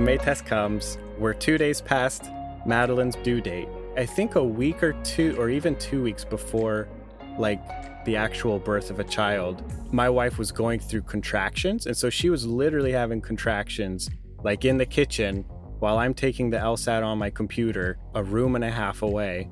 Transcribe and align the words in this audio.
The 0.00 0.06
May 0.06 0.16
test 0.16 0.46
comes. 0.46 0.96
We're 1.18 1.34
two 1.34 1.58
days 1.58 1.82
past 1.82 2.24
Madeline's 2.64 3.16
due 3.16 3.42
date. 3.42 3.68
I 3.98 4.06
think 4.06 4.34
a 4.34 4.42
week 4.42 4.82
or 4.82 4.94
two, 5.04 5.36
or 5.38 5.50
even 5.50 5.76
two 5.76 6.02
weeks 6.02 6.24
before, 6.24 6.88
like 7.36 7.60
the 8.06 8.16
actual 8.16 8.58
birth 8.58 8.90
of 8.90 8.98
a 8.98 9.04
child, 9.04 9.62
my 9.92 10.08
wife 10.08 10.38
was 10.38 10.52
going 10.52 10.80
through 10.80 11.02
contractions. 11.02 11.84
And 11.84 11.94
so 11.94 12.08
she 12.08 12.30
was 12.30 12.46
literally 12.46 12.92
having 12.92 13.20
contractions, 13.20 14.08
like 14.42 14.64
in 14.64 14.78
the 14.78 14.86
kitchen, 14.86 15.44
while 15.80 15.98
I'm 15.98 16.14
taking 16.14 16.48
the 16.48 16.56
LSAT 16.56 17.04
on 17.04 17.18
my 17.18 17.28
computer, 17.28 17.98
a 18.14 18.24
room 18.24 18.54
and 18.54 18.64
a 18.64 18.70
half 18.70 19.02
away. 19.02 19.50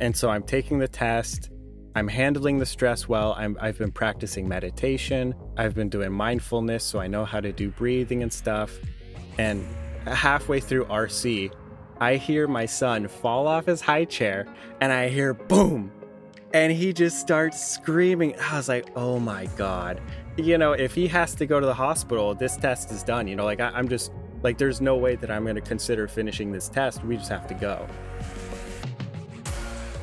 And 0.00 0.16
so 0.16 0.30
I'm 0.30 0.44
taking 0.44 0.78
the 0.78 0.88
test. 0.88 1.50
I'm 1.94 2.08
handling 2.08 2.56
the 2.58 2.64
stress 2.64 3.10
well. 3.10 3.34
I'm, 3.36 3.58
I've 3.60 3.76
been 3.76 3.92
practicing 3.92 4.48
meditation. 4.48 5.34
I've 5.58 5.74
been 5.74 5.90
doing 5.90 6.12
mindfulness, 6.12 6.82
so 6.82 6.98
I 6.98 7.08
know 7.08 7.26
how 7.26 7.40
to 7.40 7.52
do 7.52 7.68
breathing 7.72 8.22
and 8.22 8.32
stuff. 8.32 8.72
And 9.38 9.66
halfway 10.06 10.60
through 10.60 10.86
RC, 10.86 11.52
I 12.00 12.16
hear 12.16 12.46
my 12.46 12.66
son 12.66 13.08
fall 13.08 13.46
off 13.46 13.66
his 13.66 13.80
high 13.80 14.04
chair 14.04 14.46
and 14.80 14.92
I 14.92 15.08
hear 15.08 15.34
boom. 15.34 15.92
And 16.54 16.72
he 16.72 16.92
just 16.92 17.20
starts 17.20 17.66
screaming. 17.66 18.34
I 18.40 18.56
was 18.56 18.68
like, 18.68 18.90
oh 18.96 19.18
my 19.18 19.46
God. 19.56 20.00
You 20.36 20.58
know, 20.58 20.72
if 20.72 20.94
he 20.94 21.06
has 21.08 21.34
to 21.36 21.46
go 21.46 21.60
to 21.60 21.66
the 21.66 21.74
hospital, 21.74 22.34
this 22.34 22.56
test 22.56 22.90
is 22.90 23.02
done. 23.02 23.26
You 23.26 23.36
know, 23.36 23.44
like 23.44 23.60
I, 23.60 23.68
I'm 23.70 23.88
just 23.88 24.12
like, 24.42 24.58
there's 24.58 24.80
no 24.80 24.96
way 24.96 25.16
that 25.16 25.30
I'm 25.30 25.44
going 25.44 25.56
to 25.56 25.60
consider 25.60 26.06
finishing 26.06 26.52
this 26.52 26.68
test. 26.68 27.04
We 27.04 27.16
just 27.16 27.30
have 27.30 27.46
to 27.48 27.54
go. 27.54 27.86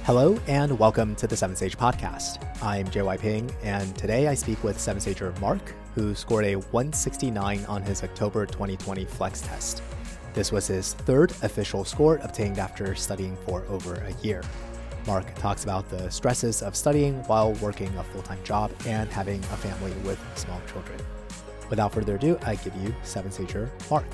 Hello 0.06 0.38
and 0.48 0.78
welcome 0.78 1.16
to 1.16 1.28
the 1.28 1.38
Seven 1.38 1.56
Sage 1.56 1.78
Podcast. 1.78 2.46
I'm 2.62 2.88
JY 2.88 3.20
Ping, 3.20 3.50
and 3.64 3.96
today 3.96 4.28
I 4.28 4.34
speak 4.34 4.62
with 4.62 4.78
Seven 4.78 5.00
Sager 5.00 5.34
Mark, 5.40 5.74
who 5.96 6.16
scored 6.16 6.46
a 6.46 6.56
169 6.56 7.66
on 7.66 7.82
his 7.82 8.04
October 8.04 8.46
2020 8.46 9.06
flex 9.06 9.42
test. 9.42 9.82
This 10.34 10.52
was 10.52 10.68
his 10.68 10.94
third 10.94 11.32
official 11.44 11.86
score 11.86 12.18
obtained 12.24 12.58
after 12.58 12.96
studying 12.96 13.38
for 13.46 13.66
over 13.70 13.96
a 13.96 14.14
year. 14.26 14.42
Mark 15.06 15.34
talks 15.36 15.64
about 15.64 15.90
the 15.90 16.10
stresses 16.10 16.62
of 16.62 16.76
studying 16.76 17.16
while 17.24 17.54
working 17.56 17.90
a 17.98 18.04
full 18.04 18.22
time 18.22 18.44
job 18.44 18.72
and 18.88 19.10
having 19.12 19.40
a 19.40 19.58
family 19.58 19.92
with 20.04 20.20
small 20.36 20.62
children. 20.72 21.00
Without 21.70 21.94
further 21.94 22.16
ado, 22.16 22.38
I 22.44 22.56
give 22.56 22.76
you 22.78 22.96
Seven 23.04 23.32
Sager 23.32 23.70
Mark. 23.90 24.06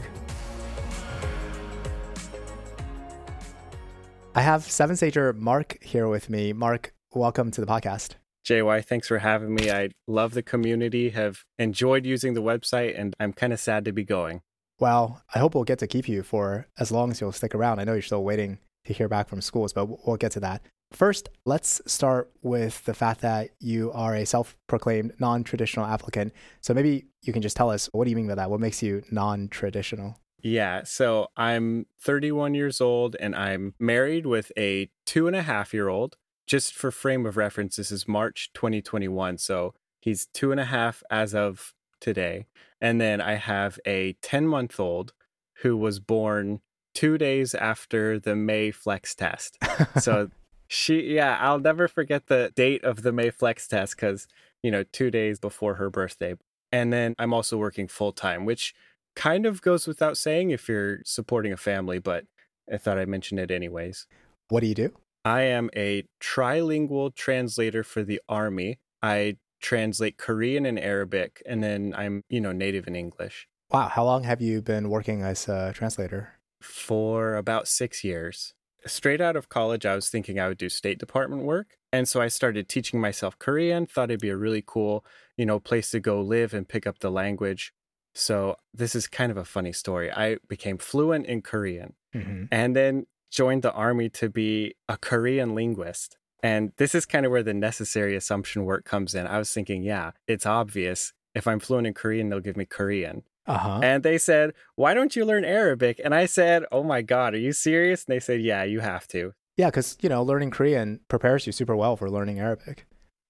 I 4.35 4.41
have 4.41 4.63
Seven 4.63 4.95
Sager 4.95 5.33
Mark 5.33 5.77
here 5.81 6.07
with 6.07 6.29
me. 6.29 6.53
Mark, 6.53 6.93
welcome 7.13 7.51
to 7.51 7.61
the 7.61 7.67
podcast. 7.67 8.15
JY, 8.45 8.83
thanks 8.85 9.07
for 9.07 9.19
having 9.19 9.53
me. 9.53 9.71
I 9.71 9.89
love 10.07 10.33
the 10.33 10.41
community, 10.41 11.09
have 11.09 11.43
enjoyed 11.57 12.05
using 12.05 12.33
the 12.33 12.41
website, 12.41 12.99
and 12.99 13.13
I'm 13.19 13.33
kind 13.33 13.53
of 13.53 13.59
sad 13.59 13.85
to 13.85 13.91
be 13.91 14.03
going. 14.03 14.41
Well, 14.79 15.21
I 15.35 15.39
hope 15.39 15.55
we'll 15.55 15.65
get 15.65 15.79
to 15.79 15.87
keep 15.87 16.07
you 16.07 16.23
for 16.23 16.67
as 16.79 16.91
long 16.91 17.11
as 17.11 17.19
you'll 17.19 17.31
stick 17.33 17.53
around. 17.53 17.79
I 17.79 17.83
know 17.83 17.93
you're 17.93 18.01
still 18.01 18.23
waiting 18.23 18.59
to 18.85 18.93
hear 18.93 19.09
back 19.09 19.27
from 19.27 19.41
schools, 19.41 19.73
but 19.73 20.07
we'll 20.07 20.17
get 20.17 20.31
to 20.33 20.39
that. 20.39 20.61
First, 20.91 21.29
let's 21.45 21.81
start 21.85 22.31
with 22.41 22.83
the 22.85 22.93
fact 22.93 23.21
that 23.21 23.49
you 23.59 23.91
are 23.91 24.15
a 24.15 24.25
self 24.25 24.55
proclaimed 24.67 25.13
non 25.19 25.43
traditional 25.43 25.85
applicant. 25.85 26.33
So 26.61 26.73
maybe 26.73 27.05
you 27.21 27.31
can 27.31 27.41
just 27.41 27.55
tell 27.55 27.69
us 27.69 27.89
what 27.91 28.05
do 28.05 28.09
you 28.09 28.15
mean 28.15 28.27
by 28.27 28.35
that? 28.35 28.49
What 28.49 28.59
makes 28.59 28.81
you 28.81 29.03
non 29.11 29.49
traditional? 29.49 30.17
Yeah, 30.41 30.83
so 30.85 31.27
I'm 31.35 31.85
31 32.01 32.55
years 32.55 32.79
old 32.79 33.15
and 33.19 33.35
I'm 33.35 33.75
married 33.77 34.25
with 34.25 34.51
a 34.57 34.89
two 35.05 35.27
and 35.27 35.35
a 35.35 35.41
half 35.41 35.73
year 35.73 35.89
old. 35.89 36.15
Just 36.49 36.73
for 36.73 36.89
frame 36.89 37.27
of 37.27 37.37
reference, 37.37 37.75
this 37.75 37.91
is 37.91 38.07
March 38.07 38.49
2021. 38.55 39.37
So 39.37 39.75
he's 40.01 40.25
two 40.33 40.51
and 40.51 40.59
a 40.59 40.65
half 40.65 41.03
as 41.11 41.35
of 41.35 41.75
today. 42.01 42.47
And 42.81 42.99
then 42.99 43.21
I 43.21 43.35
have 43.35 43.79
a 43.85 44.13
10 44.23 44.47
month 44.47 44.79
old 44.79 45.13
who 45.61 45.77
was 45.77 45.99
born 45.99 46.61
two 46.95 47.19
days 47.19 47.53
after 47.53 48.17
the 48.17 48.35
May 48.35 48.71
Flex 48.71 49.13
test. 49.13 49.59
So 49.99 50.31
she, 50.67 51.13
yeah, 51.13 51.37
I'll 51.39 51.59
never 51.59 51.87
forget 51.87 52.25
the 52.25 52.51
date 52.55 52.83
of 52.83 53.03
the 53.03 53.11
May 53.11 53.29
Flex 53.29 53.67
test 53.67 53.95
because, 53.95 54.27
you 54.63 54.71
know, 54.71 54.81
two 54.81 55.11
days 55.11 55.39
before 55.39 55.75
her 55.75 55.91
birthday. 55.91 56.33
And 56.71 56.91
then 56.91 57.13
I'm 57.19 57.31
also 57.31 57.57
working 57.57 57.87
full 57.87 58.11
time, 58.11 58.45
which 58.45 58.73
kind 59.15 59.45
of 59.45 59.61
goes 59.61 59.85
without 59.85 60.17
saying 60.17 60.49
if 60.49 60.67
you're 60.67 61.01
supporting 61.05 61.53
a 61.53 61.57
family, 61.57 61.99
but 61.99 62.25
I 62.73 62.77
thought 62.77 62.97
I'd 62.97 63.07
mention 63.07 63.37
it 63.37 63.51
anyways. 63.51 64.07
What 64.47 64.61
do 64.61 64.67
you 64.67 64.73
do? 64.73 64.93
I 65.25 65.41
am 65.41 65.69
a 65.75 66.03
trilingual 66.21 67.13
translator 67.13 67.83
for 67.83 68.03
the 68.03 68.21
Army. 68.29 68.79
I 69.01 69.37
translate 69.61 70.17
Korean 70.17 70.65
and 70.65 70.79
Arabic, 70.79 71.43
and 71.45 71.63
then 71.63 71.93
I'm, 71.95 72.23
you 72.29 72.39
know, 72.39 72.51
native 72.51 72.87
in 72.87 72.95
English. 72.95 73.47
Wow. 73.71 73.87
How 73.87 74.03
long 74.03 74.23
have 74.23 74.41
you 74.41 74.61
been 74.61 74.89
working 74.89 75.21
as 75.21 75.47
a 75.47 75.73
translator? 75.73 76.33
For 76.61 77.35
about 77.35 77.67
six 77.67 78.03
years. 78.03 78.53
Straight 78.85 79.21
out 79.21 79.35
of 79.35 79.49
college, 79.49 79.85
I 79.85 79.95
was 79.95 80.09
thinking 80.09 80.39
I 80.39 80.47
would 80.47 80.57
do 80.57 80.69
State 80.69 80.99
Department 80.99 81.43
work. 81.43 81.77
And 81.91 82.07
so 82.07 82.21
I 82.21 82.27
started 82.27 82.69
teaching 82.69 83.01
myself 83.01 83.37
Korean, 83.37 83.85
thought 83.85 84.09
it'd 84.09 84.21
be 84.21 84.29
a 84.29 84.37
really 84.37 84.63
cool, 84.65 85.05
you 85.37 85.45
know, 85.45 85.59
place 85.59 85.91
to 85.91 85.99
go 85.99 86.21
live 86.21 86.53
and 86.53 86.67
pick 86.67 86.87
up 86.87 86.99
the 86.99 87.11
language. 87.11 87.73
So 88.13 88.55
this 88.73 88.95
is 88.95 89.07
kind 89.07 89.31
of 89.31 89.37
a 89.37 89.45
funny 89.45 89.73
story. 89.73 90.11
I 90.11 90.37
became 90.47 90.77
fluent 90.77 91.25
in 91.25 91.41
Korean 91.41 91.93
mm-hmm. 92.15 92.45
and 92.51 92.75
then 92.75 93.05
joined 93.29 93.61
the 93.61 93.73
army 93.73 94.09
to 94.09 94.29
be 94.29 94.75
a 94.87 94.97
Korean 94.97 95.55
linguist. 95.55 96.17
And 96.41 96.71
this 96.77 96.95
is 96.95 97.05
kind 97.05 97.25
of 97.25 97.31
where 97.31 97.43
the 97.43 97.53
necessary 97.53 98.15
assumption 98.15 98.63
work 98.65 98.85
comes 98.85 99.13
in. 99.13 99.27
I 99.27 99.37
was 99.37 99.53
thinking, 99.53 99.83
yeah, 99.83 100.11
it's 100.27 100.45
obvious. 100.45 101.13
If 101.35 101.47
I'm 101.47 101.59
fluent 101.59 101.87
in 101.87 101.93
Korean, 101.93 102.29
they'll 102.29 102.39
give 102.39 102.57
me 102.57 102.65
Korean. 102.65 103.23
Uh-huh. 103.45 103.79
And 103.81 104.03
they 104.03 104.17
said, 104.17 104.53
why 104.75 104.93
don't 104.93 105.15
you 105.15 105.25
learn 105.25 105.43
Arabic? 105.43 105.99
And 106.03 106.13
I 106.13 106.27
said, 106.27 106.65
oh 106.71 106.83
my 106.83 107.01
God, 107.01 107.33
are 107.33 107.39
you 107.39 107.51
serious? 107.51 108.05
And 108.05 108.13
they 108.13 108.19
said, 108.19 108.41
yeah, 108.41 108.63
you 108.63 108.79
have 108.79 109.07
to. 109.09 109.33
Yeah, 109.57 109.67
because, 109.67 109.97
you 110.01 110.07
know, 110.07 110.23
learning 110.23 110.51
Korean 110.51 111.01
prepares 111.07 111.45
you 111.45 111.51
super 111.51 111.75
well 111.75 111.97
for 111.97 112.09
learning 112.09 112.39
Arabic, 112.39 112.85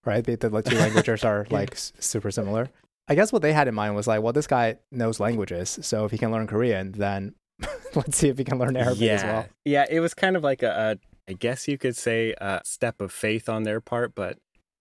right? 0.05 0.23
The, 0.23 0.35
the 0.35 0.61
two 0.61 0.77
languages 0.77 1.23
are 1.23 1.47
like 1.51 1.75
super 1.75 2.31
similar. 2.31 2.69
I 3.07 3.15
guess 3.15 3.33
what 3.33 3.41
they 3.41 3.53
had 3.53 3.67
in 3.67 3.73
mind 3.73 3.95
was 3.95 4.07
like, 4.07 4.21
well, 4.21 4.33
this 4.33 4.45
guy 4.45 4.77
knows 4.91 5.19
languages, 5.19 5.79
so 5.81 6.05
if 6.05 6.11
he 6.11 6.19
can 6.19 6.31
learn 6.31 6.45
Korean, 6.45 6.91
then 6.91 7.33
let's 7.95 8.17
see 8.17 8.29
if 8.29 8.37
he 8.37 8.43
can 8.43 8.57
learn 8.57 8.75
Arabic 8.75 9.01
yeah. 9.01 9.13
as 9.13 9.23
well. 9.23 9.45
Yeah, 9.65 9.85
it 9.89 9.99
was 9.99 10.13
kind 10.13 10.35
of 10.35 10.43
like 10.43 10.63
a, 10.63 10.97
a, 11.27 11.31
I 11.31 11.33
guess 11.33 11.67
you 11.67 11.77
could 11.77 11.95
say, 11.95 12.33
a 12.39 12.61
step 12.63 13.01
of 13.01 13.11
faith 13.11 13.49
on 13.49 13.63
their 13.63 13.81
part, 13.81 14.15
but 14.15 14.37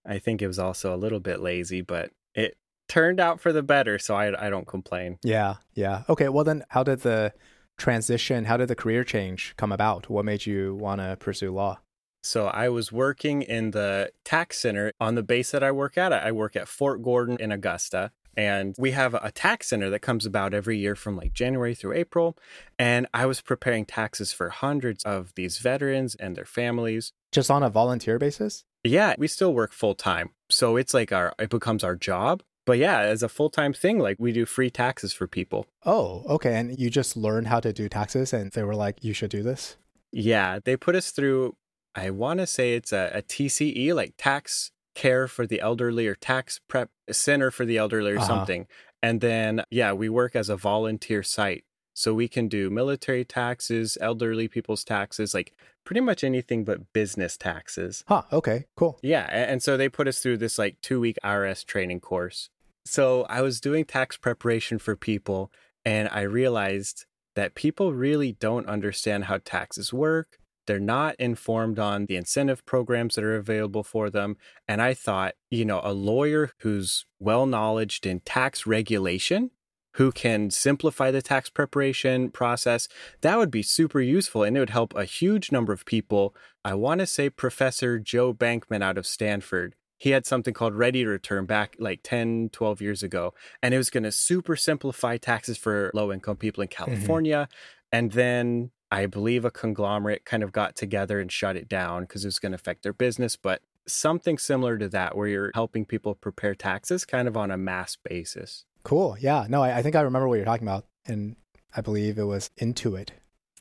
I 0.07 0.19
think 0.19 0.43
it 0.43 0.47
was 0.47 0.59
also 0.59 0.95
a 0.95 0.97
little 0.97 1.21
bit 1.21 1.41
lazy, 1.41 1.81
but 1.81 2.11
it 2.35 2.57
turned 2.89 3.21
out 3.21 3.41
for 3.41 3.53
the 3.53 3.63
better, 3.63 3.99
so 3.99 4.15
I, 4.15 4.47
I 4.47 4.51
don't 4.51 4.67
complain. 4.67 5.19
Yeah, 5.23 5.57
yeah. 5.75 6.03
Okay, 6.09 6.29
well 6.29 6.45
then, 6.45 6.65
how 6.71 6.83
did 6.83 7.01
the 7.01 7.33
transition, 7.77 8.47
how 8.47 8.57
did 8.57 8.69
the 8.69 8.75
career 8.75 9.05
change 9.05 9.55
come 9.57 9.73
about? 9.73 10.09
What 10.09 10.25
made 10.25 10.47
you 10.47 10.75
want 10.75 11.01
to 11.01 11.17
pursue 11.19 11.53
law? 11.53 11.79
So 12.23 12.47
I 12.49 12.69
was 12.69 12.91
working 12.91 13.43
in 13.43 13.71
the 13.71 14.11
tax 14.25 14.59
center 14.59 14.93
on 15.01 15.15
the 15.15 15.23
base 15.23 15.51
that 15.53 15.63
I 15.63 15.71
work 15.71 15.97
at. 15.97 16.13
I 16.13 16.33
work 16.33 16.57
at 16.57 16.69
Fort 16.69 17.03
Gordon 17.03 17.37
in 17.39 17.53
Augusta. 17.53 18.11
And 18.39 18.77
we 18.79 18.93
have 18.93 19.15
a 19.15 19.33
tax 19.33 19.67
center 19.67 19.91
that 19.91 19.99
comes 19.99 20.25
about 20.25 20.55
every 20.55 20.79
year 20.79 20.95
from 20.95 21.17
like 21.17 21.33
January 21.33 21.75
through 21.75 21.95
April. 21.95 22.39
And 22.79 23.09
I 23.13 23.27
was 23.27 23.41
preparing 23.41 23.85
taxes 23.85 24.33
for 24.33 24.51
hundreds 24.51 25.03
of 25.03 25.35
these 25.35 25.59
veterans 25.59 26.15
and 26.15 26.37
their 26.37 26.45
families. 26.45 27.13
Just 27.33 27.51
on 27.51 27.65
a 27.65 27.69
volunteer 27.69 28.17
basis? 28.17 28.65
Yeah, 28.85 29.17
we 29.19 29.27
still 29.27 29.53
work 29.53 29.73
full 29.73 29.97
time. 29.97 30.31
So 30.49 30.77
it's 30.77 30.95
like 30.95 31.11
our, 31.11 31.35
it 31.41 31.51
becomes 31.51 31.83
our 31.83 31.97
job. 31.97 32.45
But 32.65 32.79
yeah, 32.79 33.01
as 33.01 33.25
a 33.25 33.29
full 33.29 33.51
time 33.51 33.73
thing, 33.73 33.99
like 33.99 34.19
we 34.21 34.31
do 34.31 34.47
free 34.47 34.71
taxes 34.71 35.13
for 35.13 35.27
people. 35.27 35.67
Oh, 35.85 36.23
okay. 36.29 36.55
And 36.55 36.79
you 36.79 36.91
just 36.91 37.17
learned 37.17 37.49
how 37.49 37.59
to 37.59 37.73
do 37.73 37.89
taxes 37.89 38.33
and 38.33 38.53
they 38.53 38.63
were 38.63 38.77
like, 38.77 39.03
you 39.03 39.15
should 39.15 39.31
do 39.31 39.43
this? 39.43 39.77
Yeah, 40.13 40.61
they 40.65 40.77
put 40.77 40.95
us 40.95 41.11
through, 41.11 41.57
I 41.97 42.11
want 42.11 42.39
to 42.39 42.47
say 42.47 42.75
it's 42.75 42.93
a, 42.93 43.11
a 43.15 43.23
TCE, 43.23 43.93
like 43.97 44.15
tax 44.17 44.71
care 44.99 45.29
for 45.29 45.47
the 45.47 45.61
elderly 45.61 46.09
or 46.09 46.17
tax 46.17 46.59
prep 46.67 46.91
center 47.09 47.53
for 47.53 47.65
the 47.65 47.79
elderly 47.79 48.13
or 48.13 48.19
uh-huh. 48.19 48.27
something. 48.27 48.67
And 49.01 49.21
then, 49.21 49.63
yeah, 49.71 49.93
we 49.93 50.09
work 50.09 50.35
as 50.35 50.49
a 50.49 50.57
volunteer 50.57 51.23
site. 51.23 51.65
So 51.95 52.13
we 52.15 52.27
can 52.27 52.49
do 52.49 52.69
military 52.69 53.25
taxes, 53.25 53.97
elderly 54.01 54.49
people's 54.49 54.85
taxes, 54.85 55.35
like 55.35 55.55
pretty 55.85 56.01
much 56.01 56.25
anything 56.25 56.65
but 56.65 56.93
business 56.93 57.37
taxes. 57.37 58.05
Huh. 58.09 58.23
Okay. 58.33 58.67
Cool. 58.77 58.99
Yeah. 59.03 59.27
And 59.31 59.63
so 59.63 59.77
they 59.77 59.89
put 59.89 60.09
us 60.09 60.19
through 60.19 60.39
this 60.39 60.59
like 60.59 60.81
two 60.81 61.01
week 61.01 61.17
IRS 61.25 61.65
training 61.65 62.01
course. 62.01 62.51
So 62.85 63.23
I 63.25 63.41
was 63.41 63.61
doing 63.61 63.85
tax 63.85 64.17
preparation 64.17 64.79
for 64.79 64.97
people 64.97 65.53
and 65.85 66.09
I 66.11 66.23
realized 66.23 67.07
that 67.37 67.55
people 67.55 67.93
really 67.93 68.33
don't 68.33 68.67
understand 68.67 69.27
how 69.27 69.39
taxes 69.45 69.93
work. 69.93 70.38
They're 70.69 70.79
not 70.79 71.17
informed 71.19 71.79
on 71.79 72.07
the 72.07 72.17
incentive 72.17 72.65
programs 72.67 73.15
that 73.15 73.25
are 73.25 73.35
available 73.35 73.83
for 73.83 74.11
them. 74.11 74.37
And 74.69 74.81
I 74.81 74.95
thought, 74.95 75.35
you 75.51 75.65
know, 75.65 75.81
a 75.83 75.93
lawyer 75.93 76.53
who's 76.59 77.07
well 77.19 77.47
knowledged 77.47 78.05
in 78.07 78.21
tax 78.21 78.67
regulation, 78.67 79.51
who 79.95 80.13
can 80.13 80.51
simplify 80.51 81.11
the 81.11 81.23
tax 81.23 81.49
preparation 81.49 82.31
process, 82.31 82.87
that 83.23 83.39
would 83.39 83.51
be 83.51 83.63
super 83.63 84.01
useful 84.01 84.43
and 84.43 84.57
it 84.57 84.61
would 84.61 84.71
help 84.71 84.95
a 84.95 85.05
huge 85.05 85.51
number 85.51 85.73
of 85.73 85.87
people. 85.87 86.37
I 86.65 86.75
want 86.75 87.01
to 87.01 87.07
say 87.07 87.31
Professor 87.31 87.99
Joe 87.99 88.35
Bankman 88.35 88.83
out 88.83 88.99
of 88.99 89.07
Stanford 89.07 89.75
he 89.99 90.11
had 90.11 90.25
something 90.25 90.55
called 90.55 90.75
Ready 90.75 91.03
to 91.03 91.11
Return 91.11 91.45
back 91.45 91.75
like 91.79 92.01
10, 92.05 92.51
12 92.53 92.81
years 92.81 93.03
ago. 93.03 93.35
And 93.63 93.75
it 93.75 93.79
was 93.79 93.91
going 93.91 94.05
to 94.05 94.13
super 94.13 94.55
simplify 94.55 95.17
taxes 95.17 95.59
for 95.59 95.91
low 95.93 96.13
income 96.13 96.37
people 96.37 96.63
in 96.63 96.69
California. 96.69 97.49
Mm-hmm. 97.51 97.97
And 97.99 98.13
then 98.13 98.71
I 98.91 99.07
believe 99.07 99.45
a 99.45 99.51
conglomerate 99.51 100.25
kind 100.25 100.43
of 100.43 100.53
got 100.53 100.77
together 100.77 101.21
and 101.21 101.31
shut 101.31 101.57
it 101.57 101.69
down 101.69 102.03
because 102.03 102.25
it 102.25 102.29
was 102.29 102.39
going 102.39 102.53
to 102.53 102.57
affect 102.57 102.83
their 102.83 102.93
business. 102.93 103.37
But 103.37 103.61
something 103.87 104.39
similar 104.39 104.79
to 104.79 104.89
that, 104.89 105.17
where 105.17 105.29
you're 105.29 105.51
helping 105.55 105.85
people 105.85 106.15
prepare 106.15 106.55
taxes 106.55 107.05
kind 107.05 107.29
of 107.29 107.37
on 107.37 107.51
a 107.51 107.59
mass 107.59 107.97
basis. 107.97 108.65
Cool. 108.85 109.17
Yeah. 109.21 109.47
No, 109.49 109.63
I, 109.63 109.79
I 109.79 109.83
think 109.83 109.97
I 109.97 110.01
remember 110.01 110.29
what 110.29 110.37
you're 110.37 110.45
talking 110.45 110.67
about. 110.67 110.87
And 111.07 111.37
I 111.77 111.81
believe 111.81 112.19
it 112.19 112.25
was 112.25 112.51
Intuit, 112.61 113.11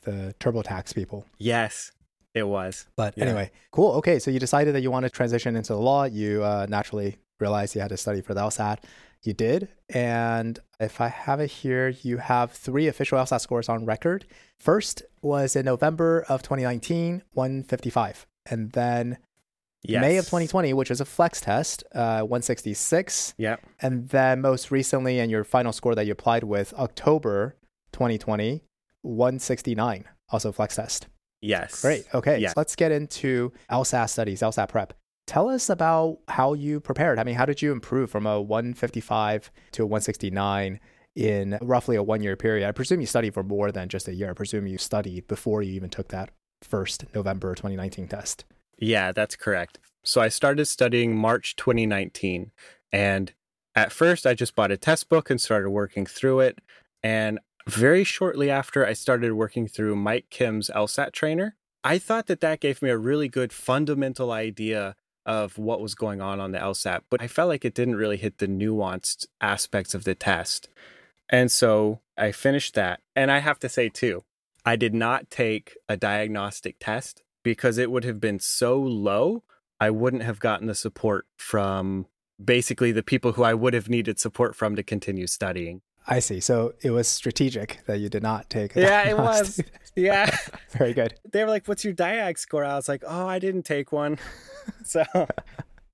the 0.02 0.34
TurboTax 0.40 0.94
people. 0.94 1.26
Yes. 1.38 1.92
It 2.34 2.46
was. 2.46 2.86
But 2.96 3.14
yeah. 3.16 3.24
anyway, 3.24 3.50
cool. 3.70 3.92
Okay. 3.96 4.18
So 4.18 4.30
you 4.30 4.38
decided 4.38 4.74
that 4.74 4.80
you 4.80 4.90
want 4.90 5.04
to 5.04 5.10
transition 5.10 5.56
into 5.56 5.72
the 5.72 5.80
law. 5.80 6.04
You 6.04 6.44
uh, 6.44 6.66
naturally 6.68 7.18
realized 7.40 7.74
you 7.74 7.80
had 7.80 7.88
to 7.90 7.96
study 7.96 8.20
for 8.20 8.34
the 8.34 8.40
LSAT. 8.40 8.78
You 9.22 9.32
did. 9.32 9.68
And 9.88 10.58
if 10.80 11.00
I 11.00 11.08
have 11.08 11.40
it 11.40 11.50
here, 11.50 11.88
you 11.88 12.18
have 12.18 12.52
three 12.52 12.86
official 12.86 13.18
LSAT 13.18 13.40
scores 13.40 13.68
on 13.68 13.84
record. 13.84 14.26
First 14.58 15.02
was 15.22 15.56
in 15.56 15.64
November 15.64 16.24
of 16.28 16.42
2019, 16.42 17.22
155. 17.32 18.26
And 18.46 18.72
then 18.72 19.18
yes. 19.82 20.00
May 20.00 20.16
of 20.18 20.24
2020, 20.24 20.72
which 20.72 20.90
was 20.90 21.00
a 21.00 21.04
flex 21.04 21.40
test, 21.40 21.84
uh, 21.94 22.20
166. 22.20 23.34
Yeah. 23.38 23.56
And 23.80 24.08
then 24.08 24.40
most 24.40 24.70
recently, 24.70 25.18
and 25.18 25.30
your 25.30 25.44
final 25.44 25.72
score 25.72 25.94
that 25.94 26.06
you 26.06 26.12
applied 26.12 26.44
with, 26.44 26.72
October 26.74 27.56
2020, 27.92 28.62
169, 29.02 30.04
also 30.30 30.52
flex 30.52 30.76
test. 30.76 31.08
Yes. 31.40 31.82
Great. 31.82 32.06
Okay. 32.14 32.38
Yeah. 32.38 32.48
So 32.48 32.54
let's 32.56 32.76
get 32.76 32.92
into 32.92 33.52
LSAT 33.70 34.08
studies, 34.10 34.40
LSAT 34.40 34.68
prep. 34.68 34.94
Tell 35.28 35.50
us 35.50 35.68
about 35.68 36.20
how 36.26 36.54
you 36.54 36.80
prepared. 36.80 37.18
I 37.18 37.22
mean, 37.22 37.34
how 37.34 37.44
did 37.44 37.60
you 37.60 37.70
improve 37.70 38.10
from 38.10 38.26
a 38.26 38.40
155 38.40 39.50
to 39.72 39.82
a 39.82 39.86
169 39.86 40.80
in 41.14 41.58
roughly 41.60 41.96
a 41.96 42.02
one 42.02 42.22
year 42.22 42.34
period? 42.34 42.66
I 42.66 42.72
presume 42.72 43.02
you 43.02 43.06
studied 43.06 43.34
for 43.34 43.42
more 43.42 43.70
than 43.70 43.90
just 43.90 44.08
a 44.08 44.14
year. 44.14 44.30
I 44.30 44.32
presume 44.32 44.66
you 44.66 44.78
studied 44.78 45.26
before 45.26 45.62
you 45.62 45.74
even 45.74 45.90
took 45.90 46.08
that 46.08 46.30
first 46.62 47.04
November 47.14 47.54
2019 47.54 48.08
test. 48.08 48.46
Yeah, 48.78 49.12
that's 49.12 49.36
correct. 49.36 49.78
So 50.02 50.22
I 50.22 50.28
started 50.28 50.64
studying 50.64 51.14
March 51.14 51.56
2019. 51.56 52.50
And 52.90 53.34
at 53.74 53.92
first, 53.92 54.26
I 54.26 54.32
just 54.32 54.54
bought 54.54 54.72
a 54.72 54.78
test 54.78 55.10
book 55.10 55.28
and 55.28 55.38
started 55.38 55.68
working 55.68 56.06
through 56.06 56.40
it. 56.40 56.58
And 57.02 57.38
very 57.66 58.02
shortly 58.02 58.50
after 58.50 58.86
I 58.86 58.94
started 58.94 59.34
working 59.34 59.68
through 59.68 59.94
Mike 59.96 60.28
Kim's 60.30 60.70
LSAT 60.74 61.12
trainer, 61.12 61.56
I 61.84 61.98
thought 61.98 62.28
that 62.28 62.40
that 62.40 62.60
gave 62.60 62.80
me 62.80 62.88
a 62.88 62.96
really 62.96 63.28
good 63.28 63.52
fundamental 63.52 64.32
idea 64.32 64.96
of 65.28 65.58
what 65.58 65.82
was 65.82 65.94
going 65.94 66.22
on 66.22 66.40
on 66.40 66.52
the 66.52 66.58
LSAT, 66.58 67.02
but 67.10 67.20
I 67.20 67.28
felt 67.28 67.50
like 67.50 67.64
it 67.66 67.74
didn't 67.74 67.96
really 67.96 68.16
hit 68.16 68.38
the 68.38 68.48
nuanced 68.48 69.26
aspects 69.42 69.94
of 69.94 70.04
the 70.04 70.14
test. 70.14 70.70
And 71.28 71.52
so 71.52 72.00
I 72.16 72.32
finished 72.32 72.74
that. 72.74 73.00
And 73.14 73.30
I 73.30 73.40
have 73.40 73.58
to 73.58 73.68
say, 73.68 73.90
too, 73.90 74.24
I 74.64 74.76
did 74.76 74.94
not 74.94 75.30
take 75.30 75.76
a 75.86 75.98
diagnostic 75.98 76.76
test 76.80 77.22
because 77.44 77.76
it 77.76 77.90
would 77.90 78.04
have 78.04 78.20
been 78.20 78.40
so 78.40 78.80
low, 78.80 79.44
I 79.78 79.90
wouldn't 79.90 80.22
have 80.22 80.40
gotten 80.40 80.66
the 80.66 80.74
support 80.74 81.26
from 81.36 82.06
basically 82.42 82.90
the 82.90 83.02
people 83.02 83.32
who 83.32 83.42
I 83.42 83.52
would 83.52 83.74
have 83.74 83.90
needed 83.90 84.18
support 84.18 84.56
from 84.56 84.76
to 84.76 84.82
continue 84.82 85.26
studying. 85.26 85.82
I 86.08 86.20
see. 86.20 86.40
So 86.40 86.72
it 86.80 86.90
was 86.90 87.06
strategic 87.06 87.84
that 87.86 87.98
you 88.00 88.08
did 88.08 88.22
not 88.22 88.48
take. 88.48 88.74
yeah, 88.74 89.08
it 89.08 89.16
was. 89.16 89.60
Yeah. 89.98 90.36
Very 90.70 90.92
good. 90.92 91.14
They 91.30 91.42
were 91.42 91.50
like, 91.50 91.66
"What's 91.66 91.84
your 91.84 91.94
diag 91.94 92.38
score?" 92.38 92.64
I 92.64 92.76
was 92.76 92.88
like, 92.88 93.02
"Oh, 93.06 93.26
I 93.26 93.38
didn't 93.38 93.64
take 93.64 93.92
one." 93.92 94.18
so, 94.84 95.04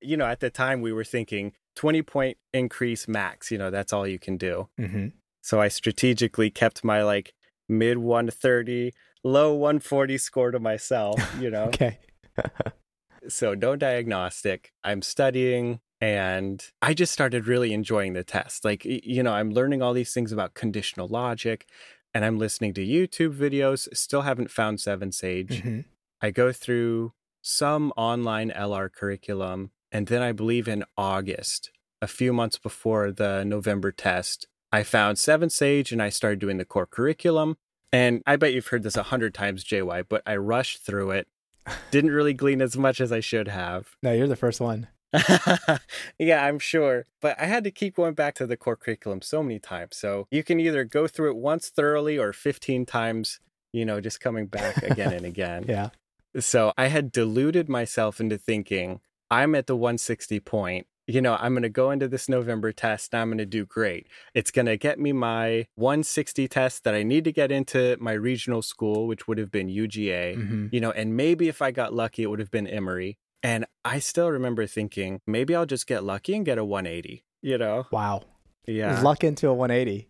you 0.01 0.17
know, 0.17 0.27
at 0.27 0.41
the 0.41 0.51
time 0.51 0.83
we 0.83 0.93
were 0.93 1.05
thinking 1.05 1.53
20 1.77 2.03
point 2.03 2.39
increase 2.53 3.09
max. 3.09 3.51
You 3.51 3.59
know, 3.59 3.71
that's 3.71 3.93
all 3.93 4.07
you 4.07 4.19
can 4.19 4.37
do. 4.37 4.69
Mm-hmm. 4.79 5.09
So 5.43 5.61
I 5.61 5.69
strategically 5.69 6.51
kept 6.51 6.85
my 6.85 7.03
like 7.03 7.35
mid 7.69 7.99
130, 7.99 8.93
low 9.23 9.55
140 9.55 10.19
score 10.19 10.51
to 10.51 10.61
myself. 10.61 11.19
You 11.41 11.51
know. 11.51 11.65
okay. 11.65 11.99
so 13.29 13.55
no 13.55 13.75
diagnostic. 13.75 14.73
I'm 14.83 15.01
studying 15.01 15.81
and 16.05 16.63
I 16.83 16.93
just 16.93 17.15
started 17.15 17.47
really 17.47 17.73
enjoying 17.73 18.13
the 18.13 18.23
test. 18.23 18.63
Like, 18.63 18.85
you 18.85 19.23
know, 19.23 19.33
I'm 19.33 19.53
learning 19.53 19.81
all 19.81 19.95
these 19.95 20.13
things 20.13 20.33
about 20.33 20.53
conditional 20.53 21.09
logic 21.09 21.67
and 22.13 22.27
I'm 22.27 22.39
listening 22.39 22.75
to 22.75 22.87
YouTube 22.87 23.35
videos. 23.35 23.89
Still 23.97 24.21
haven't 24.21 24.51
found 24.51 24.83
Seven 24.83 25.13
Sage. 25.13 25.63
Mm-hmm. 25.63 25.81
I 26.21 26.31
go 26.31 26.53
through 26.53 27.15
some 27.41 27.91
online 27.97 28.51
LR 28.51 28.93
curriculum. 28.93 29.71
And 29.91 30.09
then 30.09 30.21
I 30.21 30.33
believe 30.33 30.69
in 30.69 30.85
August, 30.99 31.71
a 32.03 32.07
few 32.07 32.35
months 32.35 32.59
before 32.59 33.11
the 33.11 33.43
November 33.43 33.91
test, 33.91 34.47
I 34.71 34.83
found 34.83 35.19
Seven 35.19 35.49
Sage 35.49 35.91
and 35.91 36.03
I 36.03 36.11
started 36.11 36.39
doing 36.39 36.59
the 36.59 36.67
core 36.67 36.85
curriculum. 36.85 37.57
And 37.91 38.23
I 38.27 38.37
bet 38.37 38.53
you've 38.53 38.67
heard 38.67 38.83
this 38.83 38.99
a 38.99 39.05
hundred 39.05 39.33
times, 39.33 39.65
JY, 39.65 40.05
but 40.11 40.23
I 40.27 40.37
rushed 40.37 40.85
through 40.85 41.13
it. 41.13 41.29
Didn't 41.91 42.11
really 42.11 42.35
glean 42.35 42.61
as 42.61 42.77
much 42.77 43.01
as 43.01 43.11
I 43.11 43.21
should 43.21 43.49
have. 43.49 43.97
No, 44.03 44.13
you're 44.13 44.29
the 44.29 44.37
first 44.37 44.61
one. 44.61 44.89
yeah, 46.19 46.45
I'm 46.45 46.59
sure. 46.59 47.07
But 47.21 47.41
I 47.41 47.47
had 47.47 47.65
to 47.65 47.71
keep 47.71 47.97
going 47.97 48.15
back 48.15 48.35
to 48.37 48.47
the 48.47 48.57
core 48.57 48.77
curriculum 48.77 49.23
so 49.23 49.43
many 49.43 49.59
times. 49.59 49.97
So 49.97 50.27
you 50.31 50.43
can 50.43 50.61
either 50.61 50.85
go 50.85 51.07
through 51.07 51.31
it 51.31 51.37
once 51.37 51.69
thoroughly 51.69 52.19
or 52.19 52.33
15 52.33 52.87
times, 52.87 53.41
you 53.73 53.85
know, 53.85 54.01
just 54.01 54.21
coming 54.21 54.47
back 54.47 54.79
again 54.79 55.13
and 55.13 55.27
again. 55.35 55.65
yeah. 55.69 55.91
So 56.39 56.73
I 56.77 56.89
had 56.89 57.13
deluded 57.13 57.69
myself 57.69 58.21
into 58.21 58.37
thinking 58.37 59.01
I'm 59.31 59.55
at 59.55 59.67
the 59.67 59.77
160 59.77 60.41
point. 60.41 60.87
You 61.07 61.21
know, 61.21 61.37
I'm 61.39 61.53
going 61.53 61.65
to 61.65 61.69
go 61.69 61.91
into 61.91 62.09
this 62.09 62.31
November 62.31 62.73
test 62.73 63.13
and 63.13 63.21
I'm 63.21 63.29
going 63.29 63.39
to 63.39 63.45
do 63.45 63.67
great. 63.67 64.07
It's 64.33 64.51
going 64.51 64.67
to 64.67 64.79
get 64.79 64.99
me 64.99 65.13
my 65.13 65.67
160 65.75 66.49
test 66.49 66.85
that 66.85 66.95
I 66.95 67.03
need 67.03 67.25
to 67.25 67.33
get 67.33 67.53
into 67.53 67.97
my 68.01 68.13
regional 68.13 68.63
school, 68.63 69.07
which 69.07 69.29
would 69.29 69.37
have 69.37 69.51
been 69.51 69.69
UGA. 69.69 70.37
Mm-hmm. 70.37 70.67
You 70.73 70.81
know, 70.81 70.93
and 70.93 71.15
maybe 71.15 71.49
if 71.49 71.61
I 71.61 71.73
got 71.73 71.93
lucky, 71.93 72.23
it 72.23 72.27
would 72.27 72.39
have 72.39 72.51
been 72.51 72.67
Emory. 72.67 73.19
And 73.45 73.67
I 73.85 73.99
still 73.99 74.31
remember 74.31 74.67
thinking, 74.67 75.21
maybe 75.27 75.55
I'll 75.55 75.67
just 75.67 75.87
get 75.87 76.03
lucky 76.03 76.35
and 76.35 76.47
get 76.47 76.57
a 76.57 76.65
180, 76.65 77.25
you 77.43 77.59
know? 77.59 77.87
Wow. 77.93 78.23
Yeah. 78.67 79.03
Luck 79.03 79.23
into 79.23 79.49
a 79.49 79.55
180. 79.55 80.09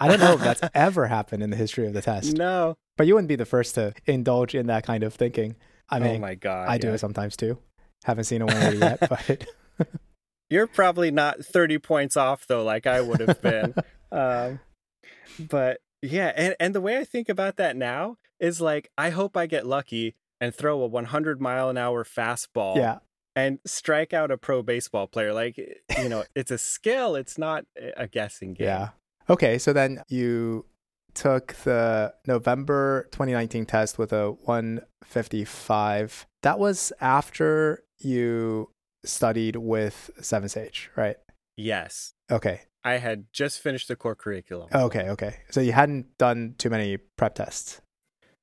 I 0.00 0.08
don't 0.08 0.18
know 0.18 0.32
if 0.32 0.40
that's 0.40 0.62
ever 0.74 1.06
happened 1.06 1.44
in 1.44 1.50
the 1.50 1.56
history 1.56 1.86
of 1.86 1.92
the 1.92 2.02
test. 2.02 2.36
No. 2.36 2.74
But 2.96 3.06
you 3.06 3.14
wouldn't 3.14 3.28
be 3.28 3.36
the 3.36 3.46
first 3.46 3.76
to 3.76 3.94
indulge 4.04 4.56
in 4.56 4.66
that 4.66 4.84
kind 4.84 5.04
of 5.04 5.14
thinking. 5.14 5.54
I 5.88 5.98
oh 5.98 6.00
mean, 6.00 6.16
oh 6.16 6.18
my 6.18 6.34
God. 6.34 6.68
I 6.68 6.74
yeah. 6.74 6.78
do 6.78 6.92
it 6.92 6.98
sometimes 6.98 7.36
too. 7.36 7.56
Haven't 8.02 8.24
seen 8.24 8.42
a 8.42 8.46
180 8.46 8.78
yet, 8.78 9.08
but. 9.78 9.88
You're 10.50 10.66
probably 10.66 11.12
not 11.12 11.44
30 11.44 11.78
points 11.78 12.16
off 12.16 12.48
though, 12.48 12.64
like 12.64 12.88
I 12.88 13.00
would 13.00 13.20
have 13.20 13.40
been. 13.40 13.74
um, 14.10 14.58
but 15.38 15.78
yeah, 16.02 16.32
and, 16.34 16.56
and 16.58 16.74
the 16.74 16.80
way 16.80 16.98
I 16.98 17.04
think 17.04 17.28
about 17.28 17.58
that 17.58 17.76
now 17.76 18.16
is 18.40 18.60
like, 18.60 18.90
I 18.98 19.10
hope 19.10 19.36
I 19.36 19.46
get 19.46 19.68
lucky 19.68 20.16
and 20.42 20.52
throw 20.52 20.82
a 20.82 20.86
100 20.88 21.40
mile 21.40 21.70
an 21.70 21.78
hour 21.78 22.02
fastball 22.02 22.74
yeah. 22.74 22.98
and 23.36 23.60
strike 23.64 24.12
out 24.12 24.32
a 24.32 24.36
pro 24.36 24.60
baseball 24.60 25.06
player. 25.06 25.32
Like, 25.32 25.56
eh, 25.56 26.02
you 26.02 26.08
know, 26.08 26.24
it's 26.34 26.50
a 26.50 26.58
skill, 26.58 27.14
it's 27.14 27.38
not 27.38 27.64
a 27.96 28.08
guessing 28.08 28.54
game. 28.54 28.66
Yeah. 28.66 28.88
Okay. 29.30 29.56
So 29.56 29.72
then 29.72 30.02
you 30.08 30.66
took 31.14 31.54
the 31.62 32.12
November 32.26 33.08
2019 33.12 33.66
test 33.66 33.98
with 33.98 34.12
a 34.12 34.32
155. 34.32 36.26
That 36.42 36.58
was 36.58 36.92
after 37.00 37.84
you 38.00 38.70
studied 39.04 39.54
with 39.54 40.10
Seven 40.20 40.48
Sage, 40.48 40.90
right? 40.96 41.18
Yes. 41.56 42.14
Okay. 42.32 42.62
I 42.82 42.94
had 42.94 43.26
just 43.32 43.60
finished 43.60 43.86
the 43.86 43.94
core 43.94 44.16
curriculum. 44.16 44.70
Okay, 44.74 45.08
okay. 45.10 45.36
So 45.50 45.60
you 45.60 45.70
hadn't 45.70 46.18
done 46.18 46.56
too 46.58 46.68
many 46.68 46.96
prep 46.96 47.36
tests. 47.36 47.80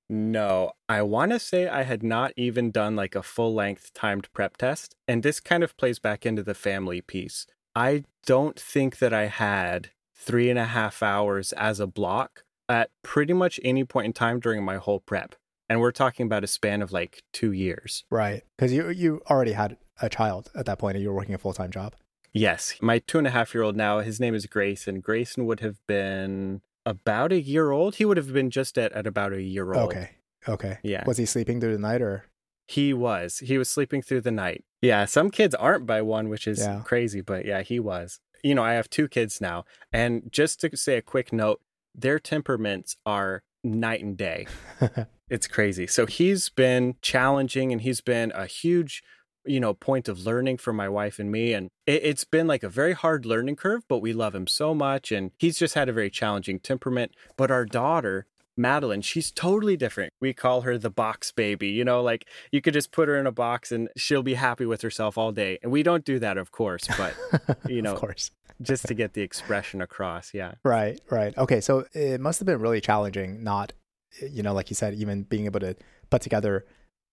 No, 0.10 0.72
I 0.88 1.04
want 1.04 1.32
to 1.32 1.40
say 1.40 1.68
I 1.68 1.84
had 1.84 2.02
not 2.02 2.34
even 2.36 2.72
done 2.72 2.96
like 2.96 3.14
a 3.16 3.22
full 3.22 3.54
length 3.54 3.94
timed 3.94 4.32
prep 4.34 4.58
test. 4.58 4.96
And 5.08 5.22
this 5.22 5.40
kind 5.40 5.64
of 5.64 5.78
plays 5.78 6.00
back 6.00 6.26
into 6.26 6.42
the 6.42 6.56
family 6.56 7.02
piece. 7.02 7.46
I 7.76 8.04
don't 8.26 8.60
think 8.60 8.98
that 8.98 9.14
I 9.14 9.28
had 9.28 9.92
three 10.16 10.50
and 10.50 10.58
a 10.58 10.66
half 10.66 11.04
hours 11.04 11.54
as 11.54 11.80
a 11.80 11.88
block 11.88 12.44
at 12.68 12.90
pretty 13.04 13.34
much 13.34 13.60
any 13.64 13.84
point 13.84 14.06
in 14.06 14.14
time 14.14 14.40
during 14.40 14.64
my 14.64 14.78
whole 14.78 15.00
prep. 15.00 15.36
And 15.70 15.80
we're 15.80 15.92
talking 15.92 16.26
about 16.26 16.44
a 16.44 16.48
span 16.48 16.82
of 16.82 16.92
like 16.92 17.22
two 17.32 17.52
years. 17.52 18.04
Right. 18.10 18.44
Because 18.58 18.74
you, 18.74 18.90
you 18.90 19.22
already 19.30 19.52
had 19.52 19.78
a 20.02 20.10
child 20.10 20.52
at 20.56 20.66
that 20.66 20.80
point 20.80 20.96
and 20.96 21.04
you 21.04 21.10
were 21.10 21.16
working 21.16 21.36
a 21.36 21.38
full 21.38 21.54
time 21.54 21.70
job. 21.70 21.94
Yes. 22.34 22.76
My 22.82 23.00
two 23.00 23.20
and 23.20 23.28
a 23.28 23.32
half 23.32 23.54
year 23.54 23.64
old 23.64 23.76
now, 23.76 24.00
his 24.00 24.20
name 24.20 24.34
is 24.34 24.46
Grayson. 24.48 25.00
Grayson 25.00 25.46
would 25.46 25.60
have 25.60 25.78
been 25.88 26.62
about 26.90 27.32
a 27.32 27.40
year 27.40 27.70
old. 27.70 27.96
He 27.96 28.06
would 28.06 28.18
have 28.18 28.34
been 28.34 28.50
just 28.50 28.78
at, 28.78 28.92
at 28.94 29.06
about 29.06 29.32
a 29.32 29.42
year 29.42 29.74
old. 29.74 29.92
Okay. 29.92 30.10
Okay. 30.48 30.80
Yeah. 30.84 31.04
Was 31.06 31.18
he 31.18 31.26
sleeping 31.26 31.62
through 31.62 31.74
the 31.74 31.82
night 31.82 32.02
or? 32.02 32.26
He 32.68 32.94
was. 32.94 33.40
He 33.40 33.58
was 33.58 33.70
sleeping 33.70 34.02
through 34.02 34.22
the 34.22 34.32
night. 34.32 34.64
Yeah. 34.82 35.06
Some 35.06 35.30
kids 35.30 35.54
aren't 35.56 35.86
by 35.86 36.02
one, 36.02 36.30
which 36.30 36.48
is 36.48 36.60
yeah. 36.60 36.82
crazy, 36.84 37.22
but 37.22 37.46
yeah, 37.46 37.62
he 37.62 37.80
was. 37.80 38.20
You 38.44 38.56
know, 38.56 38.64
I 38.64 38.74
have 38.74 38.90
two 38.90 39.08
kids 39.08 39.40
now. 39.40 39.66
And 39.94 40.24
just 40.32 40.62
to 40.62 40.76
say 40.76 40.98
a 40.98 41.02
quick 41.02 41.32
note, 41.32 41.62
their 41.94 42.20
temperaments 42.20 42.96
are 43.06 43.44
night 43.64 44.04
and 44.04 44.18
day. 44.18 44.48
it's 45.30 45.48
crazy. 45.48 45.86
So 45.86 46.06
he's 46.06 46.50
been 46.50 46.96
challenging 47.02 47.72
and 47.72 47.82
he's 47.82 48.02
been 48.02 48.32
a 48.34 48.46
huge 48.46 49.04
you 49.50 49.60
know, 49.60 49.74
point 49.74 50.08
of 50.08 50.26
learning 50.26 50.58
for 50.58 50.72
my 50.72 50.88
wife 50.88 51.18
and 51.18 51.32
me. 51.32 51.54
And 51.54 51.70
it, 51.88 52.04
it's 52.04 52.24
been 52.24 52.46
like 52.46 52.62
a 52.62 52.70
very 52.70 52.94
hard 52.94 53.26
learning 53.26 53.56
curve, 53.56 53.84
but 53.88 53.98
we 53.98 54.14
love 54.14 54.36
him 54.36 54.46
so 54.46 54.76
much. 54.76 55.12
And 55.12 55.32
he's 55.40 55.58
just 55.58 55.74
had 55.74 55.90
a 55.90 55.94
very 55.94 56.12
challenging 56.12 56.60
temperament. 56.60 57.14
But 57.36 57.50
our 57.50 57.66
daughter, 57.66 58.28
Madeline, 58.56 59.02
she's 59.02 59.32
totally 59.32 59.76
different. 59.76 60.14
We 60.22 60.34
call 60.34 60.62
her 60.62 60.78
the 60.78 60.92
box 60.92 61.32
baby. 61.32 61.70
You 61.70 61.84
know, 61.84 62.04
like 62.04 62.28
you 62.52 62.62
could 62.62 62.76
just 62.76 62.92
put 62.92 63.08
her 63.08 63.18
in 63.18 63.26
a 63.26 63.32
box 63.32 63.72
and 63.72 63.90
she'll 63.98 64.22
be 64.22 64.36
happy 64.36 64.66
with 64.66 64.84
herself 64.84 65.18
all 65.18 65.32
day. 65.32 65.58
And 65.64 65.72
we 65.72 65.82
don't 65.82 66.06
do 66.06 66.20
that, 66.20 66.38
of 66.38 66.52
course, 66.52 66.88
but 66.96 67.16
you 67.68 67.82
know, 67.82 67.94
of 67.94 68.00
course. 68.00 68.30
just 68.62 68.86
to 68.86 68.94
get 69.02 69.14
the 69.14 69.24
expression 69.24 69.82
across. 69.82 70.32
Yeah. 70.32 70.54
Right, 70.64 71.02
right. 71.10 71.36
Okay, 71.38 71.60
so 71.60 71.86
it 71.94 72.22
must 72.22 72.38
have 72.40 72.46
been 72.46 72.60
really 72.60 72.82
challenging, 72.82 73.44
not, 73.44 73.74
you 74.22 74.44
know, 74.44 74.54
like 74.54 74.70
you 74.70 74.76
said, 74.76 74.94
even 74.94 75.24
being 75.24 75.46
able 75.46 75.60
to 75.62 75.76
put 76.12 76.22
together 76.22 76.66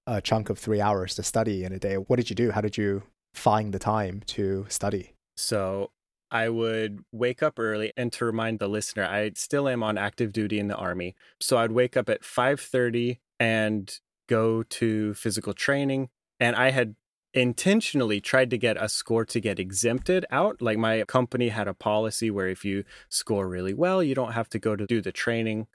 a 0.06 0.20
chunk 0.20 0.50
of 0.50 0.58
three 0.58 0.80
hours 0.80 1.14
to 1.16 1.22
study 1.22 1.64
in 1.64 1.72
a 1.72 1.78
day. 1.78 1.96
What 1.96 2.16
did 2.16 2.30
you 2.30 2.36
do? 2.36 2.50
How 2.50 2.60
did 2.60 2.76
you 2.76 3.02
find 3.34 3.72
the 3.72 3.78
time 3.78 4.22
to 4.26 4.66
study? 4.68 5.14
So 5.36 5.90
I 6.30 6.48
would 6.48 7.04
wake 7.12 7.42
up 7.42 7.58
early 7.58 7.92
and 7.96 8.12
to 8.14 8.24
remind 8.24 8.58
the 8.58 8.68
listener, 8.68 9.04
I 9.04 9.32
still 9.34 9.68
am 9.68 9.82
on 9.82 9.98
active 9.98 10.32
duty 10.32 10.58
in 10.58 10.68
the 10.68 10.76
army. 10.76 11.14
So 11.40 11.58
I'd 11.58 11.72
wake 11.72 11.96
up 11.96 12.08
at 12.08 12.22
5:30 12.22 13.20
and 13.38 13.98
go 14.28 14.62
to 14.62 15.14
physical 15.14 15.52
training 15.52 16.08
and 16.40 16.56
I 16.56 16.70
had 16.70 16.96
intentionally 17.32 18.20
tried 18.20 18.50
to 18.50 18.58
get 18.58 18.82
a 18.82 18.88
score 18.88 19.24
to 19.26 19.40
get 19.40 19.58
exempted 19.58 20.24
out. 20.30 20.62
Like 20.62 20.78
my 20.78 21.04
company 21.04 21.50
had 21.50 21.68
a 21.68 21.74
policy 21.74 22.30
where 22.30 22.48
if 22.48 22.64
you 22.64 22.84
score 23.08 23.46
really 23.46 23.74
well, 23.74 24.02
you 24.02 24.14
don't 24.14 24.32
have 24.32 24.48
to 24.50 24.58
go 24.58 24.74
to 24.74 24.86
do 24.86 25.00
the 25.00 25.12
training. 25.12 25.66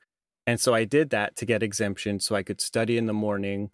And 0.47 0.59
so 0.59 0.73
I 0.73 0.85
did 0.85 1.11
that 1.11 1.35
to 1.37 1.45
get 1.45 1.61
exemption 1.61 2.19
so 2.19 2.35
I 2.35 2.43
could 2.43 2.59
study 2.59 2.97
in 2.97 3.05
the 3.05 3.13
morning 3.13 3.69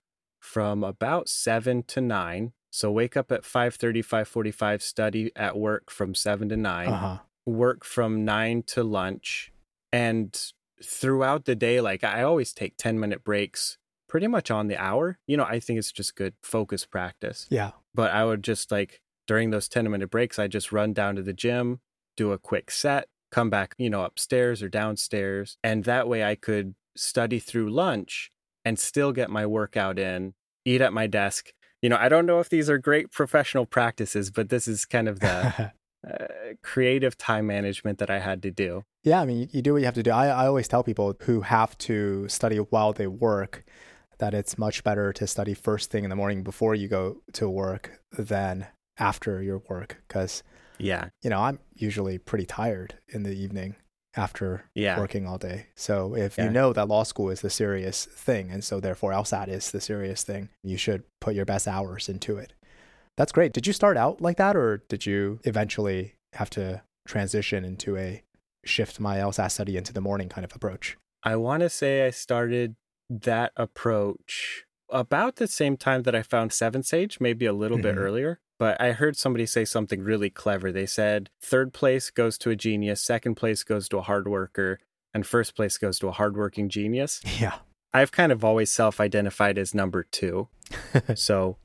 from 0.48 0.84
about 0.84 1.30
7 1.30 1.84
to 1.84 2.02
9 2.02 2.54
so 2.78 2.92
wake 2.92 3.18
up 3.18 3.32
at 3.32 3.44
5:30, 3.44 4.04
5:45, 4.04 4.82
study 4.82 5.32
at 5.36 5.58
work 5.58 5.90
from 5.90 6.14
7 6.14 6.50
to 6.50 6.58
9, 6.58 6.88
uh-huh. 6.88 7.18
work 7.46 7.84
from 7.84 8.26
9 8.26 8.64
to 8.68 8.84
lunch, 8.84 9.52
and 9.92 10.40
throughout 10.84 11.46
the 11.46 11.56
day 11.56 11.82
like 11.82 12.04
I 12.04 12.22
always 12.22 12.54
take 12.54 12.78
10-minute 12.78 13.24
breaks 13.24 13.80
pretty 14.08 14.28
much 14.28 14.52
on 14.52 14.68
the 14.68 14.78
hour. 14.78 15.18
You 15.26 15.38
know, 15.38 15.44
I 15.44 15.60
think 15.60 15.80
it's 15.80 15.92
just 15.92 16.16
good 16.16 16.36
focus 16.44 16.86
practice. 16.86 17.48
Yeah. 17.50 17.72
But 17.96 18.12
I 18.12 18.26
would 18.26 18.44
just 18.44 18.72
like 18.72 19.02
during 19.26 19.50
those 19.50 19.68
10-minute 19.68 20.12
breaks 20.12 20.38
I 20.38 20.48
just 20.48 20.72
run 20.72 20.94
down 20.94 21.16
to 21.16 21.24
the 21.24 21.34
gym, 21.34 21.80
do 22.16 22.32
a 22.32 22.38
quick 22.38 22.70
set, 22.70 23.08
come 23.32 23.50
back, 23.50 23.74
you 23.80 23.90
know, 23.90 24.04
upstairs 24.04 24.62
or 24.62 24.70
downstairs, 24.70 25.58
and 25.64 25.84
that 25.86 26.08
way 26.08 26.24
I 26.24 26.36
could 26.36 26.76
study 26.96 27.40
through 27.40 27.72
lunch 27.72 28.32
and 28.68 28.78
still 28.78 29.12
get 29.12 29.30
my 29.30 29.46
workout 29.46 29.98
in, 29.98 30.34
eat 30.66 30.82
at 30.82 30.94
my 30.94 31.08
desk 31.08 31.54
you 31.82 31.90
know, 31.90 31.98
I 31.98 32.10
don't 32.10 32.26
know 32.26 32.40
if 32.40 32.50
these 32.50 32.70
are 32.70 32.78
great 32.78 33.12
professional 33.12 33.66
practices, 33.66 34.32
but 34.32 34.50
this 34.50 34.68
is 34.68 34.86
kind 34.86 35.08
of 35.08 35.20
the 35.20 35.72
uh, 36.08 36.26
creative 36.64 37.18
time 37.18 37.48
management 37.48 38.00
that 38.00 38.10
I 38.10 38.20
had 38.20 38.42
to 38.44 38.52
do. 38.52 38.84
Yeah, 39.04 39.22
I 39.22 39.26
mean, 39.26 39.38
you, 39.38 39.48
you 39.52 39.62
do 39.62 39.74
what 39.74 39.80
you 39.80 39.86
have 39.86 39.94
to 39.96 40.04
do. 40.04 40.12
I, 40.12 40.28
I 40.28 40.48
always 40.48 40.68
tell 40.68 40.84
people 40.84 41.16
who 41.22 41.42
have 41.42 41.78
to 41.80 42.28
study 42.28 42.58
while 42.58 42.94
they 42.94 43.08
work 43.08 43.64
that 44.20 44.34
it's 44.34 44.58
much 44.58 44.84
better 44.84 45.14
to 45.14 45.28
study 45.28 45.54
first 45.54 45.92
thing 45.92 46.04
in 46.04 46.10
the 46.10 46.16
morning 46.16 46.44
before 46.44 46.74
you 46.74 46.88
go 46.88 47.22
to 47.34 47.48
work 47.48 48.02
than 48.12 48.68
after 48.98 49.44
your 49.44 49.62
work 49.70 50.02
because 50.08 50.42
yeah 50.80 51.10
you 51.22 51.30
know 51.30 51.40
i'm 51.40 51.60
usually 51.76 52.18
pretty 52.18 52.48
tired 52.48 52.96
in 53.10 53.22
the 53.22 53.32
evening 53.32 53.76
after 54.18 54.66
yeah. 54.74 55.00
working 55.00 55.28
all 55.28 55.38
day. 55.38 55.68
So 55.76 56.16
if 56.16 56.38
yeah. 56.38 56.46
you 56.46 56.50
know 56.50 56.74
that 56.74 56.88
law 56.88 57.04
school 57.04 57.30
is 57.30 57.42
the 57.42 57.50
serious 57.50 58.06
thing, 58.06 58.50
and 58.52 58.64
so 58.64 58.80
therefore 58.80 59.12
LSAT 59.12 59.48
is 59.48 59.72
the 59.72 59.82
serious 59.82 60.24
thing, 60.24 60.50
you 60.64 60.78
should 60.78 61.04
put 61.22 61.36
your 61.36 61.46
best 61.46 61.68
hours 61.68 62.10
into 62.10 62.38
it. 62.38 62.54
That's 63.16 63.32
great. 63.32 63.54
Did 63.54 63.66
you 63.66 63.74
start 63.74 63.98
out 63.98 64.22
like 64.22 64.38
that, 64.38 64.56
or 64.56 64.84
did 64.90 65.06
you 65.06 65.40
eventually 65.44 66.16
have 66.34 66.50
to 66.52 66.82
transition 67.08 67.64
into 67.64 67.98
a 67.98 68.24
shift 68.66 69.00
my 69.00 69.18
LSAT 69.18 69.52
study 69.52 69.78
into 69.78 69.94
the 69.94 70.02
morning 70.02 70.30
kind 70.30 70.46
of 70.46 70.56
approach? 70.56 70.98
I 71.24 71.36
want 71.36 71.62
to 71.62 71.70
say 71.70 72.06
I 72.06 72.12
started 72.12 72.76
that 73.10 73.54
approach 73.56 74.66
about 74.90 75.38
the 75.38 75.48
same 75.48 75.78
time 75.78 76.04
that 76.04 76.16
I 76.16 76.24
found 76.24 76.54
Seven 76.54 76.84
Sage, 76.84 77.20
maybe 77.20 77.46
a 77.46 77.54
little 77.54 77.78
mm-hmm. 77.78 77.84
bit 77.84 77.98
earlier. 77.98 78.40
But 78.60 78.82
I 78.82 78.92
heard 78.92 79.16
somebody 79.16 79.46
say 79.46 79.66
something 79.66 80.02
really 80.02 80.30
clever. 80.30 80.72
They 80.72 80.88
said 80.88 81.30
third 81.42 81.74
place 81.74 82.10
goes 82.10 82.38
to 82.40 82.50
a 82.50 82.56
genius, 82.56 83.02
second 83.02 83.36
place 83.36 83.64
goes 83.64 83.88
to 83.90 83.98
a 83.98 84.02
hard 84.02 84.28
worker, 84.28 84.80
and 85.14 85.26
first 85.26 85.56
place 85.56 85.78
goes 85.78 86.00
to 86.00 86.08
a 86.08 86.12
hardworking 86.12 86.70
genius. 86.70 87.22
Yeah. 87.40 87.56
I've 87.94 88.12
kind 88.12 88.32
of 88.32 88.44
always 88.44 88.72
self 88.72 89.00
identified 89.00 89.58
as 89.58 89.74
number 89.74 90.04
two. 90.04 90.50
so, 91.16 91.58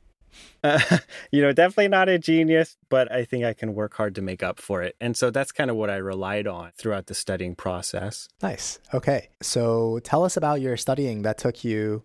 uh, 0.63 0.79
you 1.33 1.43
know, 1.43 1.53
definitely 1.53 1.89
not 1.89 2.09
a 2.09 2.19
genius, 2.19 2.77
but 2.89 3.11
I 3.13 3.25
think 3.25 3.45
I 3.45 3.53
can 3.53 3.75
work 3.75 3.95
hard 3.95 4.15
to 4.15 4.23
make 4.23 4.43
up 4.43 4.61
for 4.61 4.83
it. 4.83 4.97
And 5.01 5.17
so 5.17 5.31
that's 5.31 5.53
kind 5.53 5.71
of 5.71 5.77
what 5.77 5.91
I 5.91 5.97
relied 5.97 6.47
on 6.47 6.71
throughout 6.79 7.07
the 7.07 7.15
studying 7.15 7.55
process. 7.55 8.29
Nice. 8.41 8.79
Okay. 8.95 9.29
So 9.43 9.99
tell 10.05 10.25
us 10.25 10.37
about 10.37 10.61
your 10.61 10.77
studying 10.77 11.23
that 11.23 11.39
took 11.39 11.65
you 11.65 12.03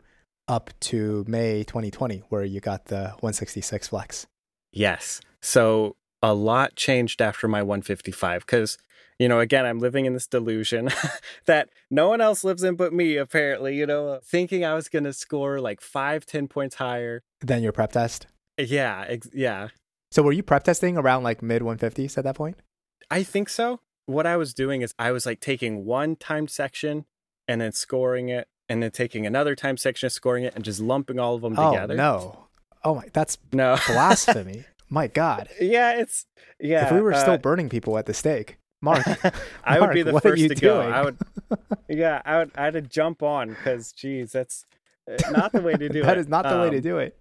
up 0.48 0.72
to 0.80 1.26
May 1.28 1.64
2020, 1.64 2.24
where 2.30 2.44
you 2.44 2.60
got 2.60 2.86
the 2.86 3.10
166 3.20 3.90
flex. 3.90 4.28
Yes. 4.72 5.22
So 5.42 5.96
a 6.22 6.34
lot 6.34 6.76
changed 6.76 7.22
after 7.22 7.48
my 7.48 7.62
155 7.62 8.46
because, 8.46 8.78
you 9.20 9.28
know, 9.28 9.40
again, 9.40 9.66
I'm 9.66 9.80
living 9.80 10.06
in 10.06 10.14
this 10.14 10.28
delusion 10.28 10.90
that 11.46 11.70
no 11.90 12.10
one 12.10 12.22
else 12.22 12.44
lives 12.44 12.64
in 12.64 12.76
but 12.76 12.94
me, 12.94 13.18
apparently, 13.18 13.76
you 13.76 13.86
know, 13.86 14.20
thinking 14.24 14.66
I 14.66 14.74
was 14.74 14.90
going 14.90 15.04
to 15.06 15.14
score 15.14 15.60
like 15.60 15.82
five, 15.82 16.26
10 16.26 16.48
points 16.48 16.76
higher 16.76 17.24
than 17.42 17.64
your 17.64 17.72
prep 17.72 17.92
test. 17.92 18.28
Yeah. 18.58 19.06
Ex- 19.08 19.30
yeah. 19.34 19.70
So 20.12 20.24
were 20.24 20.32
you 20.32 20.44
prep 20.44 20.64
testing 20.64 20.98
around 20.98 21.24
like 21.24 21.42
mid 21.42 21.62
150s 21.62 22.18
at 22.18 22.24
that 22.24 22.36
point? 22.36 22.58
I 23.12 23.24
think 23.24 23.50
so. 23.50 23.82
What 24.06 24.26
I 24.26 24.38
was 24.38 24.54
doing 24.54 24.82
is 24.82 24.94
I 24.98 25.12
was 25.12 25.26
like 25.26 25.42
taking 25.42 25.86
one 25.86 26.16
timed 26.16 26.50
section 26.50 27.06
and 27.48 27.62
then 27.62 27.72
scoring 27.74 28.30
it 28.30 28.48
and 28.70 28.84
then 28.84 28.92
taking 28.92 29.26
another 29.26 29.56
time 29.56 29.78
section, 29.78 30.10
scoring 30.10 30.44
it, 30.44 30.54
and 30.56 30.64
just 30.64 30.80
lumping 30.80 31.20
all 31.20 31.36
of 31.36 31.42
them 31.42 31.58
oh, 31.58 31.72
together. 31.72 31.96
No, 31.96 32.48
oh 32.84 32.96
my, 32.96 33.06
that's 33.14 33.38
no 33.52 33.78
blasphemy. 33.88 34.66
my 34.90 35.08
God. 35.08 35.50
Yeah, 35.60 36.00
it's 36.00 36.26
yeah. 36.60 36.86
If 36.88 36.92
we 36.92 37.02
were 37.02 37.14
uh, 37.14 37.20
still 37.20 37.38
burning 37.38 37.70
people 37.70 37.98
at 37.98 38.06
the 38.06 38.14
stake, 38.14 38.58
Mark, 38.82 39.06
I 39.64 39.80
Mark, 39.80 39.82
would 39.82 39.94
be 39.94 40.04
the 40.04 40.20
first 40.20 40.42
to 40.42 40.56
doing? 40.56 40.60
go. 40.60 40.82
I 40.82 41.04
would, 41.04 41.18
yeah, 41.90 42.22
I 42.26 42.38
would. 42.40 42.52
I 42.56 42.66
had 42.66 42.74
to 42.74 42.82
jump 42.82 43.24
on 43.24 43.50
because, 43.50 43.92
geez, 43.92 44.32
that's 44.32 44.66
uh, 45.10 45.32
not 45.32 45.52
the 45.52 45.62
way 45.62 45.74
to 45.74 45.90
do 45.90 45.94
that 45.94 46.00
it. 46.00 46.06
That 46.06 46.18
is 46.18 46.28
not 46.28 46.44
the 46.44 46.56
um, 46.56 46.62
way 46.62 46.70
to 46.72 46.78
um, 46.78 46.84
do 46.84 46.98
it. 46.98 47.18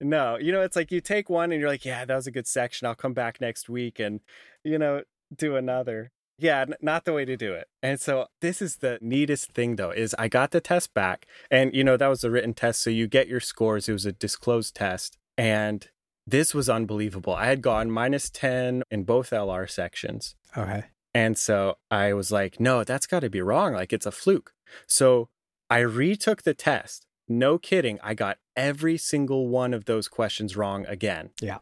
No, 0.00 0.36
you 0.36 0.52
know, 0.52 0.62
it's 0.62 0.76
like 0.76 0.92
you 0.92 1.00
take 1.00 1.28
one 1.28 1.50
and 1.50 1.60
you're 1.60 1.68
like, 1.68 1.84
yeah, 1.84 2.04
that 2.04 2.14
was 2.14 2.26
a 2.26 2.30
good 2.30 2.46
section. 2.46 2.86
I'll 2.86 2.94
come 2.94 3.14
back 3.14 3.40
next 3.40 3.68
week 3.68 3.98
and, 3.98 4.20
you 4.62 4.78
know, 4.78 5.02
do 5.34 5.56
another. 5.56 6.12
Yeah, 6.38 6.60
n- 6.60 6.74
not 6.80 7.04
the 7.04 7.12
way 7.12 7.24
to 7.24 7.36
do 7.36 7.52
it. 7.52 7.68
And 7.82 8.00
so 8.00 8.26
this 8.40 8.62
is 8.62 8.76
the 8.76 8.98
neatest 9.00 9.52
thing 9.52 9.76
though 9.76 9.90
is 9.90 10.14
I 10.18 10.28
got 10.28 10.50
the 10.52 10.60
test 10.60 10.94
back 10.94 11.26
and 11.50 11.74
you 11.74 11.82
know 11.84 11.96
that 11.96 12.06
was 12.08 12.24
a 12.24 12.30
written 12.30 12.54
test 12.54 12.82
so 12.82 12.90
you 12.90 13.06
get 13.06 13.28
your 13.28 13.40
scores. 13.40 13.88
It 13.88 13.92
was 13.92 14.06
a 14.06 14.12
disclosed 14.12 14.74
test 14.74 15.18
and 15.36 15.86
this 16.26 16.54
was 16.54 16.68
unbelievable. 16.68 17.34
I 17.34 17.46
had 17.46 17.62
gone 17.62 17.90
minus 17.90 18.30
10 18.30 18.82
in 18.90 19.04
both 19.04 19.30
LR 19.30 19.68
sections. 19.68 20.36
Okay. 20.56 20.84
And 21.14 21.38
so 21.38 21.78
I 21.90 22.12
was 22.12 22.30
like, 22.30 22.60
no, 22.60 22.84
that's 22.84 23.06
got 23.06 23.20
to 23.20 23.30
be 23.30 23.40
wrong. 23.40 23.72
Like 23.72 23.92
it's 23.92 24.06
a 24.06 24.12
fluke. 24.12 24.52
So 24.86 25.30
I 25.70 25.78
retook 25.78 26.42
the 26.42 26.54
test. 26.54 27.06
No 27.28 27.58
kidding. 27.58 27.98
I 28.02 28.14
got 28.14 28.38
every 28.56 28.96
single 28.96 29.48
one 29.48 29.74
of 29.74 29.86
those 29.86 30.06
questions 30.08 30.56
wrong 30.56 30.86
again. 30.86 31.30
Yeah. 31.40 31.58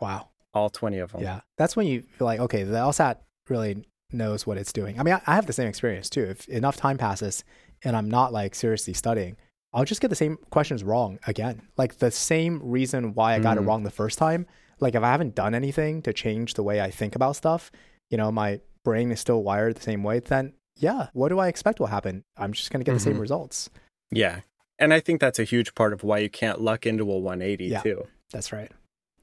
Wow. 0.00 0.30
All 0.52 0.70
20 0.70 0.98
of 0.98 1.12
them. 1.12 1.22
Yeah. 1.22 1.40
That's 1.56 1.76
when 1.76 1.86
you 1.86 2.02
feel 2.02 2.26
like, 2.26 2.40
okay, 2.40 2.64
the 2.64 2.76
LSAT 2.76 3.16
really 3.48 3.84
knows 4.12 4.46
what 4.46 4.58
it's 4.58 4.72
doing. 4.72 4.98
I 4.98 5.02
mean, 5.02 5.14
I, 5.14 5.22
I 5.26 5.34
have 5.34 5.46
the 5.46 5.52
same 5.52 5.68
experience 5.68 6.10
too. 6.10 6.24
If 6.24 6.48
enough 6.48 6.76
time 6.76 6.98
passes 6.98 7.44
and 7.84 7.96
I'm 7.96 8.10
not 8.10 8.32
like 8.32 8.54
seriously 8.54 8.94
studying, 8.94 9.36
I'll 9.72 9.84
just 9.84 10.00
get 10.00 10.08
the 10.08 10.16
same 10.16 10.38
questions 10.50 10.82
wrong 10.82 11.18
again. 11.26 11.62
Like 11.76 11.98
the 11.98 12.10
same 12.10 12.60
reason 12.62 13.14
why 13.14 13.34
I 13.34 13.38
got 13.38 13.56
mm. 13.56 13.60
it 13.60 13.64
wrong 13.64 13.84
the 13.84 13.90
first 13.90 14.18
time. 14.18 14.46
Like 14.80 14.94
if 14.94 15.02
I 15.02 15.10
haven't 15.10 15.34
done 15.34 15.54
anything 15.54 16.02
to 16.02 16.12
change 16.12 16.54
the 16.54 16.62
way 16.62 16.80
I 16.80 16.90
think 16.90 17.14
about 17.14 17.36
stuff, 17.36 17.70
you 18.10 18.16
know, 18.16 18.32
my 18.32 18.60
brain 18.84 19.12
is 19.12 19.20
still 19.20 19.42
wired 19.42 19.76
the 19.76 19.82
same 19.82 20.02
way, 20.02 20.20
then 20.20 20.54
yeah, 20.76 21.08
what 21.12 21.28
do 21.28 21.38
I 21.38 21.48
expect 21.48 21.78
will 21.78 21.86
happen? 21.86 22.24
I'm 22.36 22.52
just 22.52 22.70
going 22.70 22.80
to 22.80 22.84
get 22.84 22.92
mm-hmm. 22.92 22.96
the 22.96 23.00
same 23.00 23.12
mm-hmm. 23.14 23.22
results. 23.22 23.70
Yeah. 24.10 24.40
And 24.78 24.94
I 24.94 25.00
think 25.00 25.20
that's 25.20 25.38
a 25.38 25.44
huge 25.44 25.74
part 25.74 25.92
of 25.92 26.02
why 26.02 26.18
you 26.18 26.30
can't 26.30 26.60
luck 26.60 26.86
into 26.86 27.04
a 27.10 27.18
180 27.18 27.66
yeah, 27.66 27.80
too. 27.80 28.06
That's 28.32 28.52
right. 28.52 28.72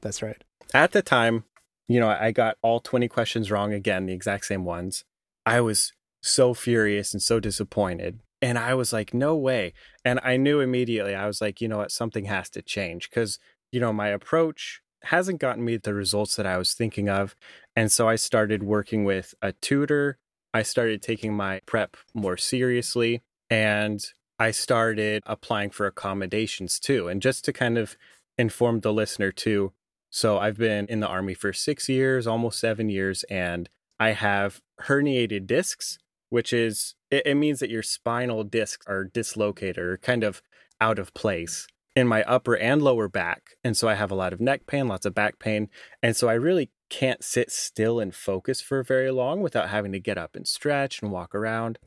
That's 0.02 0.22
right. 0.22 0.42
At 0.74 0.92
the 0.92 1.02
time, 1.02 1.46
you 1.88 2.00
know, 2.00 2.10
I 2.10 2.32
got 2.32 2.58
all 2.62 2.80
20 2.80 3.08
questions 3.08 3.50
wrong 3.50 3.74
again, 3.74 4.06
the 4.06 4.14
exact 4.14 4.46
same 4.46 4.66
ones. 4.66 5.04
I 5.46 5.62
was 5.62 5.94
so 6.22 6.54
furious 6.54 7.14
and 7.14 7.22
so 7.22 7.40
disappointed. 7.40 8.20
And 8.42 8.58
I 8.58 8.74
was 8.74 8.94
like, 8.94 9.14
no 9.14 9.36
way. 9.36 9.74
And 10.06 10.20
I 10.24 10.38
knew 10.38 10.60
immediately, 10.60 11.16
I 11.16 11.26
was 11.26 11.42
like, 11.42 11.62
you 11.62 11.68
know 11.68 11.78
what, 11.78 11.92
something 11.92 12.26
has 12.26 12.50
to 12.52 12.62
change 12.62 13.10
because, 13.10 13.40
you 13.72 13.80
know, 13.80 13.94
my 13.94 14.10
approach 14.10 14.82
hasn't 15.04 15.40
gotten 15.40 15.64
me 15.64 15.78
the 15.78 15.94
results 15.94 16.36
that 16.36 16.46
I 16.46 16.58
was 16.58 16.74
thinking 16.74 17.10
of. 17.10 17.36
And 17.76 17.92
so 17.92 18.08
I 18.08 18.16
started 18.16 18.64
working 18.64 19.06
with 19.06 19.34
a 19.42 19.54
tutor. 19.54 20.18
I 20.54 20.64
started 20.64 21.02
taking 21.02 21.34
my 21.34 21.62
prep 21.66 21.98
more 22.14 22.38
seriously 22.38 23.22
and 23.50 24.06
I 24.40 24.52
started 24.52 25.24
applying 25.26 25.72
for 25.72 25.88
accommodations 25.88 26.80
too. 26.80 27.08
And 27.08 27.22
just 27.22 27.46
to 27.46 27.54
kind 27.54 27.78
of 27.78 27.98
inform 28.38 28.82
the 28.82 28.94
listener 28.94 29.32
too. 29.32 29.74
So 30.10 30.38
I've 30.38 30.58
been 30.58 30.88
in 30.88 31.00
the 31.00 31.08
army 31.08 31.34
for 31.34 31.54
six 31.54 31.90
years, 31.90 32.28
almost 32.28 32.60
seven 32.60 32.90
years, 32.90 33.24
and 33.30 33.70
I 34.00 34.12
have 34.12 34.62
herniated 34.84 35.48
discs, 35.48 35.98
which 36.30 36.54
is 36.54 36.96
it, 37.12 37.24
it 37.26 37.36
means 37.36 37.60
that 37.60 37.70
your 37.70 37.84
spinal 37.84 38.44
discs 38.44 38.86
are 38.88 39.04
dislocated 39.04 39.78
or 39.78 39.98
kind 39.98 40.24
of 40.24 40.42
out 40.80 41.00
of 41.00 41.14
place 41.14 41.68
in 41.96 42.08
my 42.08 42.24
upper 42.24 42.56
and 42.56 42.82
lower 42.82 43.08
back. 43.08 43.56
And 43.64 43.76
so 43.76 43.88
I 43.88 43.96
have 43.96 44.12
a 44.12 44.16
lot 44.16 44.34
of 44.34 44.40
neck 44.40 44.68
pain, 44.68 44.88
lots 44.88 45.06
of 45.06 45.16
back 45.16 45.40
pain. 45.40 45.70
And 46.04 46.16
so 46.16 46.30
I 46.30 46.34
really 46.34 46.70
can't 46.90 47.24
sit 47.24 47.52
still 47.52 48.00
and 48.00 48.14
focus 48.14 48.62
for 48.62 48.84
very 48.84 49.12
long 49.12 49.42
without 49.42 49.70
having 49.70 49.92
to 49.94 50.00
get 50.00 50.18
up 50.18 50.36
and 50.36 50.48
stretch 50.48 51.02
and 51.02 51.12
walk 51.12 51.34
around. 51.34 51.80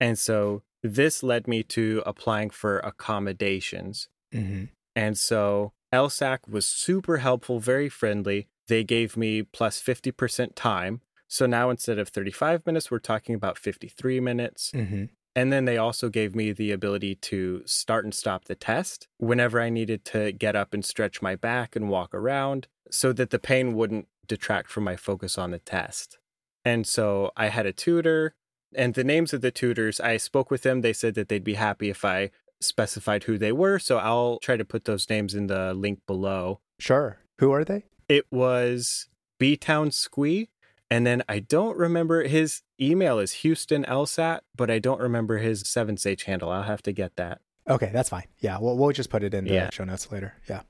And 0.00 0.18
so 0.18 0.62
this 0.82 1.22
led 1.22 1.46
me 1.46 1.62
to 1.64 2.02
applying 2.04 2.50
for 2.50 2.78
accommodations. 2.80 4.08
Mm-hmm. 4.34 4.64
And 4.96 5.16
so 5.16 5.72
LSAC 5.92 6.48
was 6.48 6.66
super 6.66 7.18
helpful, 7.18 7.60
very 7.60 7.88
friendly. 7.88 8.48
They 8.66 8.84
gave 8.84 9.16
me 9.16 9.42
plus 9.42 9.80
50% 9.80 10.54
time. 10.54 11.00
So 11.26 11.46
now 11.46 11.70
instead 11.70 11.98
of 11.98 12.08
35 12.08 12.66
minutes, 12.66 12.90
we're 12.90 12.98
talking 12.98 13.34
about 13.34 13.58
53 13.58 14.20
minutes. 14.20 14.72
Mm-hmm. 14.74 15.04
And 15.36 15.52
then 15.52 15.66
they 15.66 15.76
also 15.76 16.08
gave 16.08 16.34
me 16.34 16.52
the 16.52 16.72
ability 16.72 17.14
to 17.14 17.62
start 17.64 18.04
and 18.04 18.14
stop 18.14 18.46
the 18.46 18.54
test 18.54 19.06
whenever 19.18 19.60
I 19.60 19.68
needed 19.68 20.04
to 20.06 20.32
get 20.32 20.56
up 20.56 20.74
and 20.74 20.84
stretch 20.84 21.22
my 21.22 21.36
back 21.36 21.76
and 21.76 21.88
walk 21.88 22.14
around 22.14 22.66
so 22.90 23.12
that 23.12 23.30
the 23.30 23.38
pain 23.38 23.74
wouldn't 23.74 24.08
detract 24.26 24.68
from 24.68 24.84
my 24.84 24.96
focus 24.96 25.38
on 25.38 25.52
the 25.52 25.58
test. 25.58 26.18
And 26.64 26.86
so 26.86 27.30
I 27.36 27.48
had 27.48 27.66
a 27.66 27.72
tutor, 27.72 28.34
and 28.74 28.94
the 28.94 29.04
names 29.04 29.32
of 29.32 29.40
the 29.40 29.50
tutors, 29.50 30.00
I 30.00 30.16
spoke 30.16 30.50
with 30.50 30.62
them. 30.62 30.80
They 30.80 30.92
said 30.92 31.14
that 31.14 31.28
they'd 31.28 31.44
be 31.44 31.54
happy 31.54 31.88
if 31.88 32.04
I 32.04 32.30
specified 32.60 33.24
who 33.24 33.38
they 33.38 33.52
were. 33.52 33.78
So 33.78 33.98
I'll 33.98 34.38
try 34.40 34.56
to 34.56 34.64
put 34.64 34.84
those 34.84 35.08
names 35.08 35.34
in 35.34 35.46
the 35.46 35.74
link 35.74 36.00
below. 36.06 36.60
Sure. 36.78 37.18
Who 37.38 37.52
are 37.52 37.64
they? 37.64 37.84
It 38.08 38.26
was 38.30 39.08
B 39.38 39.56
Town 39.56 39.90
Squee. 39.90 40.48
And 40.90 41.06
then 41.06 41.22
I 41.28 41.38
don't 41.40 41.76
remember 41.76 42.22
his 42.22 42.62
email 42.80 43.18
is 43.18 43.32
Houston 43.34 43.84
LSAT, 43.84 44.40
but 44.56 44.70
I 44.70 44.78
don't 44.78 45.00
remember 45.00 45.36
his 45.38 45.62
7Sage 45.64 46.22
handle. 46.24 46.50
I'll 46.50 46.62
have 46.62 46.80
to 46.82 46.92
get 46.92 47.16
that. 47.16 47.40
Okay, 47.68 47.90
that's 47.92 48.08
fine. 48.08 48.24
Yeah, 48.40 48.58
we'll, 48.58 48.76
we'll 48.78 48.92
just 48.92 49.10
put 49.10 49.22
it 49.22 49.34
in 49.34 49.44
the 49.44 49.52
Yeah. 49.52 49.68
show 49.70 49.84
notes 49.84 50.10
later. 50.10 50.34
Yeah. 50.48 50.62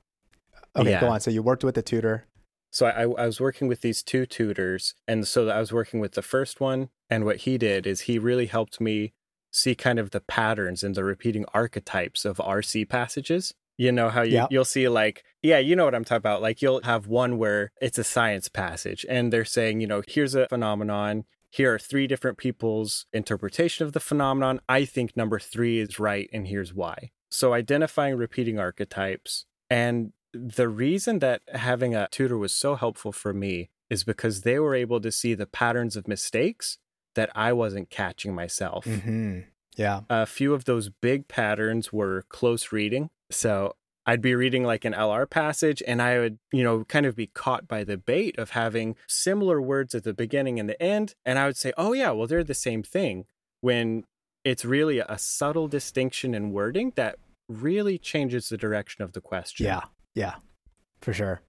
Okay, 0.75 0.91
Yeah. 0.91 0.99
go 1.01 1.07
on. 1.07 1.21
So 1.21 1.31
you 1.31 1.41
worked 1.41 1.63
with 1.63 1.75
the 1.75 1.81
tutor. 1.81 2.25
So 2.71 2.85
I, 2.85 3.03
I 3.03 3.25
was 3.25 3.39
working 3.39 3.67
with 3.69 3.79
these 3.81 4.03
two 4.03 4.25
tutors. 4.25 4.93
And 5.07 5.25
so 5.25 5.47
I 5.47 5.59
was 5.59 5.71
working 5.71 6.01
with 6.01 6.11
the 6.13 6.21
first 6.21 6.59
one. 6.59 6.89
And 7.09 7.23
what 7.23 7.37
he 7.37 7.57
did 7.57 7.87
is 7.87 8.01
he 8.01 8.19
really 8.19 8.47
helped 8.47 8.81
me 8.81 9.13
see 9.51 9.75
kind 9.75 9.99
of 9.99 10.11
the 10.11 10.21
patterns 10.21 10.83
and 10.83 10.95
the 10.95 11.03
repeating 11.03 11.45
archetypes 11.53 12.25
of 12.25 12.37
RC 12.37 12.87
passages. 12.89 13.53
You 13.77 13.93
know 13.93 14.09
how 14.09 14.23
you, 14.23 14.45
you'll 14.51 14.65
see, 14.65 14.89
like, 14.89 15.23
yeah, 15.41 15.59
you 15.59 15.75
know 15.75 15.85
what 15.85 15.95
I'm 15.95 16.03
talking 16.03 16.17
about. 16.17 16.41
Like, 16.41 16.61
you'll 16.61 16.81
have 16.83 17.07
one 17.07 17.37
where 17.37 17.71
it's 17.81 17.97
a 17.97 18.03
science 18.03 18.49
passage 18.49 19.05
and 19.07 19.31
they're 19.31 19.45
saying, 19.45 19.79
you 19.79 19.87
know, 19.87 20.01
here's 20.05 20.35
a 20.35 20.47
phenomenon. 20.49 21.23
Here 21.49 21.73
are 21.73 21.79
three 21.79 22.05
different 22.05 22.37
people's 22.37 23.05
interpretation 23.13 23.85
of 23.85 23.93
the 23.93 24.01
phenomenon. 24.01 24.59
I 24.67 24.83
think 24.83 25.15
number 25.15 25.39
three 25.39 25.79
is 25.79 25.97
right, 25.97 26.29
and 26.33 26.47
here's 26.47 26.73
why. 26.73 27.11
So, 27.31 27.53
identifying 27.53 28.17
repeating 28.17 28.59
archetypes. 28.59 29.45
And 29.69 30.11
the 30.33 30.67
reason 30.67 31.19
that 31.19 31.41
having 31.53 31.95
a 31.95 32.07
tutor 32.11 32.37
was 32.37 32.53
so 32.53 32.75
helpful 32.75 33.11
for 33.11 33.33
me 33.33 33.69
is 33.89 34.03
because 34.03 34.41
they 34.41 34.59
were 34.59 34.75
able 34.75 34.99
to 35.01 35.11
see 35.11 35.33
the 35.33 35.47
patterns 35.47 35.95
of 35.95 36.07
mistakes 36.07 36.77
that 37.15 37.29
I 37.35 37.53
wasn't 37.53 37.89
catching 37.89 38.33
myself. 38.33 38.85
Mm-hmm. 38.85 39.41
Yeah. 39.75 40.01
A 40.09 40.25
few 40.25 40.53
of 40.53 40.65
those 40.65 40.89
big 40.89 41.27
patterns 41.27 41.93
were 41.93 42.25
close 42.29 42.71
reading. 42.71 43.09
So 43.31 43.75
I'd 44.05 44.21
be 44.21 44.35
reading 44.35 44.63
like 44.63 44.85
an 44.85 44.93
LR 44.93 45.29
passage 45.29 45.83
and 45.87 46.01
I 46.01 46.19
would, 46.19 46.39
you 46.51 46.63
know, 46.63 46.83
kind 46.85 47.05
of 47.05 47.15
be 47.15 47.27
caught 47.27 47.67
by 47.67 47.83
the 47.83 47.97
bait 47.97 48.37
of 48.37 48.51
having 48.51 48.95
similar 49.07 49.61
words 49.61 49.95
at 49.95 50.03
the 50.03 50.13
beginning 50.13 50.59
and 50.59 50.67
the 50.67 50.81
end. 50.81 51.15
And 51.25 51.39
I 51.39 51.45
would 51.45 51.57
say, 51.57 51.71
oh, 51.77 51.93
yeah, 51.93 52.11
well, 52.11 52.27
they're 52.27 52.43
the 52.43 52.53
same 52.53 52.83
thing. 52.83 53.25
When 53.61 54.03
it's 54.43 54.65
really 54.65 54.99
a 54.99 55.17
subtle 55.17 55.67
distinction 55.67 56.33
in 56.33 56.51
wording 56.51 56.93
that 56.95 57.17
really 57.47 57.97
changes 57.97 58.49
the 58.49 58.57
direction 58.57 59.03
of 59.03 59.13
the 59.13 59.21
question. 59.21 59.65
Yeah. 59.65 59.83
Yeah. 60.15 60.35
For 61.01 61.13
sure. 61.13 61.41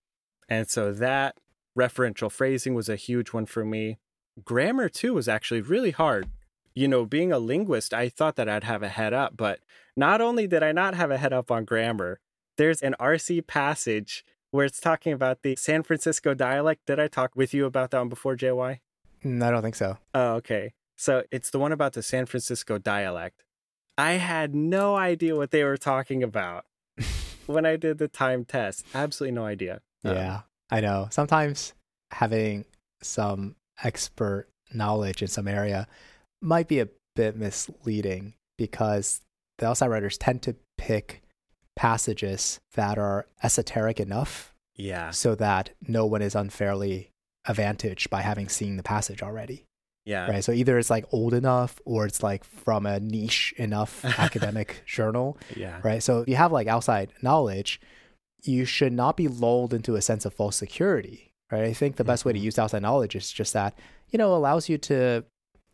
And 0.49 0.69
so 0.69 0.93
that 0.93 1.37
referential 1.79 2.31
phrasing 2.31 2.75
was 2.75 2.89
a 2.89 2.97
huge 2.97 3.33
one 3.33 3.47
for 3.47 3.65
me. 3.65 3.99
Grammar, 4.45 4.89
too, 4.89 5.15
was 5.15 5.29
actually 5.29 5.61
really 5.61 5.91
hard. 5.91 6.29
You 6.75 6.89
know, 6.89 7.05
being 7.05 7.33
a 7.33 7.39
linguist, 7.39 7.93
I 7.93 8.09
thought 8.09 8.37
that 8.37 8.49
I'd 8.49 8.65
have 8.65 8.83
a 8.83 8.89
head 8.89 9.13
up, 9.13 9.37
but 9.37 9.61
not 9.97 10.21
only 10.21 10.47
did 10.47 10.63
I 10.63 10.73
not 10.73 10.95
have 10.95 11.11
a 11.11 11.19
head 11.19 11.33
up 11.33 11.51
on 11.51 11.65
grammar, 11.65 12.21
there's 12.57 12.81
an 12.81 12.95
RC 13.01 13.47
passage 13.47 14.25
where 14.51 14.65
it's 14.67 14.81
talking 14.81 15.13
about 15.13 15.43
the 15.43 15.57
San 15.57 15.83
Francisco 15.83 16.35
dialect. 16.35 16.87
Did 16.87 17.01
I 17.01 17.09
talk 17.09 17.33
with 17.35 17.53
you 17.53 17.67
about 17.67 17.91
that 17.91 17.99
one 17.99 18.09
before, 18.09 18.37
JY? 18.37 18.79
Mm, 19.25 19.43
I 19.43 19.51
don't 19.51 19.63
think 19.63 19.75
so. 19.75 19.99
Oh, 20.15 20.35
okay. 20.35 20.73
So 20.97 21.25
it's 21.31 21.51
the 21.51 21.59
one 21.59 21.73
about 21.73 21.95
the 21.95 22.03
San 22.03 22.27
Francisco 22.27 22.79
dialect. 22.79 23.45
I 23.97 24.13
had 24.13 24.55
no 24.55 24.97
idea 24.97 25.37
what 25.37 25.51
they 25.51 25.65
were 25.65 25.77
talking 25.77 26.23
about 26.23 26.65
when 27.47 27.67
I 27.67 27.77
did 27.77 27.99
the 27.99 28.09
time 28.09 28.45
test. 28.45 28.87
Absolutely 28.95 29.35
no 29.35 29.45
idea. 29.45 29.81
Um, 30.05 30.15
Yeah, 30.15 30.41
I 30.71 30.81
know. 30.81 31.09
Sometimes 31.11 31.75
having 32.11 32.65
some 33.03 33.57
expert 33.83 34.49
knowledge 34.73 35.23
in 35.23 35.29
some 35.29 35.49
area 35.49 35.87
might 36.41 36.69
be 36.69 36.81
a 36.81 36.89
bit 37.17 37.37
misleading 37.37 38.35
because 38.57 39.21
the 39.59 39.67
outside 39.67 39.89
writers 39.89 40.17
tend 40.17 40.43
to 40.43 40.57
pick 40.79 41.23
passages 41.77 42.61
that 42.75 42.99
are 42.99 43.27
esoteric 43.43 44.01
enough 44.01 44.55
yeah. 44.77 45.11
so 45.11 45.35
that 45.35 45.71
no 45.87 46.07
one 46.07 46.23
is 46.23 46.35
unfairly 46.35 47.11
advantaged 47.47 48.11
by 48.11 48.21
having 48.23 48.49
seen 48.49 48.77
the 48.77 48.83
passage 48.83 49.23
already. 49.23 49.65
Yeah. 50.05 50.31
Right. 50.31 50.45
So 50.45 50.53
either 50.53 50.79
it's 50.79 50.91
like 50.91 51.05
old 51.13 51.35
enough 51.35 51.79
or 51.85 52.07
it's 52.07 52.23
like 52.23 52.43
from 52.45 52.87
a 52.87 52.99
niche 53.01 53.55
enough 53.59 54.05
academic 54.19 54.83
journal 54.87 55.39
Yeah. 55.55 55.81
right? 55.85 56.03
So 56.03 56.21
if 56.21 56.29
you 56.29 56.37
have 56.37 56.53
like 56.53 56.67
outside 56.67 57.13
knowledge, 57.23 57.81
you 58.43 58.65
should 58.65 58.93
not 58.93 59.17
be 59.17 59.29
lulled 59.29 59.75
into 59.75 59.97
a 59.97 60.03
sense 60.03 60.25
of 60.25 60.33
false 60.33 60.57
security, 60.57 61.30
right? 61.51 61.65
I 61.65 61.73
think 61.73 61.97
the 61.97 62.05
best 62.05 62.25
way 62.25 62.33
to 62.33 62.39
Mhm. 62.39 62.43
use 62.43 62.59
outside 62.59 62.83
knowledge 62.83 63.15
is 63.17 63.31
just 63.31 63.53
that, 63.55 63.77
you 64.11 64.19
know, 64.19 64.35
allows 64.35 64.69
you 64.69 64.79
to 64.79 65.25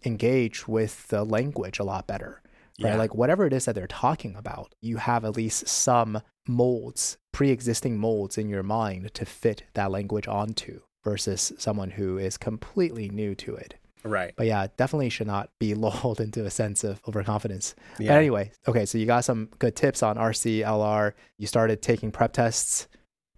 engage 0.05 0.69
with 0.69 1.09
the 1.09 1.25
language 1.25 1.79
a 1.79 1.85
lot 1.85 2.07
better, 2.07 2.43
right? 2.81 2.91
Yeah. 2.91 2.97
Like 2.97 3.15
whatever 3.15 3.47
it 3.47 3.53
is 3.53 3.65
that 3.65 3.75
they're 3.75 3.87
talking 3.87 4.37
about, 4.37 4.75
you 4.81 4.99
have 4.99 5.25
at 5.25 5.37
least 5.37 5.69
some 5.69 6.21
molds, 6.47 7.19
pre-existing 7.33 7.99
molds 7.99 8.39
in 8.39 8.49
your 8.49 8.63
mind 8.63 9.13
to 9.15 9.25
fit 9.25 9.65
that 9.75 9.91
language 9.91 10.29
onto 10.29 10.81
versus 11.05 11.53
someone 11.59 11.91
who 11.93 12.19
is 12.19 12.37
completely 12.37 13.09
new 13.09 13.35
to 13.35 13.55
it. 13.55 13.75
Right. 14.05 14.33
But 14.37 14.47
yeah, 14.47 14.69
definitely 14.77 15.09
should 15.11 15.27
not 15.27 15.51
be 15.59 15.75
lulled 15.85 16.21
into 16.21 16.45
a 16.45 16.51
sense 16.51 16.85
of 16.85 17.03
overconfidence. 17.09 17.75
Yeah. 17.99 18.13
But 18.13 18.19
anyway, 18.19 18.53
okay, 18.69 18.87
so 18.87 18.99
you 18.99 19.07
got 19.07 19.25
some 19.25 19.49
good 19.59 19.75
tips 19.75 20.03
on 20.03 20.17
RC, 20.17 20.63
LR. 20.63 21.15
You 21.39 21.47
started 21.49 21.83
taking 21.83 22.13
prep 22.13 22.33
tests 22.33 22.87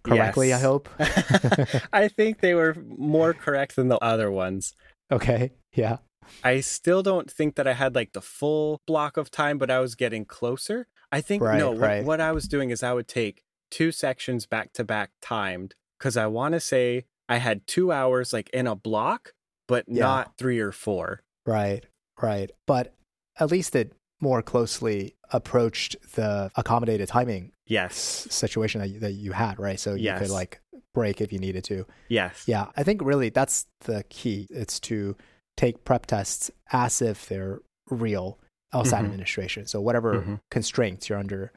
correctly, 0.03 0.49
Yes. 0.49 0.59
I 0.59 0.63
hope. 0.65 0.89
I 1.93 2.07
think 2.07 2.39
they 2.41 2.53
were 2.53 2.75
more 2.97 3.33
correct 3.33 3.75
than 3.75 3.87
the 3.87 3.97
other 3.99 4.31
ones. 4.31 4.73
okay, 5.11 5.51
yeah. 5.73 5.97
I 6.43 6.59
still 6.59 7.01
don't 7.01 7.29
think 7.31 7.55
that 7.55 7.67
I 7.67 7.73
had 7.73 7.95
like 7.95 8.13
the 8.13 8.21
full 8.21 8.81
block 8.85 9.17
of 9.17 9.31
time, 9.31 9.57
but 9.57 9.71
I 9.71 9.79
was 9.79 9.95
getting 9.95 10.25
closer. 10.25 10.87
I 11.11 11.21
think 11.21 11.41
Right, 11.41 11.57
no, 11.57 11.71
what, 11.71 11.79
right. 11.79 12.05
what 12.05 12.21
I 12.21 12.31
was 12.31 12.47
doing 12.47 12.69
is 12.69 12.83
I 12.83 12.93
would 12.93 13.07
take 13.07 13.41
two 13.71 13.91
sections 13.91 14.45
back 14.45 14.71
to 14.73 14.83
back 14.83 15.09
timed 15.21 15.73
because 15.97 16.17
I 16.17 16.27
want 16.27 16.53
to 16.53 16.59
say 16.59 17.05
I 17.27 17.37
had 17.37 17.65
two 17.65 17.91
hours 17.91 18.31
like 18.31 18.49
in 18.51 18.67
a 18.67 18.75
block, 18.75 19.33
but 19.67 19.85
Yeah. 19.87 20.03
not 20.03 20.37
three 20.37 20.59
or 20.59 20.71
four. 20.71 21.21
Right, 21.47 21.83
right. 22.21 22.51
But 22.67 22.93
at 23.39 23.49
least 23.49 23.75
it 23.75 23.93
more 24.21 24.41
closely 24.41 25.15
approached 25.31 25.95
the 26.15 26.51
accommodated 26.55 27.07
timing 27.07 27.51
Yes. 27.65 27.95
situation 27.97 28.81
that 28.81 28.87
you, 28.89 28.99
that 28.99 29.11
you 29.13 29.31
had, 29.31 29.59
right? 29.59 29.79
So 29.79 29.93
you 29.93 30.05
Yes. 30.05 30.19
could 30.19 30.29
like 30.31 30.59
break 30.93 31.21
if 31.21 31.31
you 31.31 31.39
needed 31.39 31.63
to. 31.65 31.85
Yes. 32.07 32.43
Yeah, 32.47 32.67
I 32.75 32.83
think 32.83 33.01
really 33.03 33.29
that's 33.29 33.67
the 33.81 34.03
key. 34.09 34.47
It's 34.49 34.79
to 34.81 35.15
take 35.55 35.83
prep 35.83 36.05
tests 36.07 36.49
as 36.71 37.01
if 37.01 37.27
they're 37.27 37.59
real 37.89 38.39
outside 38.73 39.01
Mhm. 39.01 39.05
administration. 39.05 39.65
So 39.67 39.81
whatever 39.81 40.21
Mhm. 40.21 40.39
constraints 40.51 41.09
you're 41.09 41.17
under 41.19 41.51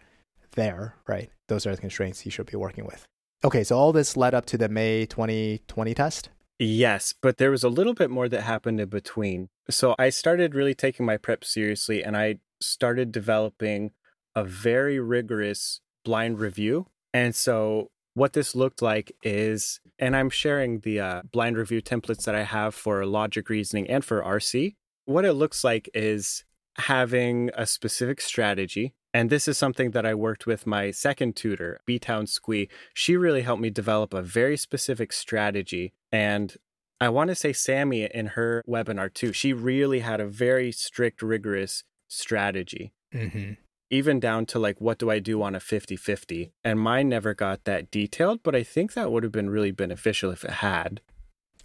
there, 0.54 0.96
right? 1.06 1.30
Those 1.48 1.66
are 1.66 1.74
the 1.74 1.80
constraints 1.80 2.24
you 2.24 2.30
should 2.30 2.46
be 2.46 2.56
working 2.56 2.84
with. 2.84 3.04
Okay, 3.44 3.64
so 3.64 3.76
all 3.76 3.92
this 3.92 4.16
led 4.16 4.34
up 4.34 4.46
to 4.46 4.58
the 4.58 4.68
May 4.68 5.06
2020 5.06 5.94
test. 5.94 6.28
Yes, 6.58 7.14
but 7.20 7.38
there 7.38 7.50
was 7.50 7.64
a 7.64 7.68
little 7.68 7.94
bit 7.94 8.08
more 8.10 8.28
that 8.28 8.42
happened 8.42 8.80
in 8.80 8.88
between. 8.88 9.48
So 9.68 9.94
I 9.98 10.10
started 10.10 10.54
really 10.54 10.74
taking 10.74 11.04
my 11.06 11.16
prep 11.16 11.42
seriously 11.44 12.04
and 12.04 12.16
I 12.16 12.38
started 12.64 13.12
developing 13.12 13.90
a 14.34 14.44
very 14.44 14.98
rigorous 14.98 15.80
blind 16.04 16.40
review. 16.40 16.86
And 17.12 17.34
so 17.34 17.90
what 18.14 18.32
this 18.32 18.54
looked 18.54 18.82
like 18.82 19.12
is, 19.22 19.80
and 19.98 20.16
I'm 20.16 20.30
sharing 20.30 20.80
the 20.80 21.00
uh, 21.00 21.22
blind 21.30 21.56
review 21.56 21.82
templates 21.82 22.24
that 22.24 22.34
I 22.34 22.42
have 22.44 22.74
for 22.74 23.04
logic 23.06 23.48
reasoning 23.48 23.88
and 23.88 24.04
for 24.04 24.22
RC. 24.22 24.74
What 25.04 25.24
it 25.24 25.34
looks 25.34 25.64
like 25.64 25.88
is 25.94 26.44
having 26.76 27.50
a 27.54 27.66
specific 27.66 28.20
strategy 28.20 28.94
And 29.14 29.28
this 29.28 29.46
is 29.46 29.58
something 29.58 29.90
that 29.90 30.06
I 30.06 30.14
worked 30.14 30.46
with 30.46 30.66
my 30.66 30.90
second 30.90 31.36
tutor, 31.36 31.80
B 31.84 31.98
Town 31.98 32.26
Squee. 32.26 32.68
She 32.94 33.14
really 33.14 33.42
helped 33.42 33.60
me 33.60 33.68
develop 33.68 34.14
a 34.14 34.22
very 34.22 34.56
specific 34.56 35.12
strategy. 35.12 35.92
And 36.10 36.56
I 36.98 37.10
want 37.10 37.28
to 37.28 37.34
say 37.34 37.52
Sammy 37.52 38.04
in 38.04 38.28
her 38.28 38.62
webinar 38.66 39.12
too, 39.12 39.34
she 39.34 39.52
really 39.52 40.00
had 40.00 40.20
a 40.20 40.26
very 40.26 40.72
strict, 40.72 41.20
rigorous 41.20 41.84
strategy. 42.12 42.92
Mm-hmm. 43.14 43.52
Even 43.90 44.20
down 44.20 44.46
to 44.46 44.58
like, 44.58 44.80
what 44.80 44.98
do 44.98 45.10
I 45.10 45.18
do 45.18 45.42
on 45.42 45.54
a 45.54 45.60
50 45.60 45.96
50? 45.96 46.52
And 46.64 46.80
mine 46.80 47.08
never 47.08 47.34
got 47.34 47.64
that 47.64 47.90
detailed, 47.90 48.42
but 48.42 48.54
I 48.54 48.62
think 48.62 48.94
that 48.94 49.12
would 49.12 49.22
have 49.22 49.32
been 49.32 49.50
really 49.50 49.70
beneficial 49.70 50.30
if 50.30 50.44
it 50.44 50.50
had. 50.50 51.00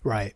Right. 0.03 0.35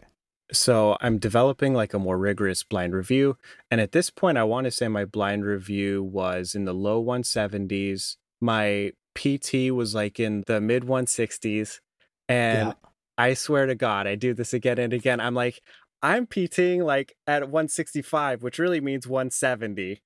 So 0.53 0.97
I'm 1.01 1.17
developing 1.17 1.73
like 1.73 1.93
a 1.93 1.99
more 1.99 2.17
rigorous 2.17 2.63
blind 2.63 2.93
review. 2.93 3.37
And 3.69 3.79
at 3.81 3.91
this 3.93 4.09
point, 4.09 4.37
I 4.37 4.43
want 4.43 4.65
to 4.65 4.71
say 4.71 4.87
my 4.87 5.05
blind 5.05 5.45
review 5.45 6.03
was 6.03 6.55
in 6.55 6.65
the 6.65 6.73
low 6.73 7.03
170s. 7.03 8.17
My 8.41 8.91
PT 9.15 9.71
was 9.71 9.95
like 9.95 10.19
in 10.19 10.43
the 10.47 10.59
mid 10.61 10.83
160s. 10.83 11.79
And 12.27 12.69
Yeah. 12.69 12.73
I 13.17 13.33
swear 13.33 13.65
to 13.65 13.75
God, 13.75 14.07
I 14.07 14.15
do 14.15 14.33
this 14.33 14.53
again 14.53 14.79
and 14.79 14.93
again. 14.93 15.19
I'm 15.19 15.35
like, 15.35 15.61
I'm 16.03 16.25
PTing 16.27 16.83
like 16.83 17.15
at 17.27 17.43
165, 17.43 18.43
which 18.43 18.57
really 18.59 18.81
means 18.81 19.07
170. 19.07 20.01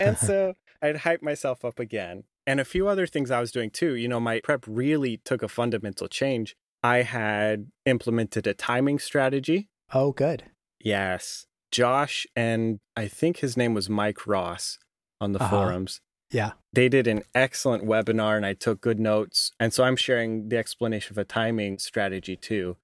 And 0.00 0.16
so 0.18 0.54
I'd 0.82 0.98
hype 0.98 1.22
myself 1.22 1.64
up 1.64 1.78
again. 1.78 2.24
And 2.46 2.58
a 2.60 2.64
few 2.64 2.88
other 2.88 3.06
things 3.06 3.30
I 3.30 3.40
was 3.40 3.52
doing 3.52 3.70
too. 3.70 3.94
You 3.94 4.08
know, 4.08 4.20
my 4.20 4.40
prep 4.42 4.64
really 4.66 5.18
took 5.24 5.42
a 5.42 5.48
fundamental 5.48 6.08
change. 6.08 6.56
I 6.82 7.02
had 7.02 7.66
implemented 7.84 8.46
a 8.46 8.54
timing 8.54 8.98
strategy. 8.98 9.68
oh, 9.92 10.12
good. 10.12 10.44
Yes. 10.82 11.46
Josh 11.70 12.26
and 12.34 12.78
I 12.96 13.06
think 13.06 13.38
his 13.38 13.56
name 13.56 13.74
was 13.74 13.88
Mike 13.90 14.26
Ross 14.26 14.78
on 15.20 15.32
the 15.32 15.42
Uh-huh. 15.42 15.50
forums. 15.64 16.00
Yeah. 16.32 16.52
They 16.72 16.88
did 16.88 17.06
an 17.06 17.22
excellent 17.34 17.84
webinar 17.84 18.36
and 18.36 18.46
I 18.46 18.54
took 18.54 18.80
good 18.80 18.98
notes. 18.98 19.52
And 19.60 19.72
so 19.74 19.84
I'm 19.84 19.96
sharing 19.96 20.48
the 20.48 20.56
explanation 20.56 21.12
of 21.12 21.18
a 21.18 21.24
timing 21.24 21.78
strategy 21.78 22.36
too. 22.36 22.76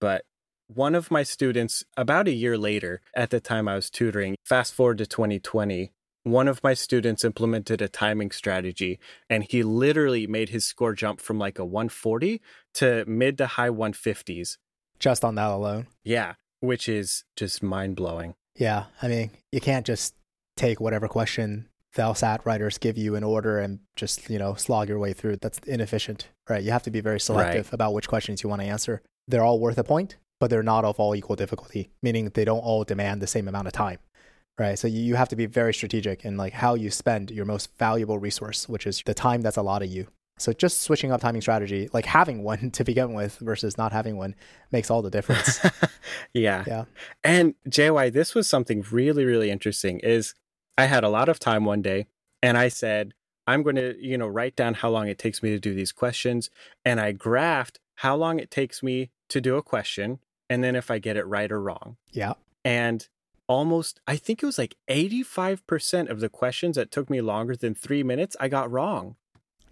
But 0.00 0.24
one 0.74 0.94
of 0.94 1.10
my 1.10 1.22
students, 1.22 1.84
about 1.96 2.28
a 2.28 2.32
year 2.32 2.58
later, 2.58 3.00
at 3.14 3.30
the 3.30 3.40
time 3.40 3.68
I 3.68 3.74
was 3.74 3.90
tutoring, 3.90 4.36
fast 4.44 4.74
forward 4.74 4.98
to 4.98 5.06
2020, 5.06 5.92
one 6.24 6.48
of 6.48 6.62
my 6.62 6.74
students 6.74 7.24
implemented 7.24 7.82
a 7.82 7.88
timing 7.88 8.30
strategy 8.30 8.98
and 9.28 9.44
he 9.44 9.62
literally 9.62 10.26
made 10.26 10.50
his 10.50 10.64
score 10.64 10.92
jump 10.92 11.20
from 11.20 11.38
like 11.38 11.58
a 11.58 11.64
140 11.64 12.40
to 12.74 13.04
mid 13.06 13.38
to 13.38 13.46
high 13.46 13.70
150s. 13.70 14.58
Just 15.00 15.24
on 15.24 15.34
that 15.34 15.50
alone. 15.50 15.88
Yeah, 16.04 16.34
which 16.60 16.88
is 16.88 17.24
just 17.36 17.62
mind 17.62 17.96
blowing. 17.96 18.34
Yeah. 18.56 18.84
I 19.00 19.08
mean, 19.08 19.30
you 19.50 19.60
can't 19.60 19.84
just 19.84 20.14
take 20.56 20.80
whatever 20.80 21.08
question 21.08 21.68
the 21.94 22.02
LSAT 22.02 22.44
writers 22.46 22.78
give 22.78 22.96
you 22.96 23.14
in 23.14 23.24
order 23.24 23.58
and 23.58 23.80
just, 23.96 24.30
you 24.30 24.38
know, 24.38 24.54
slog 24.54 24.88
your 24.88 24.98
way 24.98 25.12
through. 25.12 25.36
That's 25.36 25.58
inefficient, 25.66 26.28
right? 26.48 26.62
You 26.62 26.70
have 26.70 26.84
to 26.84 26.90
be 26.90 27.00
very 27.00 27.20
selective 27.20 27.72
about 27.72 27.92
which 27.92 28.08
questions 28.08 28.42
you 28.42 28.48
want 28.48 28.62
to 28.62 28.68
answer. 28.68 29.02
They're 29.28 29.44
all 29.44 29.60
worth 29.60 29.78
a 29.78 29.84
point, 29.84 30.16
but 30.42 30.50
they're 30.50 30.60
not 30.60 30.84
of 30.84 30.98
all 30.98 31.14
equal 31.14 31.36
difficulty, 31.36 31.88
meaning 32.02 32.28
they 32.34 32.44
don't 32.44 32.64
all 32.64 32.82
demand 32.82 33.22
the 33.22 33.28
same 33.28 33.46
amount 33.46 33.68
of 33.68 33.72
time. 33.72 33.98
Right. 34.58 34.76
So 34.76 34.88
you 34.88 35.14
have 35.14 35.28
to 35.28 35.36
be 35.36 35.46
very 35.46 35.72
strategic 35.72 36.24
in 36.24 36.36
like 36.36 36.52
how 36.52 36.74
you 36.74 36.90
spend 36.90 37.30
your 37.30 37.44
most 37.44 37.70
valuable 37.78 38.18
resource, 38.18 38.68
which 38.68 38.84
is 38.84 39.04
the 39.06 39.14
time 39.14 39.42
that's 39.42 39.56
allotted 39.56 39.90
you. 39.90 40.08
So 40.38 40.52
just 40.52 40.82
switching 40.82 41.12
up 41.12 41.20
timing 41.20 41.42
strategy, 41.42 41.88
like 41.92 42.06
having 42.06 42.42
one 42.52 42.72
to 42.72 42.82
begin 42.82 43.14
with 43.14 43.38
versus 43.38 43.78
not 43.78 43.92
having 43.92 44.16
one 44.16 44.34
makes 44.72 44.90
all 44.90 45.00
the 45.00 45.12
difference. 45.12 45.60
yeah. 46.34 46.64
Yeah. 46.66 46.86
And 47.22 47.54
JY, 47.68 48.12
this 48.12 48.34
was 48.34 48.48
something 48.48 48.84
really, 48.90 49.24
really 49.24 49.48
interesting 49.48 50.00
is 50.00 50.34
I 50.76 50.86
had 50.86 51.04
a 51.04 51.08
lot 51.08 51.28
of 51.28 51.38
time 51.38 51.64
one 51.64 51.82
day 51.82 52.08
and 52.42 52.58
I 52.58 52.66
said, 52.66 53.14
I'm 53.46 53.62
going 53.62 53.76
to, 53.76 53.94
you 54.04 54.18
know, 54.18 54.26
write 54.26 54.56
down 54.56 54.74
how 54.74 54.90
long 54.90 55.06
it 55.06 55.18
takes 55.18 55.40
me 55.40 55.50
to 55.50 55.60
do 55.60 55.72
these 55.72 55.92
questions. 55.92 56.50
And 56.84 56.98
I 56.98 57.12
graphed 57.12 57.76
how 57.94 58.16
long 58.16 58.40
it 58.40 58.50
takes 58.50 58.82
me 58.82 59.10
to 59.28 59.40
do 59.40 59.54
a 59.54 59.62
question. 59.62 60.18
And 60.50 60.62
then 60.62 60.76
if 60.76 60.90
I 60.90 60.98
get 60.98 61.16
it 61.16 61.26
right 61.26 61.50
or 61.50 61.60
wrong. 61.60 61.96
yeah. 62.12 62.34
And 62.64 63.08
almost, 63.48 64.00
I 64.06 64.16
think 64.16 64.42
it 64.42 64.46
was 64.46 64.58
like 64.58 64.76
85% 64.88 66.08
of 66.08 66.20
the 66.20 66.28
questions 66.28 66.76
that 66.76 66.90
took 66.90 67.10
me 67.10 67.20
longer 67.20 67.56
than 67.56 67.74
three 67.74 68.02
minutes, 68.02 68.36
I 68.38 68.48
got 68.48 68.70
wrong. 68.70 69.16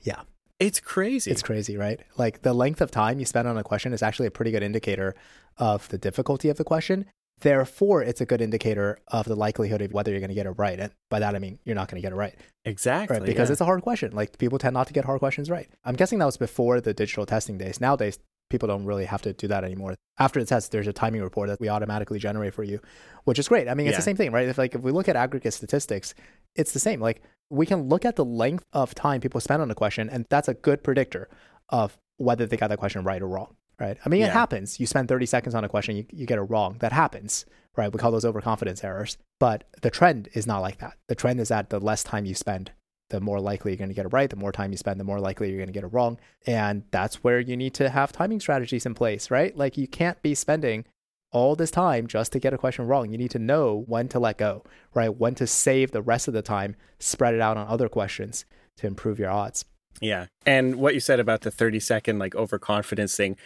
Yeah. 0.02 0.22
It's 0.58 0.80
crazy. 0.80 1.30
It's 1.30 1.42
crazy, 1.42 1.76
right? 1.76 2.00
Like 2.18 2.42
the 2.42 2.52
length 2.52 2.80
of 2.82 2.90
time 2.90 3.18
you 3.18 3.24
spend 3.24 3.48
on 3.48 3.56
a 3.56 3.62
question 3.62 3.92
is 3.94 4.02
actually 4.02 4.26
a 4.26 4.30
pretty 4.30 4.50
good 4.50 4.62
indicator 4.62 5.14
of 5.56 5.88
the 5.88 5.98
difficulty 5.98 6.50
of 6.50 6.58
the 6.58 6.64
question. 6.64 7.06
Therefore, 7.40 8.02
it's 8.02 8.20
a 8.20 8.26
good 8.26 8.42
indicator 8.42 8.98
of 9.08 9.24
the 9.24 9.34
likelihood 9.34 9.80
of 9.80 9.92
whether 9.92 10.10
you're 10.10 10.20
going 10.20 10.28
to 10.28 10.34
get 10.34 10.44
it 10.44 10.50
right. 10.50 10.78
And 10.78 10.92
by 11.08 11.20
that, 11.20 11.34
I 11.34 11.38
mean 11.38 11.58
you're 11.64 11.74
not 11.74 11.88
going 11.88 12.00
to 12.00 12.06
get 12.06 12.12
it 12.12 12.16
right, 12.16 12.34
exactly. 12.66 13.18
right? 13.18 13.26
Because 13.26 13.48
yeah. 13.48 13.52
it's 13.52 13.60
a 13.62 13.64
hard 13.64 13.80
question. 13.80 14.12
Like 14.12 14.36
people 14.36 14.58
tend 14.58 14.74
not 14.74 14.86
to 14.88 14.92
get 14.92 15.06
hard 15.06 15.20
questions 15.20 15.48
right. 15.48 15.66
I'm 15.82 15.94
guessing 15.94 16.18
that 16.18 16.26
was 16.26 16.36
before 16.36 16.82
the 16.82 16.92
digital 16.92 17.24
testing 17.24 17.56
days. 17.56 17.80
Nowadays, 17.80 18.18
people 18.50 18.66
don't 18.66 18.84
really 18.84 19.06
have 19.06 19.22
to 19.22 19.32
do 19.32 19.48
that 19.48 19.64
anymore. 19.64 19.94
After 20.18 20.40
the 20.40 20.46
test, 20.46 20.72
there's 20.72 20.86
a 20.86 20.92
timing 20.92 21.22
report 21.22 21.48
that 21.48 21.60
we 21.60 21.68
automatically 21.68 22.18
generate 22.18 22.52
for 22.52 22.62
you, 22.62 22.80
which 23.24 23.38
is 23.38 23.48
great. 23.48 23.68
I 23.68 23.74
mean, 23.74 23.86
it's 23.86 23.96
the 23.96 24.02
same 24.02 24.16
thing, 24.16 24.32
right? 24.32 24.48
If 24.48 24.58
like 24.58 24.74
if 24.74 24.82
we 24.82 24.92
look 24.92 25.08
at 25.08 25.16
aggregate 25.16 25.54
statistics, 25.54 26.14
it's 26.54 26.72
the 26.72 26.78
same. 26.78 27.00
Like 27.00 27.22
we 27.48 27.64
can 27.64 27.88
look 27.88 28.04
at 28.04 28.16
the 28.16 28.24
length 28.24 28.64
of 28.72 28.94
time 28.94 29.20
people 29.20 29.40
spend 29.40 29.62
on 29.62 29.70
a 29.70 29.74
question, 29.74 30.10
and 30.10 30.26
that's 30.28 30.48
a 30.48 30.54
good 30.54 30.84
predictor 30.84 31.28
of 31.70 31.96
whether 32.18 32.44
they 32.44 32.56
got 32.56 32.68
that 32.68 32.78
question 32.78 33.02
right 33.02 33.22
or 33.22 33.28
wrong, 33.28 33.56
right? 33.80 33.96
I 34.04 34.08
mean, 34.10 34.22
it 34.22 34.32
happens. 34.32 34.78
You 34.78 34.86
spend 34.86 35.08
30 35.08 35.24
seconds 35.24 35.54
on 35.54 35.64
a 35.64 35.68
question, 35.68 35.96
you, 35.96 36.04
you 36.10 36.26
get 36.26 36.38
it 36.38 36.42
wrong. 36.42 36.76
That 36.80 36.92
happens, 36.92 37.46
right? 37.76 37.90
We 37.90 37.98
call 37.98 38.10
those 38.10 38.26
overconfidence 38.26 38.84
errors. 38.84 39.16
But 39.38 39.64
the 39.80 39.88
trend 39.88 40.28
is 40.34 40.46
not 40.46 40.58
like 40.58 40.78
that. 40.78 40.98
The 41.08 41.14
trend 41.14 41.40
is 41.40 41.48
that 41.48 41.70
the 41.70 41.80
less 41.80 42.04
time 42.04 42.26
you 42.26 42.34
spend, 42.34 42.72
the 43.10 43.20
more 43.20 43.40
likely 43.40 43.72
you're 43.72 43.78
going 43.78 43.90
to 43.90 43.94
get 43.94 44.06
it 44.06 44.12
right. 44.12 44.30
The 44.30 44.36
more 44.36 44.52
time 44.52 44.70
you 44.70 44.78
spend, 44.78 44.98
the 44.98 45.04
more 45.04 45.20
likely 45.20 45.48
you're 45.48 45.58
going 45.58 45.68
to 45.68 45.72
get 45.72 45.84
it 45.84 45.92
wrong. 45.92 46.18
And 46.46 46.84
that's 46.90 47.22
where 47.22 47.38
you 47.38 47.56
need 47.56 47.74
to 47.74 47.90
have 47.90 48.12
timing 48.12 48.40
strategies 48.40 48.86
in 48.86 48.94
place, 48.94 49.30
right? 49.30 49.56
Like 49.56 49.76
you 49.76 49.86
can't 49.86 50.20
be 50.22 50.34
spending 50.34 50.84
all 51.32 51.54
this 51.54 51.70
time 51.70 52.06
just 52.06 52.32
to 52.32 52.38
get 52.38 52.54
a 52.54 52.58
question 52.58 52.86
wrong. 52.86 53.10
You 53.10 53.18
need 53.18 53.30
to 53.32 53.38
know 53.38 53.84
when 53.86 54.08
to 54.08 54.18
let 54.18 54.38
go, 54.38 54.64
right? 54.94 55.14
When 55.14 55.34
to 55.36 55.46
save 55.46 55.92
the 55.92 56.02
rest 56.02 56.28
of 56.28 56.34
the 56.34 56.42
time, 56.42 56.76
spread 56.98 57.34
it 57.34 57.40
out 57.40 57.56
on 57.56 57.66
other 57.68 57.88
questions 57.88 58.44
to 58.78 58.86
improve 58.86 59.18
your 59.18 59.30
odds. 59.30 59.64
Yeah. 60.00 60.26
And 60.46 60.76
what 60.76 60.94
you 60.94 61.00
said 61.00 61.20
about 61.20 61.42
the 61.42 61.50
30 61.50 61.80
second 61.80 62.18
like 62.18 62.34
overconfidence 62.34 63.16
thing, 63.16 63.36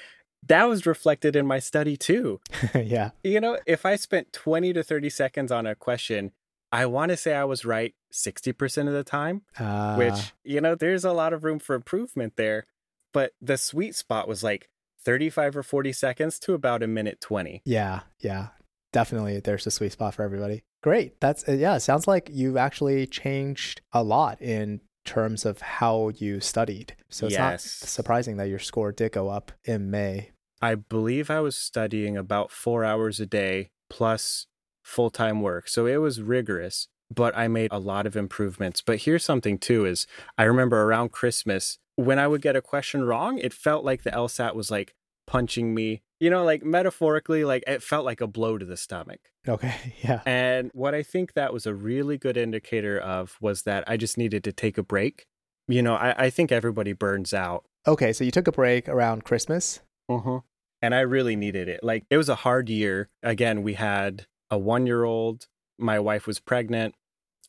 that 0.46 0.64
was 0.64 0.86
reflected 0.86 1.36
in 1.36 1.46
my 1.46 1.58
study 1.58 1.96
too. 1.96 2.40
yeah. 2.74 3.10
You 3.22 3.40
know, 3.40 3.58
if 3.66 3.86
I 3.86 3.96
spent 3.96 4.32
20 4.32 4.72
to 4.74 4.82
30 4.82 5.10
seconds 5.10 5.50
on 5.50 5.66
a 5.66 5.74
question, 5.74 6.32
I 6.70 6.86
want 6.86 7.10
to 7.10 7.16
say 7.16 7.34
I 7.34 7.44
was 7.44 7.64
right 7.64 7.94
60% 8.14 8.86
of 8.88 8.94
the 8.94 9.04
time, 9.04 9.42
Uh, 9.58 9.96
which, 9.96 10.32
you 10.44 10.60
know, 10.60 10.74
there's 10.74 11.04
a 11.04 11.12
lot 11.12 11.32
of 11.32 11.44
room 11.44 11.58
for 11.58 11.74
improvement 11.74 12.34
there. 12.36 12.66
But 13.12 13.32
the 13.40 13.56
sweet 13.58 13.94
spot 13.94 14.26
was 14.28 14.42
like 14.42 14.68
35 15.04 15.56
or 15.56 15.62
40 15.62 15.92
seconds 15.92 16.38
to 16.40 16.54
about 16.54 16.82
a 16.82 16.86
minute 16.86 17.20
20. 17.20 17.62
Yeah, 17.64 18.00
yeah. 18.20 18.48
Definitely 18.92 19.40
there's 19.40 19.66
a 19.66 19.70
sweet 19.70 19.92
spot 19.92 20.14
for 20.14 20.22
everybody. 20.22 20.62
Great. 20.82 21.20
That's 21.20 21.48
uh, 21.48 21.52
yeah, 21.52 21.78
sounds 21.78 22.06
like 22.06 22.30
you've 22.32 22.56
actually 22.56 23.06
changed 23.06 23.80
a 23.92 24.02
lot 24.04 24.40
in 24.40 24.80
terms 25.04 25.44
of 25.44 25.60
how 25.60 26.10
you 26.16 26.40
studied. 26.40 26.94
So 27.10 27.26
it's 27.26 27.36
not 27.36 27.52
Yes. 27.54 27.64
surprising 27.64 28.36
that 28.38 28.48
your 28.48 28.58
score 28.60 28.92
did 28.92 29.12
go 29.12 29.28
up 29.28 29.52
in 29.64 29.90
May. 29.90 30.30
I 30.62 30.76
believe 30.76 31.28
I 31.30 31.40
was 31.40 31.56
studying 31.56 32.16
about 32.16 32.50
four 32.50 32.84
hours 32.84 33.20
a 33.20 33.26
day 33.26 33.70
plus 33.90 34.46
full 34.82 35.10
time 35.10 35.42
work. 35.42 35.68
So 35.68 35.86
it 35.86 35.96
was 35.96 36.22
rigorous, 36.22 36.88
but 37.12 37.36
I 37.36 37.48
made 37.48 37.70
a 37.72 37.78
lot 37.78 38.06
of 38.06 38.16
improvements. 38.16 38.80
But 38.80 39.00
here's 39.02 39.24
something 39.24 39.58
too 39.58 39.84
is 39.84 40.06
I 40.38 40.44
remember 40.44 40.82
around 40.82 41.12
Christmas, 41.12 41.78
when 41.96 42.18
I 42.18 42.26
would 42.26 42.42
get 42.42 42.56
a 42.56 42.62
question 42.62 43.04
wrong, 43.04 43.38
it 43.38 43.52
felt 43.52 43.84
like 43.84 44.02
the 44.02 44.10
LSAT 44.10 44.54
was 44.54 44.70
like 44.70 44.94
punching 45.26 45.74
me, 45.74 46.02
you 46.20 46.30
know, 46.30 46.44
like 46.44 46.62
metaphorically, 46.62 47.44
like 47.44 47.64
it 47.66 47.82
felt 47.82 48.04
like 48.04 48.20
a 48.20 48.26
blow 48.26 48.58
to 48.58 48.64
the 48.64 48.76
stomach. 48.76 49.20
Okay. 49.46 49.74
Yeah. 50.02 50.20
And 50.26 50.70
what 50.74 50.94
I 50.94 51.02
think 51.02 51.32
that 51.34 51.52
was 51.52 51.66
a 51.66 51.74
really 51.74 52.18
good 52.18 52.36
indicator 52.36 52.98
of 52.98 53.36
was 53.40 53.62
that 53.62 53.84
I 53.86 53.96
just 53.96 54.18
needed 54.18 54.44
to 54.44 54.52
take 54.52 54.76
a 54.76 54.82
break. 54.82 55.26
You 55.66 55.82
know, 55.82 55.94
I, 55.94 56.24
I 56.24 56.30
think 56.30 56.52
everybody 56.52 56.92
burns 56.92 57.32
out. 57.32 57.64
Okay, 57.86 58.12
so 58.12 58.24
you 58.24 58.30
took 58.30 58.46
a 58.46 58.52
break 58.52 58.88
around 58.88 59.24
Christmas. 59.24 59.80
Mm-hmm. 60.10 60.38
And 60.82 60.94
I 60.94 61.00
really 61.00 61.36
needed 61.36 61.68
it. 61.68 61.80
Like 61.82 62.04
it 62.10 62.18
was 62.18 62.28
a 62.28 62.34
hard 62.34 62.68
year. 62.68 63.08
Again, 63.22 63.62
we 63.62 63.74
had 63.74 64.26
a 64.50 64.58
one 64.58 64.86
year 64.86 65.04
old. 65.04 65.46
My 65.78 65.98
wife 65.98 66.26
was 66.26 66.40
pregnant. 66.40 66.94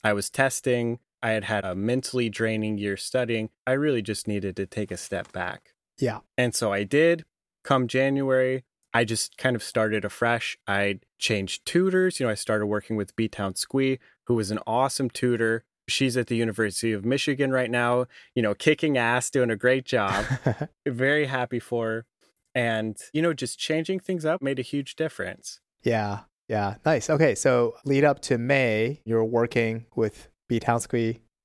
I 0.04 0.14
was 0.14 0.30
testing. 0.30 1.00
I 1.24 1.32
had 1.32 1.46
had 1.46 1.66
a 1.66 1.74
mentally 1.76 2.30
draining 2.30 2.78
year 2.78 2.98
studying. 2.98 3.50
I 3.66 3.72
really 3.72 4.02
just 4.02 4.28
needed 4.28 4.56
to 4.58 4.66
take 4.66 4.92
a 4.92 4.98
step 4.98 5.32
back. 5.32 5.74
Yeah. 5.98 6.20
And 6.38 6.54
so 6.54 6.72
I 6.72 6.84
did. 6.84 7.26
Come 7.64 7.88
January, 7.88 8.64
I 8.94 9.06
just 9.06 9.38
kind 9.38 9.56
of 9.56 9.64
started 9.64 10.06
afresh. 10.06 10.58
I 10.68 11.00
changed 11.18 11.66
tutors. 11.66 12.20
You 12.20 12.28
know, 12.28 12.32
I 12.32 12.36
started 12.36 12.68
working 12.68 12.96
with 12.96 13.16
B 13.16 13.28
Town 13.28 13.56
Squee, 13.56 13.98
who 14.26 14.36
was 14.36 14.52
an 14.52 14.60
awesome 14.68 15.10
tutor. 15.10 15.64
She's 15.88 16.16
at 16.16 16.28
the 16.28 16.36
University 16.36 16.94
of 16.94 17.06
Michigan 17.06 17.52
right 17.52 17.70
now, 17.72 18.06
you 18.36 18.42
know, 18.42 18.54
kicking 18.54 18.98
ass, 18.98 19.30
doing 19.30 19.50
a 19.50 19.56
great 19.56 19.86
job. 19.86 20.26
Very 20.86 21.26
happy 21.26 21.60
for 21.60 21.88
her. 21.88 22.06
And, 22.54 22.98
you 23.14 23.22
know, 23.22 23.34
just 23.34 23.58
changing 23.60 24.00
things 24.00 24.26
up 24.26 24.42
made 24.42 24.60
a 24.60 24.64
huge 24.64 24.96
difference. 24.96 25.60
yeah. 25.84 26.20
Yeah. 26.48 26.76
Nice. 26.86 27.10
Okay, 27.10 27.36
so 27.36 27.76
lead 27.86 28.04
up 28.04 28.22
to 28.22 28.38
May, 28.38 29.02
you're 29.06 29.26
working 29.26 29.86
with 29.96 30.30
B 30.48 30.60
Town 30.60 30.80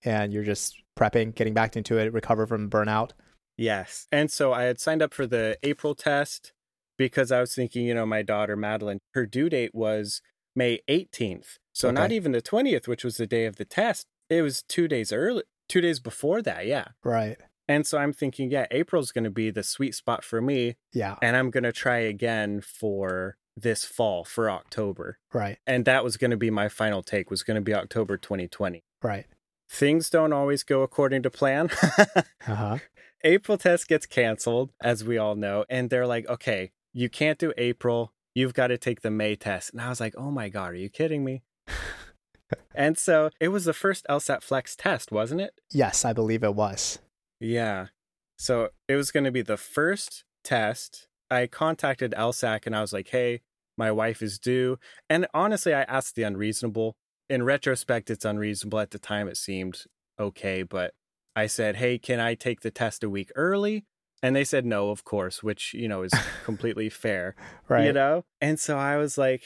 and 0.04 0.32
you're 0.32 0.44
just 0.44 0.82
prepping, 0.98 1.34
getting 1.34 1.54
back 1.54 1.76
into 1.76 1.98
it, 1.98 2.12
recover 2.12 2.46
from 2.46 2.68
burnout. 2.68 3.10
Yes. 3.56 4.06
And 4.10 4.30
so 4.30 4.52
I 4.52 4.64
had 4.64 4.80
signed 4.80 5.02
up 5.02 5.12
for 5.14 5.26
the 5.26 5.58
April 5.62 5.94
test 5.94 6.52
because 6.98 7.32
I 7.32 7.40
was 7.40 7.54
thinking, 7.54 7.86
you 7.86 7.94
know, 7.94 8.06
my 8.06 8.22
daughter 8.22 8.56
Madeline, 8.56 8.98
her 9.14 9.26
due 9.26 9.48
date 9.48 9.74
was 9.74 10.20
May 10.54 10.80
18th. 10.88 11.56
So 11.72 11.88
okay. 11.88 11.94
not 11.94 12.12
even 12.12 12.32
the 12.32 12.42
20th, 12.42 12.88
which 12.88 13.04
was 13.04 13.16
the 13.16 13.26
day 13.26 13.46
of 13.46 13.56
the 13.56 13.64
test. 13.64 14.06
It 14.28 14.42
was 14.42 14.62
2 14.68 14.88
days 14.88 15.12
early, 15.12 15.44
2 15.68 15.80
days 15.80 16.00
before 16.00 16.42
that, 16.42 16.66
yeah. 16.66 16.88
Right. 17.04 17.38
And 17.68 17.86
so 17.86 17.98
I'm 17.98 18.12
thinking, 18.12 18.50
yeah, 18.50 18.66
April's 18.70 19.12
going 19.12 19.24
to 19.24 19.30
be 19.30 19.50
the 19.50 19.62
sweet 19.62 19.94
spot 19.94 20.24
for 20.24 20.40
me. 20.40 20.76
Yeah. 20.92 21.16
And 21.22 21.36
I'm 21.36 21.50
going 21.50 21.64
to 21.64 21.72
try 21.72 21.98
again 21.98 22.60
for 22.60 23.36
this 23.62 23.84
fall 23.84 24.24
for 24.24 24.50
October. 24.50 25.18
Right. 25.32 25.58
And 25.66 25.84
that 25.84 26.04
was 26.04 26.16
going 26.16 26.30
to 26.30 26.36
be 26.36 26.50
my 26.50 26.68
final 26.68 27.02
take 27.02 27.30
was 27.30 27.42
going 27.42 27.56
to 27.56 27.60
be 27.60 27.74
October 27.74 28.16
2020. 28.16 28.82
Right. 29.02 29.26
Things 29.68 30.10
don't 30.10 30.32
always 30.32 30.62
go 30.62 30.82
according 30.82 31.22
to 31.22 31.30
plan. 31.30 31.70
uh-huh. 32.46 32.78
April 33.22 33.58
test 33.58 33.86
gets 33.86 34.06
canceled, 34.06 34.72
as 34.80 35.04
we 35.04 35.18
all 35.18 35.36
know, 35.36 35.64
and 35.68 35.90
they're 35.90 36.06
like, 36.06 36.28
"Okay, 36.28 36.72
you 36.92 37.08
can't 37.08 37.38
do 37.38 37.52
April. 37.56 38.12
You've 38.34 38.54
got 38.54 38.68
to 38.68 38.78
take 38.78 39.02
the 39.02 39.10
May 39.10 39.36
test." 39.36 39.72
And 39.72 39.80
I 39.80 39.88
was 39.90 40.00
like, 40.00 40.14
"Oh 40.16 40.30
my 40.30 40.48
god, 40.48 40.72
are 40.72 40.76
you 40.76 40.88
kidding 40.88 41.24
me?" 41.24 41.42
and 42.74 42.96
so 42.98 43.30
it 43.38 43.48
was 43.48 43.64
the 43.64 43.72
first 43.72 44.06
LSAT 44.08 44.42
Flex 44.42 44.74
test, 44.74 45.12
wasn't 45.12 45.42
it? 45.42 45.54
Yes, 45.70 46.04
I 46.04 46.12
believe 46.12 46.42
it 46.42 46.54
was. 46.54 46.98
Yeah. 47.38 47.88
So 48.38 48.70
it 48.88 48.96
was 48.96 49.10
going 49.10 49.24
to 49.24 49.30
be 49.30 49.42
the 49.42 49.56
first 49.56 50.24
test. 50.42 51.08
I 51.30 51.46
contacted 51.46 52.12
LSAC 52.16 52.66
and 52.66 52.74
I 52.74 52.80
was 52.80 52.92
like, 52.92 53.08
hey, 53.08 53.42
my 53.80 53.90
wife 53.90 54.22
is 54.22 54.38
due. 54.38 54.78
And 55.08 55.26
honestly, 55.32 55.72
I 55.74 55.82
asked 55.82 56.14
the 56.14 56.22
unreasonable. 56.22 56.94
In 57.30 57.42
retrospect, 57.42 58.10
it's 58.10 58.26
unreasonable. 58.26 58.78
At 58.78 58.90
the 58.90 58.98
time, 58.98 59.26
it 59.26 59.38
seemed 59.38 59.84
okay. 60.18 60.62
But 60.62 60.92
I 61.34 61.46
said, 61.46 61.76
hey, 61.76 61.98
can 61.98 62.20
I 62.20 62.34
take 62.34 62.60
the 62.60 62.70
test 62.70 63.02
a 63.02 63.08
week 63.08 63.32
early? 63.34 63.86
And 64.22 64.36
they 64.36 64.44
said 64.44 64.66
no, 64.66 64.90
of 64.90 65.02
course, 65.04 65.42
which, 65.42 65.72
you 65.72 65.88
know, 65.88 66.02
is 66.02 66.12
completely 66.44 66.90
fair. 67.04 67.34
Right. 67.68 67.86
You 67.86 67.94
know? 67.94 68.24
And 68.40 68.60
so 68.60 68.76
I 68.76 68.98
was 68.98 69.16
like, 69.16 69.42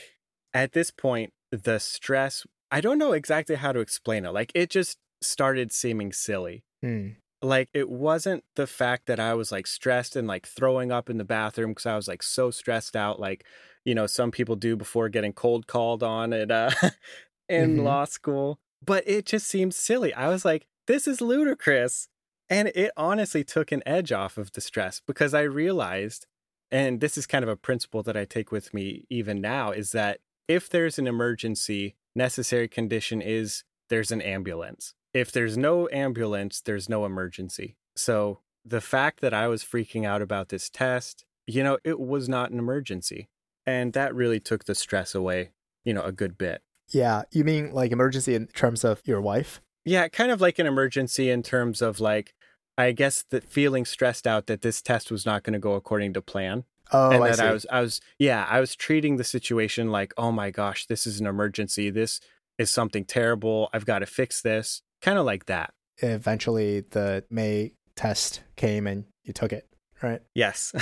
at 0.52 0.72
this 0.72 0.90
point, 0.90 1.32
the 1.52 1.78
stress, 1.78 2.44
I 2.72 2.80
don't 2.80 2.98
know 2.98 3.12
exactly 3.12 3.54
how 3.54 3.70
to 3.70 3.78
explain 3.78 4.24
it. 4.24 4.32
Like, 4.32 4.50
it 4.54 4.68
just 4.68 4.98
started 5.22 5.72
seeming 5.72 6.12
silly. 6.12 6.64
Mm 6.84 7.14
like 7.44 7.68
it 7.72 7.88
wasn't 7.88 8.44
the 8.56 8.66
fact 8.66 9.06
that 9.06 9.20
I 9.20 9.34
was 9.34 9.52
like 9.52 9.66
stressed 9.66 10.16
and 10.16 10.26
like 10.26 10.46
throwing 10.46 10.90
up 10.90 11.10
in 11.10 11.18
the 11.18 11.24
bathroom 11.24 11.70
because 11.70 11.86
I 11.86 11.96
was 11.96 12.08
like 12.08 12.22
so 12.22 12.50
stressed 12.50 12.96
out, 12.96 13.20
like 13.20 13.44
you 13.84 13.94
know 13.94 14.06
some 14.06 14.30
people 14.30 14.56
do 14.56 14.76
before 14.76 15.08
getting 15.08 15.32
cold 15.32 15.66
called 15.66 16.02
on 16.02 16.32
at 16.32 16.50
uh, 16.50 16.70
in 17.48 17.76
mm-hmm. 17.76 17.84
law 17.84 18.04
school. 18.04 18.58
But 18.84 19.04
it 19.06 19.26
just 19.26 19.46
seemed 19.46 19.74
silly. 19.74 20.12
I 20.12 20.28
was 20.28 20.44
like, 20.44 20.66
this 20.86 21.06
is 21.06 21.20
ludicrous, 21.20 22.08
and 22.50 22.68
it 22.74 22.90
honestly 22.96 23.44
took 23.44 23.72
an 23.72 23.82
edge 23.86 24.12
off 24.12 24.36
of 24.36 24.52
the 24.52 24.60
stress 24.60 25.00
because 25.06 25.32
I 25.34 25.42
realized, 25.42 26.26
and 26.70 27.00
this 27.00 27.16
is 27.16 27.26
kind 27.26 27.42
of 27.42 27.48
a 27.48 27.56
principle 27.56 28.02
that 28.02 28.16
I 28.16 28.24
take 28.24 28.52
with 28.52 28.74
me 28.74 29.04
even 29.08 29.40
now, 29.40 29.70
is 29.70 29.92
that 29.92 30.20
if 30.48 30.68
there's 30.68 30.98
an 30.98 31.06
emergency, 31.06 31.94
necessary 32.14 32.68
condition 32.68 33.22
is 33.22 33.64
there's 33.88 34.12
an 34.12 34.20
ambulance 34.20 34.94
if 35.14 35.32
there's 35.32 35.56
no 35.56 35.88
ambulance, 35.90 36.60
there's 36.60 36.88
no 36.88 37.06
emergency. 37.06 37.76
So 37.96 38.40
the 38.64 38.80
fact 38.80 39.20
that 39.20 39.32
I 39.32 39.46
was 39.48 39.62
freaking 39.62 40.04
out 40.04 40.20
about 40.20 40.48
this 40.48 40.68
test, 40.68 41.24
you 41.46 41.62
know, 41.62 41.78
it 41.84 42.00
was 42.00 42.28
not 42.28 42.50
an 42.50 42.58
emergency. 42.58 43.28
And 43.64 43.92
that 43.94 44.14
really 44.14 44.40
took 44.40 44.64
the 44.64 44.74
stress 44.74 45.14
away, 45.14 45.52
you 45.84 45.94
know, 45.94 46.02
a 46.02 46.12
good 46.12 46.36
bit. 46.36 46.62
Yeah. 46.92 47.22
You 47.30 47.44
mean 47.44 47.72
like 47.72 47.92
emergency 47.92 48.34
in 48.34 48.48
terms 48.48 48.84
of 48.84 49.00
your 49.04 49.20
wife? 49.20 49.62
Yeah, 49.86 50.08
kind 50.08 50.30
of 50.30 50.40
like 50.40 50.58
an 50.58 50.66
emergency 50.66 51.30
in 51.30 51.42
terms 51.42 51.80
of 51.80 52.00
like, 52.00 52.34
I 52.76 52.92
guess 52.92 53.24
that 53.30 53.44
feeling 53.44 53.84
stressed 53.84 54.26
out 54.26 54.46
that 54.46 54.62
this 54.62 54.82
test 54.82 55.10
was 55.10 55.24
not 55.24 55.44
going 55.44 55.52
to 55.52 55.58
go 55.58 55.74
according 55.74 56.14
to 56.14 56.22
plan. 56.22 56.64
Oh, 56.90 57.10
and 57.10 57.22
I 57.22 57.28
that 57.28 57.36
see. 57.36 57.44
I 57.44 57.52
was, 57.52 57.66
I 57.70 57.80
was, 57.80 58.00
yeah, 58.18 58.46
I 58.50 58.60
was 58.60 58.74
treating 58.74 59.16
the 59.16 59.24
situation 59.24 59.90
like, 59.90 60.12
oh 60.18 60.32
my 60.32 60.50
gosh, 60.50 60.86
this 60.86 61.06
is 61.06 61.20
an 61.20 61.26
emergency. 61.26 61.90
This 61.90 62.20
is 62.58 62.70
something 62.70 63.04
terrible. 63.04 63.68
I've 63.72 63.86
got 63.86 64.00
to 64.00 64.06
fix 64.06 64.42
this 64.42 64.82
kind 65.04 65.18
of 65.18 65.26
like 65.26 65.46
that. 65.46 65.72
Eventually, 65.98 66.80
the 66.80 67.24
May 67.30 67.72
test 67.94 68.42
came 68.56 68.86
and 68.86 69.04
you 69.22 69.32
took 69.32 69.52
it, 69.52 69.68
right? 70.02 70.20
Yes. 70.34 70.72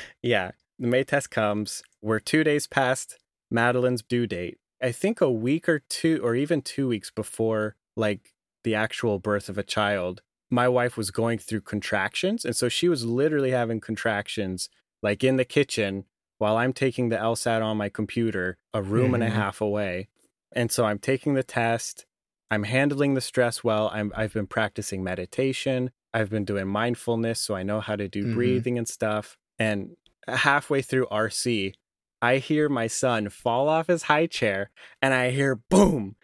yeah. 0.22 0.52
The 0.78 0.86
May 0.86 1.04
test 1.04 1.30
comes. 1.30 1.82
We're 2.00 2.20
two 2.20 2.44
days 2.44 2.66
past 2.66 3.18
Madeline's 3.50 4.02
due 4.02 4.26
date. 4.26 4.58
I 4.82 4.92
think 4.92 5.20
a 5.20 5.30
week 5.30 5.68
or 5.68 5.80
two, 5.80 6.20
or 6.22 6.34
even 6.34 6.62
two 6.62 6.88
weeks 6.88 7.10
before, 7.10 7.76
like 7.96 8.32
the 8.64 8.74
actual 8.74 9.18
birth 9.18 9.48
of 9.48 9.58
a 9.58 9.62
child, 9.62 10.22
my 10.50 10.68
wife 10.68 10.96
was 10.96 11.10
going 11.10 11.38
through 11.38 11.60
contractions. 11.62 12.44
And 12.44 12.56
so 12.56 12.68
she 12.68 12.88
was 12.88 13.04
literally 13.04 13.50
having 13.50 13.80
contractions, 13.80 14.70
like 15.02 15.22
in 15.22 15.36
the 15.36 15.44
kitchen, 15.44 16.04
while 16.38 16.56
I'm 16.56 16.72
taking 16.72 17.10
the 17.10 17.16
LSAT 17.16 17.62
on 17.62 17.76
my 17.76 17.90
computer, 17.90 18.56
a 18.72 18.82
room 18.82 19.06
mm-hmm. 19.06 19.14
and 19.16 19.24
a 19.24 19.26
mm-hmm. 19.26 19.36
half 19.36 19.60
away. 19.60 20.08
And 20.52 20.72
so 20.72 20.86
I'm 20.86 20.98
taking 20.98 21.34
the 21.34 21.42
test. 21.42 22.06
I'm 22.50 22.64
handling 22.64 23.14
the 23.14 23.20
stress 23.20 23.62
well. 23.62 23.90
I'm, 23.92 24.12
I've 24.16 24.32
been 24.32 24.46
practicing 24.46 25.04
meditation. 25.04 25.90
I've 26.12 26.30
been 26.30 26.44
doing 26.44 26.66
mindfulness, 26.66 27.40
so 27.40 27.54
I 27.54 27.62
know 27.62 27.80
how 27.80 27.96
to 27.96 28.08
do 28.08 28.24
mm-hmm. 28.24 28.34
breathing 28.34 28.78
and 28.78 28.88
stuff. 28.88 29.38
And 29.58 29.96
halfway 30.26 30.82
through 30.82 31.06
RC, 31.06 31.74
I 32.22 32.38
hear 32.38 32.68
my 32.68 32.86
son 32.86 33.28
fall 33.28 33.68
off 33.68 33.86
his 33.86 34.04
high 34.04 34.26
chair 34.26 34.70
and 35.00 35.14
I 35.14 35.30
hear 35.30 35.56
boom. 35.56 36.16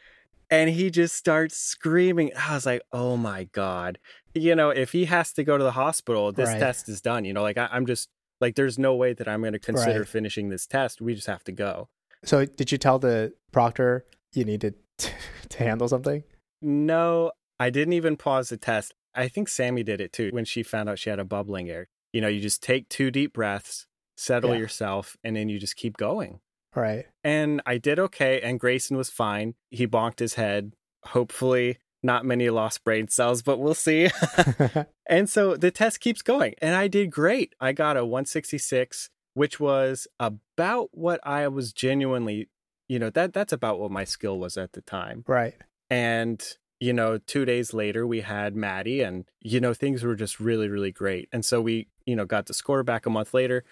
And 0.51 0.71
he 0.71 0.91
just 0.91 1.17
starts 1.17 1.57
screaming. 1.57 2.31
I 2.37 2.55
was 2.55 2.67
like, 2.67 2.83
oh 2.93 3.17
my 3.17 3.45
God. 3.45 3.99
You 4.35 4.55
know, 4.55 4.71
if 4.71 4.93
he 4.93 5.07
has 5.07 5.33
to 5.35 5.45
go 5.45 5.59
to 5.59 5.65
the 5.65 5.73
hospital, 5.73 6.31
this 6.33 6.51
right. 6.51 6.59
test 6.59 6.89
is 6.89 7.01
done. 7.01 7.25
You 7.25 7.33
know, 7.33 7.43
like 7.43 7.59
I, 7.59 7.69
am 7.73 7.87
just 7.87 8.11
like, 8.41 8.55
there's 8.55 8.79
no 8.79 8.95
way 8.95 9.13
that 9.15 9.27
I'm 9.27 9.41
going 9.41 9.55
to 9.55 9.59
consider 9.59 10.01
right. 10.01 10.09
finishing 10.09 10.51
this 10.51 10.67
test. 10.67 11.01
We 11.01 11.15
just 11.15 11.27
have 11.27 11.43
to 11.45 11.53
go. 11.53 11.89
So, 12.25 12.45
did 12.45 12.71
you 12.71 12.79
tell 12.79 12.99
the 12.99 13.35
proctor 13.51 14.05
you 14.33 14.45
needed 14.45 14.75
to, 14.75 14.79
to 15.49 15.59
handle 15.59 15.89
something? 15.89 16.25
No, 16.63 17.33
I 17.59 17.71
didn't 17.71 17.95
even 17.95 18.17
pause 18.17 18.49
the 18.49 18.57
test. 18.57 18.95
I 19.15 19.29
think 19.29 19.49
Sammy 19.49 19.83
did 19.83 20.01
it 20.01 20.13
too 20.13 20.31
when 20.33 20.45
she 20.45 20.63
found 20.63 20.89
out 20.89 20.99
she 20.99 21.11
had 21.11 21.19
a 21.19 21.25
bubbling 21.25 21.69
ear. 21.69 21.89
You 22.13 22.21
know, 22.21 22.29
you 22.29 22.41
just 22.41 22.63
take 22.63 22.89
two 22.89 23.11
deep 23.11 23.33
breaths, 23.33 23.87
settle 24.17 24.51
yeah. 24.51 24.59
yourself, 24.59 25.17
and 25.25 25.37
then 25.37 25.49
you 25.49 25.59
just 25.59 25.77
keep 25.77 25.97
going. 25.97 26.41
Right. 26.75 27.07
And 27.25 27.63
I 27.65 27.79
did 27.79 27.99
okay, 27.99 28.41
and 28.43 28.61
Grayson 28.61 28.97
was 28.97 29.09
fine. 29.09 29.55
He 29.71 29.87
bonked 29.87 30.19
his 30.19 30.35
head. 30.35 30.75
Hopefully, 31.05 31.79
not 32.03 32.25
many 32.25 32.51
lost 32.51 32.85
brain 32.85 33.09
cells, 33.09 33.43
but 33.43 33.59
we'll 33.59 33.75
see. 33.75 34.11
and 35.07 35.29
so 35.29 35.57
the 35.57 35.71
test 35.71 36.01
keeps 36.01 36.23
going, 36.23 36.55
and 36.61 36.75
I 36.75 36.89
did 36.89 37.11
great. 37.11 37.55
I 37.61 37.73
got 37.73 37.97
a 37.97 38.05
166, 38.05 39.09
which 39.35 39.59
was 39.59 40.07
about 40.21 40.91
what 40.93 41.21
I 41.25 41.49
was 41.49 41.73
genuinely 41.73 42.49
you 42.89 42.99
know 42.99 43.11
that 43.11 43.33
that's 43.33 43.53
about 43.53 43.79
what 43.79 43.91
my 43.91 44.05
skill 44.05 44.39
was 44.39 44.57
at 44.57 44.73
the 44.73 44.83
time. 44.83 45.25
Right. 45.27 45.55
And 45.91 46.43
you 46.79 46.93
know 46.93 47.19
2 47.19 47.45
days 47.45 47.73
later 47.73 48.07
we 48.07 48.21
had 48.21 48.55
Maddie 48.55 49.01
and 49.01 49.25
you 49.41 49.61
know 49.61 49.73
things 49.73 50.03
were 50.03 50.15
just 50.15 50.41
really 50.41 50.69
really 50.69 50.93
great. 50.93 51.29
And 51.33 51.45
so 51.45 51.61
we 51.61 51.89
you 52.05 52.17
know 52.17 52.25
got 52.25 52.47
the 52.47 52.55
score 52.55 52.83
back 52.83 53.07
a 53.07 53.11
month 53.11 53.35
later. 53.35 53.65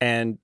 And 0.00 0.38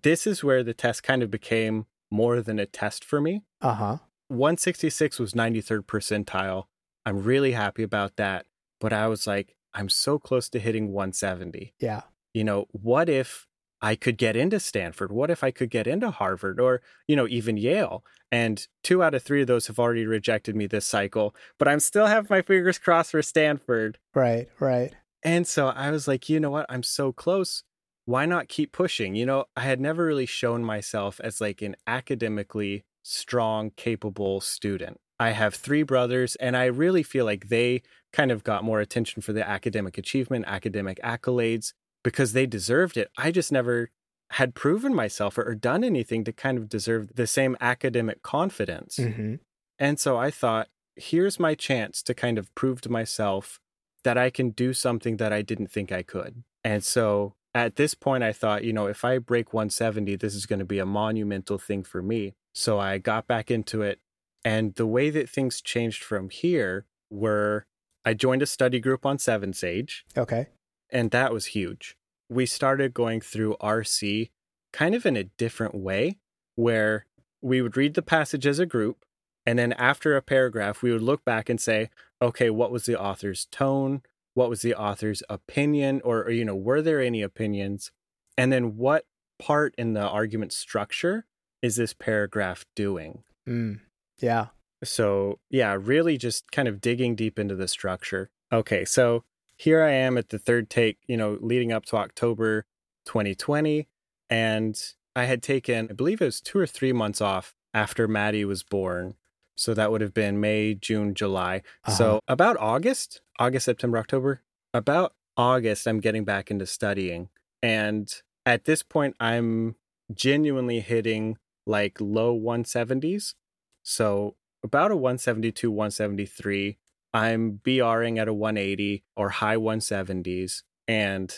this 0.00 0.26
is 0.26 0.44
where 0.44 0.62
the 0.62 0.74
test 0.74 1.02
kind 1.02 1.22
of 1.22 1.30
became 1.30 1.86
more 2.10 2.40
than 2.42 2.58
a 2.58 2.66
test 2.66 3.04
for 3.04 3.20
me. 3.20 3.42
Uh-huh. 3.60 3.98
166 4.28 5.18
was 5.18 5.32
93rd 5.32 5.82
percentile. 5.86 6.64
I'm 7.04 7.22
really 7.22 7.52
happy 7.52 7.82
about 7.82 8.16
that. 8.16 8.46
But 8.80 8.92
i 8.92 9.06
was 9.06 9.26
like 9.26 9.56
i'm 9.72 9.88
so 9.88 10.18
close 10.18 10.48
to 10.50 10.58
hitting 10.58 10.92
170 10.92 11.74
yeah. 11.80 12.02
You 12.36 12.44
know 12.44 12.66
what 12.72 13.08
if 13.08 13.45
I 13.82 13.94
could 13.94 14.16
get 14.16 14.36
into 14.36 14.58
Stanford? 14.58 15.12
What 15.12 15.30
if 15.30 15.44
I 15.44 15.50
could 15.50 15.70
get 15.70 15.86
into 15.86 16.10
Harvard 16.10 16.58
or, 16.58 16.80
you 17.06 17.16
know, 17.16 17.26
even 17.28 17.56
Yale? 17.56 18.04
And 18.32 18.66
two 18.82 19.02
out 19.02 19.14
of 19.14 19.22
three 19.22 19.42
of 19.42 19.46
those 19.46 19.66
have 19.66 19.78
already 19.78 20.06
rejected 20.06 20.56
me 20.56 20.66
this 20.66 20.86
cycle, 20.86 21.34
but 21.58 21.68
I'm 21.68 21.80
still 21.80 22.06
have 22.06 22.30
my 22.30 22.42
fingers 22.42 22.78
crossed 22.78 23.12
for 23.12 23.22
Stanford. 23.22 23.98
Right, 24.14 24.48
right. 24.58 24.92
And 25.22 25.46
so 25.46 25.68
I 25.68 25.90
was 25.90 26.08
like, 26.08 26.28
you 26.28 26.40
know 26.40 26.50
what? 26.50 26.66
I'm 26.68 26.82
so 26.82 27.12
close. 27.12 27.62
Why 28.04 28.26
not 28.26 28.48
keep 28.48 28.72
pushing? 28.72 29.14
You 29.14 29.26
know, 29.26 29.44
I 29.56 29.62
had 29.62 29.80
never 29.80 30.04
really 30.04 30.26
shown 30.26 30.64
myself 30.64 31.20
as 31.22 31.40
like 31.40 31.62
an 31.62 31.76
academically 31.86 32.84
strong, 33.02 33.70
capable 33.76 34.40
student. 34.40 35.00
I 35.18 35.30
have 35.30 35.54
three 35.54 35.82
brothers, 35.82 36.36
and 36.36 36.56
I 36.56 36.66
really 36.66 37.02
feel 37.02 37.24
like 37.24 37.48
they 37.48 37.82
kind 38.12 38.30
of 38.30 38.44
got 38.44 38.64
more 38.64 38.80
attention 38.80 39.22
for 39.22 39.32
the 39.32 39.48
academic 39.48 39.96
achievement, 39.96 40.44
academic 40.46 41.00
accolades 41.02 41.72
because 42.06 42.34
they 42.34 42.46
deserved 42.46 42.96
it. 42.96 43.10
I 43.18 43.32
just 43.32 43.50
never 43.50 43.90
had 44.30 44.54
proven 44.54 44.94
myself 44.94 45.36
or, 45.36 45.42
or 45.42 45.56
done 45.56 45.82
anything 45.82 46.22
to 46.22 46.32
kind 46.32 46.56
of 46.56 46.68
deserve 46.68 47.16
the 47.16 47.26
same 47.26 47.56
academic 47.60 48.22
confidence. 48.22 48.98
Mm-hmm. 48.98 49.34
And 49.80 49.98
so 49.98 50.16
I 50.16 50.30
thought, 50.30 50.68
here's 50.94 51.40
my 51.40 51.56
chance 51.56 52.04
to 52.04 52.14
kind 52.14 52.38
of 52.38 52.54
prove 52.54 52.80
to 52.82 52.92
myself 52.92 53.58
that 54.04 54.16
I 54.16 54.30
can 54.30 54.50
do 54.50 54.72
something 54.72 55.16
that 55.16 55.32
I 55.32 55.42
didn't 55.42 55.72
think 55.72 55.90
I 55.90 56.04
could. 56.04 56.44
And 56.62 56.84
so 56.84 57.34
at 57.52 57.74
this 57.74 57.94
point, 57.94 58.22
I 58.22 58.32
thought, 58.32 58.62
you 58.62 58.72
know, 58.72 58.86
if 58.86 59.04
I 59.04 59.18
break 59.18 59.52
170, 59.52 60.14
this 60.14 60.36
is 60.36 60.46
going 60.46 60.60
to 60.60 60.64
be 60.64 60.78
a 60.78 60.86
monumental 60.86 61.58
thing 61.58 61.82
for 61.82 62.02
me. 62.02 62.34
So 62.54 62.78
I 62.78 62.98
got 62.98 63.26
back 63.26 63.50
into 63.50 63.82
it. 63.82 63.98
And 64.44 64.76
the 64.76 64.86
way 64.86 65.10
that 65.10 65.28
things 65.28 65.60
changed 65.60 66.04
from 66.04 66.30
here 66.30 66.86
were 67.10 67.66
I 68.04 68.14
joined 68.14 68.42
a 68.42 68.46
study 68.46 68.78
group 68.78 69.04
on 69.04 69.18
Seven 69.18 69.52
Sage, 69.52 70.04
Okay. 70.16 70.46
And 70.90 71.10
that 71.10 71.32
was 71.32 71.46
huge. 71.46 71.96
We 72.28 72.46
started 72.46 72.94
going 72.94 73.20
through 73.20 73.56
RC 73.60 74.30
kind 74.72 74.94
of 74.94 75.06
in 75.06 75.16
a 75.16 75.24
different 75.24 75.74
way, 75.74 76.18
where 76.54 77.06
we 77.40 77.62
would 77.62 77.76
read 77.76 77.94
the 77.94 78.02
passage 78.02 78.46
as 78.46 78.58
a 78.58 78.66
group, 78.66 79.04
and 79.46 79.58
then 79.58 79.72
after 79.74 80.16
a 80.16 80.22
paragraph, 80.22 80.82
we 80.82 80.92
would 80.92 81.02
look 81.02 81.24
back 81.24 81.48
and 81.48 81.60
say, 81.60 81.88
okay, 82.20 82.50
what 82.50 82.72
was 82.72 82.86
the 82.86 83.00
author's 83.00 83.46
tone? 83.46 84.02
What 84.34 84.50
was 84.50 84.62
the 84.62 84.74
author's 84.74 85.22
opinion? 85.28 86.00
Or, 86.04 86.24
or 86.24 86.30
you 86.30 86.44
know, 86.44 86.56
were 86.56 86.82
there 86.82 87.00
any 87.00 87.22
opinions? 87.22 87.92
And 88.36 88.52
then 88.52 88.76
what 88.76 89.06
part 89.38 89.74
in 89.78 89.92
the 89.92 90.06
argument 90.06 90.52
structure 90.52 91.26
is 91.62 91.76
this 91.76 91.94
paragraph 91.94 92.64
doing? 92.74 93.22
Mm. 93.48 93.80
Yeah. 94.18 94.46
So, 94.82 95.38
yeah, 95.48 95.76
really 95.80 96.18
just 96.18 96.50
kind 96.50 96.68
of 96.68 96.80
digging 96.80 97.14
deep 97.14 97.38
into 97.38 97.54
the 97.54 97.68
structure. 97.68 98.30
Okay, 98.52 98.84
so 98.84 99.24
here 99.56 99.82
I 99.82 99.92
am 99.92 100.18
at 100.18 100.28
the 100.28 100.38
third 100.38 100.70
take, 100.70 100.98
you 101.06 101.16
know, 101.16 101.38
leading 101.40 101.72
up 101.72 101.84
to 101.86 101.96
October 101.96 102.66
2020. 103.06 103.88
And 104.28 104.78
I 105.14 105.24
had 105.24 105.42
taken, 105.42 105.88
I 105.90 105.94
believe 105.94 106.20
it 106.20 106.26
was 106.26 106.40
two 106.40 106.58
or 106.58 106.66
three 106.66 106.92
months 106.92 107.20
off 107.20 107.54
after 107.72 108.06
Maddie 108.06 108.44
was 108.44 108.62
born. 108.62 109.14
So 109.56 109.72
that 109.72 109.90
would 109.90 110.02
have 110.02 110.12
been 110.12 110.40
May, 110.40 110.74
June, 110.74 111.14
July. 111.14 111.62
Uh-huh. 111.84 111.92
So 111.92 112.20
about 112.28 112.58
August, 112.58 113.22
August, 113.38 113.64
September, 113.64 113.98
October, 113.98 114.42
about 114.74 115.14
August, 115.36 115.86
I'm 115.86 116.00
getting 116.00 116.24
back 116.24 116.50
into 116.50 116.66
studying. 116.66 117.30
And 117.62 118.12
at 118.44 118.66
this 118.66 118.82
point, 118.82 119.16
I'm 119.18 119.76
genuinely 120.14 120.80
hitting 120.80 121.38
like 121.66 121.98
low 122.00 122.38
170s. 122.38 123.34
So 123.82 124.36
about 124.62 124.90
a 124.90 124.96
172, 124.96 125.70
173. 125.70 126.78
I'm 127.16 127.62
BRing 127.64 128.18
at 128.18 128.28
a 128.28 128.34
180 128.34 129.02
or 129.16 129.30
high 129.30 129.56
170s. 129.56 130.62
And 130.86 131.34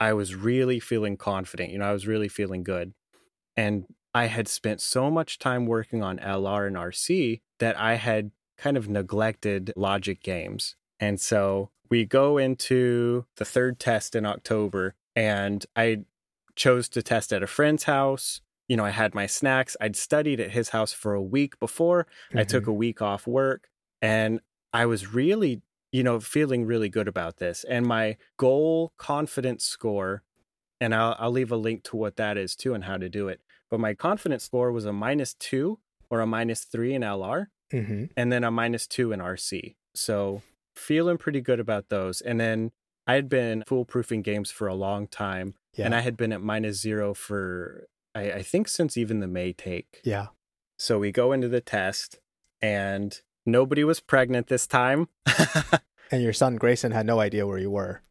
I 0.00 0.12
was 0.12 0.34
really 0.34 0.80
feeling 0.80 1.16
confident. 1.16 1.70
You 1.70 1.78
know, 1.78 1.84
I 1.84 1.92
was 1.92 2.08
really 2.08 2.26
feeling 2.26 2.64
good. 2.64 2.94
And 3.56 3.84
I 4.12 4.26
had 4.26 4.48
spent 4.48 4.80
so 4.80 5.08
much 5.08 5.38
time 5.38 5.66
working 5.66 6.02
on 6.02 6.18
LR 6.18 6.66
and 6.66 6.74
RC 6.74 7.42
that 7.60 7.78
I 7.78 7.94
had 7.94 8.32
kind 8.58 8.76
of 8.76 8.88
neglected 8.88 9.72
logic 9.76 10.20
games. 10.20 10.74
And 10.98 11.20
so 11.20 11.70
we 11.88 12.04
go 12.04 12.36
into 12.36 13.24
the 13.36 13.44
third 13.44 13.78
test 13.78 14.16
in 14.16 14.26
October, 14.26 14.96
and 15.14 15.64
I 15.76 16.04
chose 16.56 16.88
to 16.90 17.02
test 17.02 17.32
at 17.32 17.42
a 17.42 17.46
friend's 17.46 17.84
house. 17.84 18.40
You 18.66 18.76
know, 18.76 18.84
I 18.84 18.90
had 18.90 19.14
my 19.14 19.26
snacks. 19.26 19.76
I'd 19.80 19.96
studied 19.96 20.40
at 20.40 20.50
his 20.50 20.70
house 20.70 20.92
for 20.92 21.14
a 21.14 21.22
week 21.22 21.58
before. 21.60 22.08
I 22.34 22.42
took 22.42 22.62
mm-hmm. 22.62 22.70
a 22.70 22.74
week 22.74 23.00
off 23.00 23.26
work, 23.28 23.68
and 24.02 24.40
I 24.72 24.86
was 24.86 25.12
really, 25.12 25.62
you 25.92 26.02
know, 26.02 26.20
feeling 26.20 26.64
really 26.64 26.88
good 26.88 27.08
about 27.08 27.38
this. 27.38 27.64
And 27.64 27.86
my 27.86 28.16
goal 28.36 28.92
confidence 28.96 29.64
score, 29.64 30.22
and 30.80 30.94
I'll, 30.94 31.16
I'll 31.18 31.30
leave 31.30 31.52
a 31.52 31.56
link 31.56 31.82
to 31.84 31.96
what 31.96 32.16
that 32.16 32.36
is 32.38 32.54
too 32.56 32.74
and 32.74 32.84
how 32.84 32.96
to 32.96 33.08
do 33.08 33.28
it. 33.28 33.40
But 33.70 33.80
my 33.80 33.94
confidence 33.94 34.44
score 34.44 34.72
was 34.72 34.84
a 34.84 34.92
minus 34.92 35.34
two 35.34 35.78
or 36.08 36.20
a 36.20 36.26
minus 36.26 36.64
three 36.64 36.94
in 36.94 37.02
LR, 37.02 37.46
hmm 37.70 38.04
and 38.16 38.32
then 38.32 38.42
a 38.44 38.50
minus 38.50 38.86
two 38.86 39.12
in 39.12 39.20
RC. 39.20 39.76
So 39.94 40.42
feeling 40.74 41.18
pretty 41.18 41.40
good 41.40 41.60
about 41.60 41.88
those. 41.88 42.20
And 42.20 42.40
then 42.40 42.72
I 43.06 43.14
had 43.14 43.28
been 43.28 43.62
foolproofing 43.68 44.22
games 44.24 44.50
for 44.50 44.66
a 44.68 44.74
long 44.74 45.06
time, 45.06 45.54
Yeah. 45.74 45.86
and 45.86 45.94
I 45.94 46.00
had 46.00 46.16
been 46.16 46.32
at 46.32 46.42
minus 46.42 46.80
zero 46.80 47.14
for, 47.14 47.86
I, 48.14 48.32
I 48.32 48.42
think, 48.42 48.66
since 48.68 48.96
even 48.96 49.20
the 49.20 49.26
May 49.28 49.52
take. 49.52 50.00
yeah. 50.04 50.28
So 50.78 50.98
we 50.98 51.12
go 51.12 51.32
into 51.32 51.48
the 51.48 51.60
test, 51.60 52.18
and 52.62 53.20
nobody 53.50 53.84
was 53.84 54.00
pregnant 54.00 54.46
this 54.48 54.66
time. 54.66 55.08
And 56.12 56.24
your 56.24 56.32
son 56.32 56.56
Grayson 56.56 56.90
had 56.90 57.06
no 57.06 57.20
idea 57.20 57.46
where 57.46 57.56
you 57.58 57.70
were. 57.70 58.02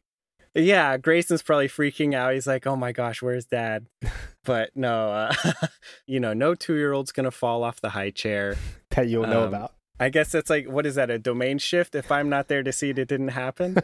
yeah, 0.54 0.96
Grayson's 0.96 1.42
probably 1.42 1.68
freaking 1.68 2.14
out. 2.14 2.32
He's 2.32 2.46
like, 2.46 2.66
"Oh 2.66 2.74
my 2.74 2.92
gosh, 2.92 3.20
where's 3.20 3.44
dad?" 3.44 3.86
But 4.42 4.70
no, 4.74 5.10
uh, 5.10 5.34
you 6.06 6.18
know, 6.18 6.32
no 6.32 6.54
two-year-old's 6.54 7.12
gonna 7.12 7.30
fall 7.30 7.62
off 7.62 7.82
the 7.82 7.90
high 7.90 8.08
chair. 8.10 8.56
That 8.92 9.08
you'll 9.08 9.26
know 9.26 9.42
Um, 9.42 9.48
about. 9.48 9.74
I 10.00 10.08
guess 10.08 10.32
that's 10.32 10.48
like, 10.48 10.66
what 10.66 10.86
is 10.86 10.94
that? 10.94 11.10
A 11.10 11.18
domain 11.18 11.58
shift? 11.58 11.94
If 11.94 12.10
I'm 12.10 12.30
not 12.30 12.48
there 12.48 12.62
to 12.62 12.72
see 12.72 12.88
it, 12.88 12.98
it 12.98 13.06
didn't 13.06 13.28
happen. 13.28 13.76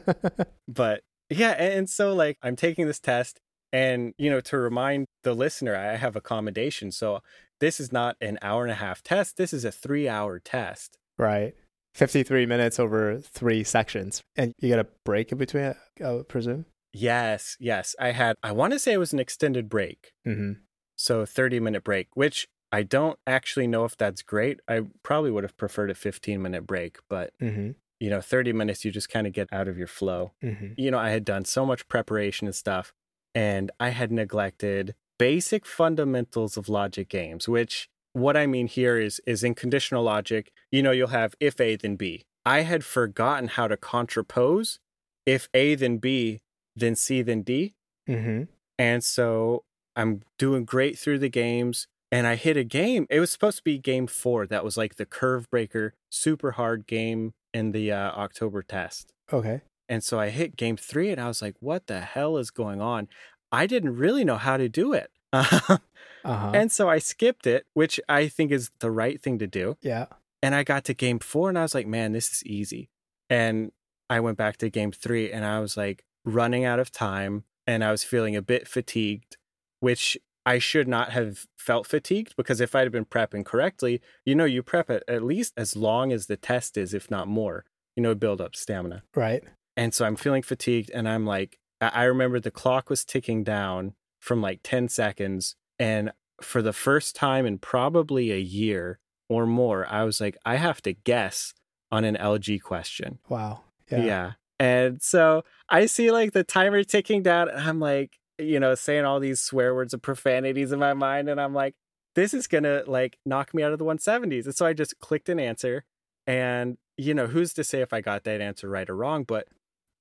but 0.67 1.03
yeah, 1.29 1.51
and, 1.59 1.75
and 1.75 1.91
so 1.91 2.15
like 2.15 2.39
I'm 2.43 2.57
taking 2.57 2.87
this 2.87 2.99
test, 3.01 3.39
and 3.71 4.15
you 4.17 4.31
know, 4.31 4.41
to 4.41 4.57
remind 4.57 5.09
the 5.25 5.35
listener, 5.35 5.77
I 5.77 5.97
have 5.97 6.17
accommodation, 6.17 6.91
so 6.91 7.21
this 7.61 7.79
is 7.79 7.93
not 7.93 8.17
an 8.23 8.39
hour 8.41 8.63
and 8.63 8.73
a 8.73 8.77
half 8.77 9.03
test. 9.03 9.37
This 9.37 9.53
is 9.53 9.67
a 9.67 9.71
three-hour 9.73 10.39
test. 10.41 10.97
Right. 11.19 11.55
53 11.95 12.45
minutes 12.47 12.79
over 12.79 13.19
three 13.21 13.65
sections. 13.65 14.21
And 14.37 14.53
you 14.61 14.69
get 14.69 14.79
a 14.79 14.87
break 15.05 15.33
in 15.33 15.39
between, 15.39 15.75
I 16.05 16.13
would 16.13 16.29
presume? 16.29 16.67
Yes, 16.93 17.57
yes. 17.59 17.95
I 17.99 18.13
had. 18.13 18.37
I 18.43 18.53
want 18.53 18.73
to 18.73 18.79
say 18.79 18.93
it 18.93 18.99
was 18.99 19.13
an 19.13 19.19
extended 19.19 19.69
break. 19.69 20.13
Mm-hmm. 20.27 20.53
So 20.97 21.27
30 21.27 21.61
minute 21.61 21.85
break, 21.85 22.09
which 22.15 22.47
I 22.73 22.83
don't 22.83 23.19
actually 23.27 23.67
know 23.67 23.85
if 23.85 23.97
that's 23.97 24.23
great. 24.23 24.61
I 24.69 24.83
probably 25.03 25.31
would 25.31 25.45
have 25.45 25.57
preferred 25.57 25.91
a 25.91 25.95
15 25.95 26.41
minute 26.41 26.67
break, 26.67 26.99
but 27.09 27.33
Mm-hmm. 27.41 27.73
you 28.01 28.11
know, 28.11 28.21
30 28.21 28.53
minutes, 28.53 28.85
you 28.85 28.91
just 28.91 29.09
kind 29.09 29.27
of 29.27 29.33
get 29.33 29.49
out 29.53 29.69
of 29.69 29.79
your 29.79 29.87
flow. 29.87 30.33
Mm-hmm. 30.43 30.73
You 30.77 30.91
know, 30.91 30.99
I 30.99 31.11
had 31.11 31.25
done 31.25 31.45
so 31.45 31.65
much 31.65 31.89
preparation 31.89 32.47
and 32.47 32.55
stuff, 32.55 32.93
and 33.35 33.71
I 33.81 33.91
had 33.91 34.11
neglected 34.13 34.95
basic 35.19 35.65
fundamentals 35.65 36.57
of 36.57 36.69
logic 36.69 37.09
games, 37.09 37.49
which 37.49 37.89
what 38.17 38.35
I 38.35 38.47
mean 38.47 38.67
here 38.67 38.99
is 38.99 39.21
is 39.27 39.45
in 39.45 39.55
conditional 39.55 40.03
logic, 40.03 40.51
you 40.71 40.83
know, 40.83 40.91
you'll 40.91 41.09
have 41.09 41.35
if 41.39 41.61
A 41.61 41.77
then 41.77 41.97
B. 41.97 42.25
I 42.47 42.63
had 42.63 42.83
forgotten 42.83 43.49
how 43.49 43.69
to 43.69 43.77
contrapose 43.77 44.79
if 45.27 45.49
A 45.53 45.75
then 45.75 45.99
B, 45.99 46.41
then 46.75 46.97
C 46.97 47.21
then 47.21 47.43
D. 47.43 47.75
Mm-hmm. 48.09 48.45
And 48.79 49.05
so 49.05 49.65
I'm 49.95 50.23
doing 50.39 50.65
great 50.65 50.99
through 50.99 51.19
the 51.19 51.29
games. 51.29 51.89
And 52.11 52.27
I 52.27 52.37
hit 52.37 52.57
a 52.57 52.65
game. 52.65 53.07
It 53.11 53.21
was 53.21 53.33
supposed 53.33 53.59
to 53.59 53.65
be 53.65 53.79
game 53.79 54.07
four. 54.07 54.47
That 54.47 54.65
was 54.65 54.77
like 54.77 54.95
the 54.95 55.05
curve 55.05 55.51
breaker, 55.51 55.93
super 56.09 56.53
hard 56.53 56.87
game 56.87 57.35
in 57.53 57.73
the 57.73 57.93
uh, 57.93 58.13
October 58.13 58.63
test. 58.63 59.13
Okay. 59.31 59.61
And 59.89 60.03
so 60.03 60.19
I 60.19 60.31
hit 60.31 60.57
game 60.57 60.77
three 60.77 61.11
and 61.11 61.21
I 61.21 61.29
was 61.29 61.43
like, 61.43 61.57
what 61.61 61.89
the 61.89 62.01
hell 62.01 62.39
is 62.39 62.51
going 62.51 62.81
on? 62.81 63.09
I 63.53 63.67
didn't 63.67 63.97
really 63.97 64.25
know 64.25 64.37
how 64.37 64.57
to 64.57 64.69
do 64.69 64.93
it. 64.93 65.11
Uh-huh. 66.27 66.53
and 66.55 66.73
so 66.73 66.89
I 66.89 66.99
skipped 66.99 67.47
it, 67.47 67.67
which 67.75 68.01
I 68.09 68.29
think 68.29 68.51
is 68.51 68.71
the 68.81 68.91
right 68.91 69.21
thing 69.21 69.39
to 69.39 69.47
do. 69.47 69.77
yeah. 69.81 70.07
And 70.43 70.55
I 70.55 70.63
got 70.65 70.85
to 70.85 70.95
game 70.95 71.19
four 71.19 71.49
and 71.49 71.59
I 71.59 71.63
was 71.63 71.75
like, 71.75 71.87
man, 71.87 72.13
this 72.13 72.31
is 72.31 72.45
easy. 72.45 72.91
And 73.31 73.73
I 74.09 74.21
went 74.21 74.37
back 74.37 74.59
to 74.59 74.69
game 74.71 74.93
three 74.93 75.33
and 75.33 75.45
I 75.45 75.61
was 75.61 75.77
like 75.77 76.05
running 76.25 76.65
out 76.65 76.79
of 76.79 76.93
time 76.93 77.45
and 77.67 77.83
I 77.83 77.91
was 77.91 78.05
feeling 78.05 78.37
a 78.37 78.43
bit 78.43 78.69
fatigued, 78.69 79.39
which 79.81 80.17
I 80.45 80.59
should 80.59 80.87
not 80.87 81.11
have 81.11 81.47
felt 81.57 81.87
fatigued 81.87 82.37
because 82.37 82.61
if 82.61 82.75
I'd 82.77 82.83
have 82.83 82.93
been 82.93 83.07
prepping 83.07 83.45
correctly, 83.45 84.01
you 84.25 84.35
know, 84.37 84.45
you 84.45 84.63
prep 84.63 84.91
it 84.91 85.03
at 85.09 85.25
least 85.25 85.55
as 85.57 85.75
long 85.75 86.13
as 86.13 86.27
the 86.27 86.37
test 86.37 86.77
is, 86.77 86.95
if 86.95 87.11
not 87.11 87.27
more, 87.27 87.65
you 87.97 88.03
know, 88.03 88.15
build 88.15 88.41
up 88.41 88.55
stamina. 88.55 89.03
Right. 89.17 89.43
And 89.77 89.93
so 89.93 90.05
I'm 90.05 90.17
feeling 90.17 90.43
fatigued 90.43 90.91
and 90.91 91.09
I'm 91.09 91.27
like, 91.27 91.59
I 91.81 91.89
I 91.89 92.05
remember 92.05 92.39
the 92.39 92.53
clock 92.53 92.89
was 92.89 93.05
ticking 93.05 93.43
down 93.43 93.95
from 94.21 94.41
like 94.41 94.61
10 94.63 94.89
seconds. 94.89 95.57
And 95.79 96.13
for 96.41 96.63
the 96.63 96.73
first 96.73 97.17
time 97.17 97.47
in 97.47 97.59
probably 97.59 98.33
a 98.33 98.39
year 98.39 98.99
or 99.29 99.47
more, 99.47 99.87
I 99.89 100.05
was 100.05 100.21
like, 100.21 100.37
I 100.45 100.57
have 100.57 100.81
to 100.83 100.93
guess 100.93 101.55
on 101.93 102.05
an 102.05 102.17
LG 102.17 102.63
question. 102.63 103.19
Wow. 103.29 103.61
Yeah. 103.91 104.03
Yeah. 104.05 104.33
And 104.59 105.03
so 105.03 105.45
I 105.69 105.87
see 105.87 106.11
like 106.11 106.33
the 106.33 106.45
timer 106.45 106.83
ticking 106.83 107.23
down 107.23 107.49
and 107.49 107.61
I'm 107.61 107.79
like, 107.81 108.19
you 108.39 108.59
know, 108.61 108.75
saying 108.75 109.05
all 109.05 109.21
these 109.21 109.41
swear 109.41 109.75
words 109.75 109.93
and 109.93 110.03
profanities 110.03 110.73
in 110.73 110.79
my 110.79 110.95
mind. 110.95 111.29
And 111.29 111.41
I'm 111.41 111.55
like, 111.55 111.75
this 112.15 112.33
is 112.35 112.47
going 112.47 112.65
to 112.65 112.83
like 112.87 113.19
knock 113.27 113.53
me 113.55 113.63
out 113.63 113.73
of 113.73 113.79
the 113.79 113.85
170s. 113.85 114.47
And 114.47 114.55
so 114.55 114.65
I 114.67 114.73
just 114.73 114.99
clicked 114.99 115.29
an 115.29 115.39
answer. 115.39 115.85
And, 116.27 116.79
you 116.97 117.13
know, 117.15 117.27
who's 117.27 117.53
to 117.55 117.65
say 117.65 117.81
if 117.83 117.93
I 117.93 118.01
got 118.01 118.25
that 118.25 118.41
answer 118.41 118.69
right 118.69 118.89
or 118.89 118.97
wrong? 118.97 119.25
But 119.25 119.47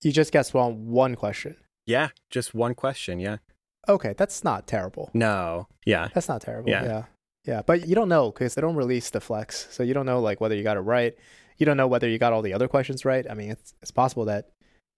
You 0.01 0.11
just 0.11 0.31
guessed 0.31 0.53
wrong 0.53 0.87
one 0.87 1.15
question. 1.15 1.57
yeah, 1.85 2.09
just 2.29 2.53
one 2.55 2.73
question. 2.75 3.19
Yeah. 3.19 3.37
Okay. 3.87 4.13
That's 4.17 4.43
not 4.43 4.67
terrible. 4.67 5.09
No. 5.13 5.67
Yeah. 5.85 6.09
That's 6.13 6.27
not 6.27 6.41
terrible. 6.41 6.69
Yeah. 6.69 6.83
Yeah. 6.83 7.03
Yeah. 7.45 7.61
But 7.65 7.87
you 7.87 7.95
don't 7.95 8.09
know 8.09 8.31
because 8.31 8.55
they 8.55 8.61
don't 8.61 8.75
release 8.75 9.09
the 9.09 9.21
flex. 9.21 9.67
So 9.71 9.83
you 9.83 9.93
don't 9.93 10.05
know 10.05 10.19
like 10.19 10.41
whether 10.41 10.55
you 10.55 10.63
got 10.63 10.77
it 10.77 10.81
right. 10.81 11.15
You 11.57 11.65
don't 11.65 11.77
know 11.77 11.87
whether 11.87 12.09
you 12.09 12.17
got 12.17 12.33
all 12.33 12.41
the 12.41 12.53
other 12.53 12.67
questions 12.67 13.05
right. 13.05 13.25
I 13.29 13.33
mean, 13.33 13.51
it's, 13.51 13.73
it's 13.81 13.91
possible 13.91 14.25
that, 14.25 14.49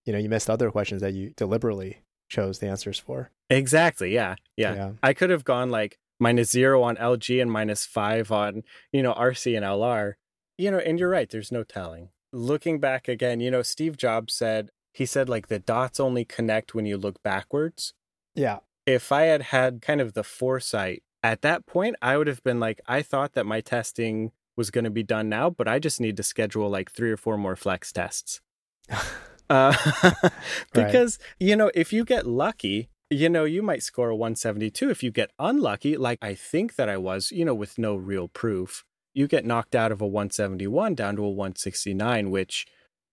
you 0.05 0.13
know, 0.13 0.19
you 0.19 0.29
missed 0.29 0.49
other 0.49 0.71
questions 0.71 1.01
that 1.01 1.13
you 1.13 1.33
deliberately 1.35 2.01
chose 2.29 2.59
the 2.59 2.67
answers 2.67 2.97
for. 2.97 3.31
Exactly. 3.49 4.13
Yeah. 4.13 4.35
Yeah. 4.55 4.75
Yeah. 4.75 4.91
I 5.03 5.13
could 5.13 5.29
have 5.29 5.43
gone 5.43 5.69
like 5.69 5.97
minus 6.19 6.49
zero 6.51 6.81
on 6.81 6.95
LG 6.97 7.41
and 7.41 7.51
minus 7.51 7.85
five 7.85 8.31
on, 8.31 8.63
you 8.91 9.03
know, 9.03 9.13
RC 9.13 9.55
and 9.55 9.65
LR. 9.65 10.13
You 10.57 10.71
know, 10.71 10.79
and 10.79 10.99
you're 10.99 11.09
right, 11.09 11.29
there's 11.29 11.51
no 11.51 11.63
telling. 11.63 12.09
Looking 12.33 12.79
back 12.79 13.07
again, 13.07 13.39
you 13.39 13.51
know, 13.51 13.61
Steve 13.61 13.95
Jobs 13.95 14.33
said, 14.33 14.69
he 14.93 15.05
said 15.05 15.29
like 15.29 15.47
the 15.47 15.59
dots 15.59 15.99
only 15.99 16.25
connect 16.25 16.73
when 16.73 16.87
you 16.87 16.97
look 16.97 17.21
backwards. 17.21 17.93
Yeah. 18.33 18.59
If 18.87 19.11
I 19.11 19.23
had 19.23 19.43
had 19.43 19.81
kind 19.81 20.01
of 20.01 20.13
the 20.13 20.23
foresight 20.23 21.03
at 21.21 21.41
that 21.43 21.67
point, 21.67 21.97
I 22.01 22.17
would 22.17 22.27
have 22.27 22.43
been 22.43 22.59
like, 22.59 22.81
I 22.87 23.03
thought 23.03 23.33
that 23.33 23.45
my 23.45 23.61
testing 23.61 24.31
was 24.55 24.71
going 24.71 24.85
to 24.85 24.89
be 24.89 25.03
done 25.03 25.29
now, 25.29 25.49
but 25.49 25.67
I 25.67 25.77
just 25.77 26.01
need 26.01 26.17
to 26.17 26.23
schedule 26.23 26.69
like 26.69 26.91
three 26.91 27.11
or 27.11 27.17
four 27.17 27.37
more 27.37 27.55
flex 27.55 27.91
tests. 27.91 28.41
uh, 29.49 29.75
because, 30.73 31.19
right. 31.19 31.47
you 31.47 31.55
know, 31.55 31.69
if 31.75 31.93
you 31.93 32.05
get 32.05 32.25
lucky, 32.25 32.89
you 33.09 33.29
know, 33.29 33.43
you 33.43 33.61
might 33.61 33.83
score 33.83 34.09
a 34.09 34.15
172. 34.15 34.89
If 34.89 35.03
you 35.03 35.11
get 35.11 35.31
unlucky, 35.37 35.97
like 35.97 36.19
I 36.21 36.33
think 36.33 36.75
that 36.75 36.89
I 36.89 36.97
was, 36.97 37.31
you 37.31 37.45
know, 37.45 37.53
with 37.53 37.77
no 37.77 37.95
real 37.95 38.27
proof, 38.27 38.83
you 39.13 39.27
get 39.27 39.45
knocked 39.45 39.75
out 39.75 39.91
of 39.91 40.01
a 40.01 40.07
171 40.07 40.95
down 40.95 41.15
to 41.15 41.23
a 41.23 41.29
169, 41.29 42.31
which 42.31 42.65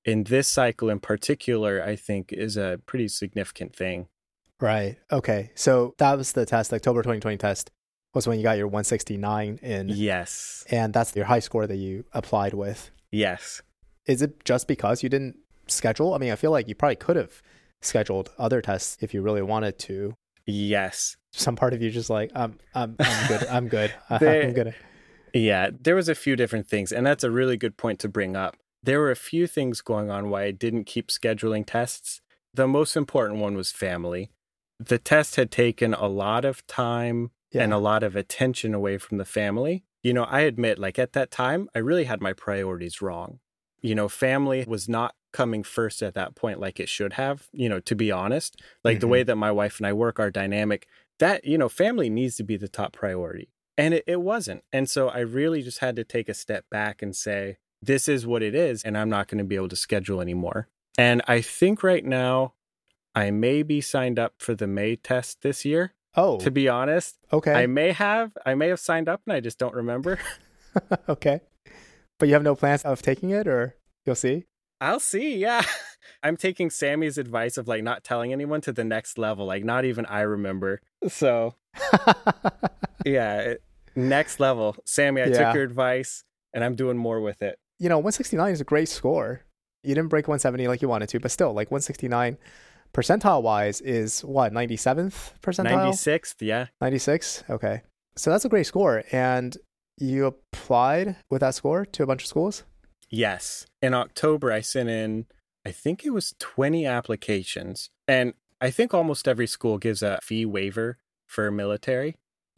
in 0.05 0.25
this 0.25 0.49
cycle 0.49 0.91
in 0.91 1.01
particular, 1.01 1.83
I 1.83 1.97
think 1.97 2.33
is 2.33 2.57
a 2.57 2.81
pretty 2.87 3.09
significant 3.09 3.75
thing. 3.75 4.09
Right. 4.61 4.97
Okay. 5.11 5.51
So 5.55 5.95
that 5.99 6.17
was 6.17 6.33
the 6.33 6.47
test, 6.47 6.73
October 6.73 7.03
2020 7.03 7.37
test 7.39 7.71
was 8.15 8.29
when 8.29 8.39
you 8.39 8.45
got 8.45 8.57
your 8.57 8.69
169 8.69 9.59
in. 9.63 9.89
Yes. 9.89 10.65
And 10.71 10.93
that's 10.93 11.15
your 11.17 11.25
high 11.25 11.41
score 11.41 11.67
that 11.67 11.77
you 11.77 12.05
applied 12.13 12.55
with. 12.55 12.91
Yes. 13.11 13.63
Is 14.07 14.23
it 14.23 14.45
just 14.45 14.69
because 14.69 15.03
you 15.03 15.09
didn't 15.09 15.37
schedule? 15.67 16.15
I 16.15 16.19
mean, 16.19 16.31
I 16.31 16.37
feel 16.37 16.51
like 16.51 16.69
you 16.69 16.75
probably 16.75 16.97
could 16.97 17.17
have 17.17 17.43
scheduled 17.83 18.31
other 18.39 18.61
tests 18.61 18.97
if 19.01 19.13
you 19.13 19.23
really 19.23 19.43
wanted 19.43 19.79
to. 19.81 20.15
Yes. 20.47 21.17
Some 21.33 21.57
part 21.57 21.75
of 21.75 21.83
you 21.83 21.91
just 21.91 22.11
like, 22.11 22.31
I'm, 22.35 22.59
I'm, 22.75 22.97
I'm 23.01 23.29
good. 23.29 23.47
I'm 23.51 23.69
good. 23.69 23.95
I'm 24.11 24.53
good. 24.53 24.75
Yeah, 25.33 25.71
there 25.81 25.97
was 25.97 26.09
a 26.09 26.15
few 26.15 26.37
different 26.37 26.69
things, 26.69 26.93
and 26.93 27.05
that's 27.05 27.25
a 27.25 27.31
really 27.31 27.57
good 27.57 27.77
point 27.77 27.99
to 28.01 28.09
bring 28.09 28.37
up. 28.37 28.57
There 28.85 29.01
were 29.01 29.11
a 29.11 29.17
few 29.17 29.49
things 29.49 29.81
going 29.81 30.09
on 30.09 30.31
why 30.31 30.45
I 30.45 30.53
didn't 30.53 30.85
keep 30.85 31.09
scheduling 31.09 31.67
tests. 31.67 32.21
The 32.53 32.69
most 32.69 32.97
important 32.97 33.41
one 33.41 33.57
was 33.57 33.73
family. 33.73 34.31
The 34.87 34.99
test 34.99 35.37
had 35.37 35.51
taken 35.51 35.95
a 35.95 36.07
lot 36.07 36.45
of 36.45 36.67
time 36.67 37.31
yeah. 37.53 37.63
and 37.63 37.73
a 37.73 37.79
lot 37.79 38.03
of 38.03 38.17
attention 38.17 38.75
away 38.75 38.99
from 38.99 39.19
the 39.19 39.25
family. 39.25 39.85
You 40.03 40.13
know, 40.13 40.25
I 40.25 40.41
admit, 40.41 40.79
like 40.79 40.99
at 40.99 41.13
that 41.15 41.31
time, 41.31 41.69
I 41.75 41.79
really 41.79 42.05
had 42.05 42.21
my 42.21 42.33
priorities 42.33 43.01
wrong. 43.01 43.39
You 43.81 43.95
know, 43.95 44.09
family 44.09 44.65
was 44.67 44.89
not 44.89 45.15
coming 45.33 45.63
first 45.63 46.03
at 46.03 46.15
that 46.15 46.35
point 46.35 46.61
like 46.61 46.79
it 46.79 46.89
should 46.89 47.15
have, 47.15 47.49
you 47.53 47.69
know, 47.69 47.81
to 47.81 47.95
be 47.95 48.11
honest. 48.13 48.61
Like 48.83 48.97
mm-hmm. 48.97 49.01
the 49.01 49.09
way 49.09 49.23
that 49.23 49.37
my 49.37 49.51
wife 49.51 49.79
and 49.79 49.87
I 49.87 49.93
work, 49.93 50.19
our 50.19 50.31
dynamic, 50.31 50.87
that, 51.19 51.45
you 51.45 51.59
know, 51.59 51.69
family 51.69 52.09
needs 52.09 52.37
to 52.37 52.45
be 52.45 52.57
the 52.57 52.69
top 52.69 52.93
priority. 52.93 53.49
And 53.77 53.95
it, 53.95 54.05
it 54.07 54.21
wasn't. 54.21 54.63
And 54.73 54.89
so 54.89 55.09
I 55.09 55.21
really 55.21 55.63
just 55.63 55.79
had 55.79 55.97
to 55.97 56.05
take 56.05 56.29
a 56.29 56.35
step 56.35 56.65
back 56.71 57.03
and 57.03 57.17
say, 57.17 57.57
this 57.83 58.09
is 58.09 58.27
what 58.27 58.43
it 58.43 58.55
is, 58.55 58.83
and 58.83 58.97
I'm 58.97 59.11
not 59.11 59.29
going 59.29 59.39
to 59.39 59.45
be 59.45 59.57
able 59.57 59.69
to 59.69 59.77
schedule 59.77 60.21
anymore. 60.21 60.69
And 60.97 61.21
I 61.27 61.41
think 61.41 61.83
right 61.83 62.05
now 62.05 62.55
I 63.15 63.31
may 63.31 63.63
be 63.63 63.81
signed 63.81 64.19
up 64.19 64.35
for 64.39 64.55
the 64.55 64.67
May 64.67 64.97
test 64.97 65.43
this 65.43 65.65
year. 65.65 65.95
Oh. 66.17 66.39
To 66.39 66.51
be 66.51 66.69
honest. 66.69 67.19
Okay. 67.33 67.53
I 67.53 67.67
may 67.67 67.93
have 67.93 68.37
I 68.45 68.55
may 68.55 68.69
have 68.69 68.81
signed 68.81 69.09
up 69.09 69.23
and 69.27 69.35
I 69.35 69.41
just 69.41 69.59
don't 69.59 69.75
remember. 69.75 70.19
okay. 71.09 71.41
But 72.19 72.29
you 72.29 72.35
have 72.35 72.43
no 72.43 72.55
plans 72.55 72.83
of 72.83 73.03
taking 73.03 73.31
it 73.31 73.47
or 73.47 73.77
you'll 74.05 74.15
see? 74.15 74.45
I'll 74.81 75.01
see. 75.01 75.37
Yeah. 75.37 75.65
I'm 76.23 76.37
taking 76.37 76.71
Sammy's 76.71 77.19
advice 77.19 77.57
of 77.57 77.69
like 77.69 77.83
not 77.83 78.05
telling 78.05 78.33
anyone 78.33 78.61
to 78.63 78.73
the 78.73 78.85
next 78.85 79.19
level. 79.19 79.47
Like 79.47 79.65
not 79.65 79.85
even 79.85 80.07
I 80.07 80.21
remember. 80.21 80.81
So 81.09 81.55
Yeah, 83.05 83.35
eh, 83.35 83.55
next 83.95 84.41
level. 84.41 84.77
Sammy, 84.85 85.23
I 85.23 85.27
yeah. 85.27 85.45
took 85.45 85.55
your 85.55 85.65
advice 85.65 86.25
and 86.53 86.65
I'm 86.65 86.75
doing 86.75 86.97
more 86.97 87.21
with 87.21 87.43
it. 87.43 87.59
You 87.79 87.89
know, 87.89 87.99
169 87.99 88.53
is 88.53 88.61
a 88.61 88.65
great 88.65 88.89
score. 88.89 89.43
You 89.83 89.95
didn't 89.95 90.09
break 90.09 90.27
170 90.27 90.69
like 90.69 90.81
you 90.81 90.89
wanted 90.89 91.09
to, 91.11 91.21
but 91.21 91.31
still 91.31 91.53
like 91.53 91.71
169 91.71 92.39
percentile 92.95 93.43
wise 93.43 93.81
is 93.81 94.25
what 94.25 94.53
97th 94.53 95.33
percentile? 95.43 95.93
96th 95.93 96.37
yeah. 96.41 96.67
96 96.81 97.45
okay. 97.51 97.83
So 98.17 98.31
that's 98.31 98.45
a 98.45 98.49
great 98.49 98.67
score. 98.67 99.03
And 99.11 99.57
you 99.99 100.27
applied 100.27 101.17
with 101.31 101.41
that 101.41 101.55
score 101.55 101.85
to 101.85 102.03
a 102.05 102.07
bunch 102.07 102.23
of 102.23 102.29
schools? 102.29 102.63
Yes. 103.11 103.67
In 103.83 103.93
october 103.93 104.51
i 104.51 104.61
sent 104.61 104.89
in 104.89 105.27
i 105.67 105.73
think 105.73 106.05
it 106.05 106.11
was 106.11 106.35
20 106.39 106.87
applications. 106.87 107.91
And 108.09 108.35
i 108.61 108.71
think 108.71 108.95
almost 108.95 109.29
every 109.29 109.49
school 109.49 109.77
gives 109.79 110.03
a 110.03 110.19
fee 110.23 110.47
waiver 110.47 110.99
for 111.27 111.51
military. 111.51 112.15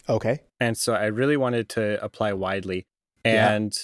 Okay. 0.09 0.41
And 0.61 0.77
so 0.77 0.93
i 0.93 1.07
really 1.07 1.37
wanted 1.37 1.69
to 1.71 2.03
apply 2.05 2.35
widely. 2.35 2.85
And 3.25 3.75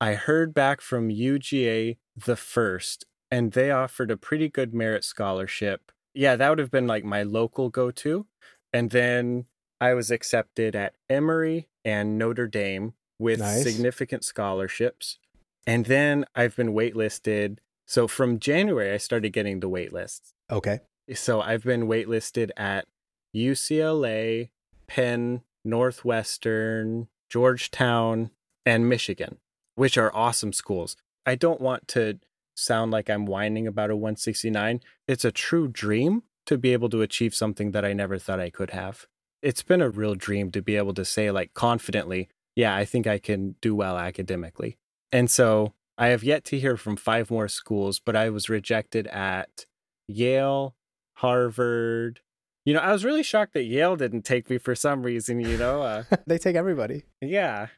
yeah. 0.00 0.08
i 0.08 0.14
heard 0.14 0.54
back 0.54 0.80
from 0.80 1.10
uga 1.10 1.98
the 2.16 2.36
first 2.36 3.04
and 3.30 3.52
they 3.52 3.70
offered 3.70 4.10
a 4.10 4.16
pretty 4.16 4.48
good 4.48 4.72
merit 4.72 5.04
scholarship 5.04 5.92
yeah, 6.14 6.36
that 6.36 6.48
would 6.48 6.58
have 6.58 6.70
been 6.70 6.86
like 6.86 7.04
my 7.04 7.22
local 7.22 7.68
go 7.70 7.90
to. 7.90 8.26
And 8.72 8.90
then 8.90 9.46
I 9.80 9.94
was 9.94 10.10
accepted 10.10 10.74
at 10.74 10.94
Emory 11.08 11.68
and 11.84 12.18
Notre 12.18 12.48
Dame 12.48 12.94
with 13.18 13.40
nice. 13.40 13.62
significant 13.62 14.24
scholarships. 14.24 15.18
And 15.66 15.86
then 15.86 16.24
I've 16.34 16.56
been 16.56 16.72
waitlisted. 16.72 17.58
So 17.86 18.08
from 18.08 18.38
January, 18.38 18.92
I 18.92 18.98
started 18.98 19.32
getting 19.32 19.60
the 19.60 19.68
waitlists. 19.68 20.32
Okay. 20.50 20.80
So 21.14 21.40
I've 21.40 21.64
been 21.64 21.86
waitlisted 21.86 22.50
at 22.56 22.86
UCLA, 23.34 24.50
Penn, 24.86 25.42
Northwestern, 25.64 27.08
Georgetown, 27.30 28.30
and 28.64 28.88
Michigan, 28.88 29.38
which 29.74 29.96
are 29.96 30.14
awesome 30.14 30.52
schools. 30.52 30.96
I 31.24 31.34
don't 31.34 31.60
want 31.60 31.88
to 31.88 32.18
sound 32.58 32.90
like 32.90 33.08
I'm 33.08 33.26
whining 33.26 33.66
about 33.66 33.90
a 33.90 33.96
169. 33.96 34.80
It's 35.06 35.24
a 35.24 35.32
true 35.32 35.68
dream 35.68 36.22
to 36.46 36.58
be 36.58 36.72
able 36.72 36.88
to 36.90 37.02
achieve 37.02 37.34
something 37.34 37.70
that 37.70 37.84
I 37.84 37.92
never 37.92 38.18
thought 38.18 38.40
I 38.40 38.50
could 38.50 38.70
have. 38.70 39.06
It's 39.42 39.62
been 39.62 39.80
a 39.80 39.90
real 39.90 40.14
dream 40.14 40.50
to 40.52 40.62
be 40.62 40.76
able 40.76 40.94
to 40.94 41.04
say, 41.04 41.30
like, 41.30 41.54
confidently, 41.54 42.28
yeah, 42.56 42.74
I 42.74 42.84
think 42.84 43.06
I 43.06 43.18
can 43.18 43.54
do 43.60 43.74
well 43.74 43.96
academically. 43.96 44.78
And 45.12 45.30
so 45.30 45.74
I 45.96 46.08
have 46.08 46.24
yet 46.24 46.44
to 46.46 46.58
hear 46.58 46.76
from 46.76 46.96
five 46.96 47.30
more 47.30 47.48
schools, 47.48 48.00
but 48.00 48.16
I 48.16 48.30
was 48.30 48.48
rejected 48.48 49.06
at 49.06 49.66
Yale, 50.08 50.74
Harvard. 51.14 52.20
You 52.64 52.74
know, 52.74 52.80
I 52.80 52.92
was 52.92 53.04
really 53.04 53.22
shocked 53.22 53.54
that 53.54 53.64
Yale 53.64 53.96
didn't 53.96 54.22
take 54.22 54.50
me 54.50 54.58
for 54.58 54.74
some 54.74 55.02
reason, 55.02 55.40
you 55.40 55.56
know. 55.56 55.82
Uh, 55.82 56.04
they 56.26 56.38
take 56.38 56.56
everybody. 56.56 57.04
Yeah. 57.20 57.68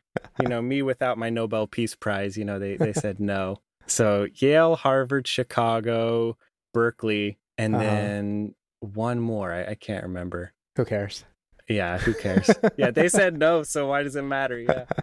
You 0.41 0.49
know, 0.49 0.63
me 0.63 0.81
without 0.83 1.19
my 1.19 1.29
Nobel 1.29 1.67
Peace 1.67 1.95
Prize, 1.95 2.37
you 2.37 2.45
know, 2.45 2.59
they, 2.59 2.77
they 2.77 2.93
said 2.93 3.21
no. 3.21 3.61
So 3.91 4.27
Yale, 4.37 4.77
Harvard, 4.77 5.27
Chicago, 5.27 6.37
Berkeley, 6.73 7.39
and 7.59 7.75
uh-huh. 7.75 7.85
then 7.85 8.55
one 8.81 9.21
more. 9.21 9.53
I, 9.53 9.73
I 9.73 9.75
can't 9.75 10.05
remember. 10.05 10.53
Who 10.77 10.85
cares? 10.85 11.25
Yeah, 11.69 11.99
who 11.99 12.15
cares? 12.15 12.51
yeah, 12.77 12.91
they 12.91 13.09
said 13.09 13.39
no, 13.39 13.63
so 13.63 13.89
why 13.89 14.03
does 14.03 14.17
it 14.17 14.23
matter? 14.23 14.59
Yeah. 14.59 14.85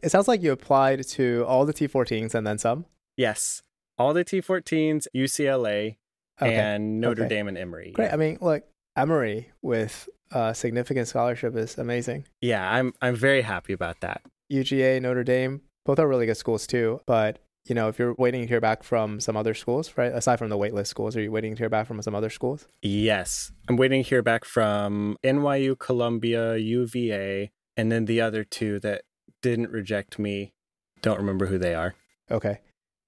It 0.00 0.10
sounds 0.10 0.28
like 0.28 0.42
you 0.42 0.52
applied 0.52 1.04
to 1.08 1.44
all 1.48 1.66
the 1.66 1.74
T14s 1.74 2.32
and 2.32 2.46
then 2.46 2.56
some. 2.56 2.84
Yes, 3.16 3.62
all 3.98 4.14
the 4.14 4.24
T14s, 4.24 5.08
UCLA, 5.12 5.96
okay. 6.40 6.54
and 6.54 7.00
Notre 7.00 7.24
okay. 7.24 7.34
Dame 7.34 7.48
and 7.48 7.58
Emory. 7.58 7.90
Great. 7.90 8.06
Yeah. 8.06 8.14
I 8.14 8.16
mean, 8.16 8.38
look, 8.40 8.62
Emory 8.96 9.50
with 9.60 10.08
a 10.30 10.54
significant 10.54 11.08
scholarship 11.08 11.56
is 11.56 11.78
amazing. 11.78 12.26
Yeah, 12.40 12.70
I'm 12.70 12.92
I'm 13.02 13.16
very 13.16 13.42
happy 13.42 13.72
about 13.72 14.00
that. 14.00 14.22
UGA, 14.52 15.02
Notre 15.02 15.24
Dame, 15.24 15.62
both 15.84 15.98
are 15.98 16.06
really 16.06 16.26
good 16.26 16.36
schools 16.36 16.66
too. 16.66 17.00
But 17.06 17.40
you 17.68 17.74
know, 17.74 17.88
if 17.88 17.98
you're 17.98 18.14
waiting 18.14 18.42
to 18.42 18.46
hear 18.46 18.60
back 18.60 18.82
from 18.82 19.20
some 19.20 19.36
other 19.36 19.54
schools, 19.54 19.92
right? 19.96 20.12
Aside 20.12 20.38
from 20.38 20.48
the 20.48 20.56
waitlist 20.56 20.86
schools, 20.86 21.16
are 21.16 21.20
you 21.20 21.30
waiting 21.30 21.54
to 21.54 21.58
hear 21.58 21.68
back 21.68 21.86
from 21.86 22.00
some 22.02 22.14
other 22.14 22.30
schools? 22.30 22.66
Yes. 22.82 23.52
I'm 23.68 23.76
waiting 23.76 24.02
to 24.02 24.08
hear 24.08 24.22
back 24.22 24.44
from 24.44 25.18
NYU, 25.22 25.78
Columbia, 25.78 26.56
UVA, 26.56 27.50
and 27.76 27.92
then 27.92 28.06
the 28.06 28.20
other 28.20 28.44
two 28.44 28.80
that 28.80 29.02
didn't 29.42 29.70
reject 29.70 30.18
me. 30.18 30.54
Don't 31.02 31.18
remember 31.18 31.46
who 31.46 31.58
they 31.58 31.74
are. 31.74 31.94
Okay. 32.30 32.60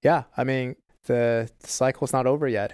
Yeah. 0.03 0.23
I 0.37 0.43
mean, 0.43 0.75
the, 1.05 1.49
the 1.59 1.67
cycle's 1.67 2.13
not 2.13 2.27
over 2.27 2.47
yet. 2.47 2.73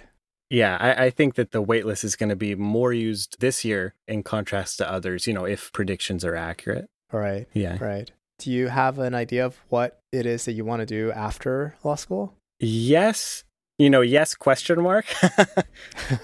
Yeah, 0.50 0.78
I, 0.80 1.04
I, 1.04 1.10
think 1.10 1.34
that 1.34 1.50
the 1.50 1.62
waitlist 1.62 2.04
is 2.04 2.16
going 2.16 2.30
to 2.30 2.36
be 2.36 2.54
more 2.54 2.90
used 2.90 3.38
this 3.38 3.66
year 3.66 3.94
in 4.06 4.22
contrast 4.22 4.78
to 4.78 4.90
others, 4.90 5.26
you 5.26 5.34
know, 5.34 5.44
if 5.44 5.70
predictions 5.72 6.24
are 6.24 6.34
accurate. 6.34 6.88
Right. 7.12 7.46
Yeah. 7.52 7.76
Right 7.84 8.10
do 8.38 8.50
you 8.50 8.68
have 8.68 8.98
an 8.98 9.14
idea 9.14 9.44
of 9.44 9.58
what 9.68 10.00
it 10.12 10.26
is 10.26 10.44
that 10.44 10.52
you 10.52 10.64
want 10.64 10.80
to 10.80 10.86
do 10.86 11.10
after 11.12 11.74
law 11.82 11.96
school? 11.96 12.34
Yes. 12.60 13.44
You 13.78 13.90
know, 13.90 14.00
yes, 14.00 14.34
question 14.34 14.82
mark. 14.82 15.06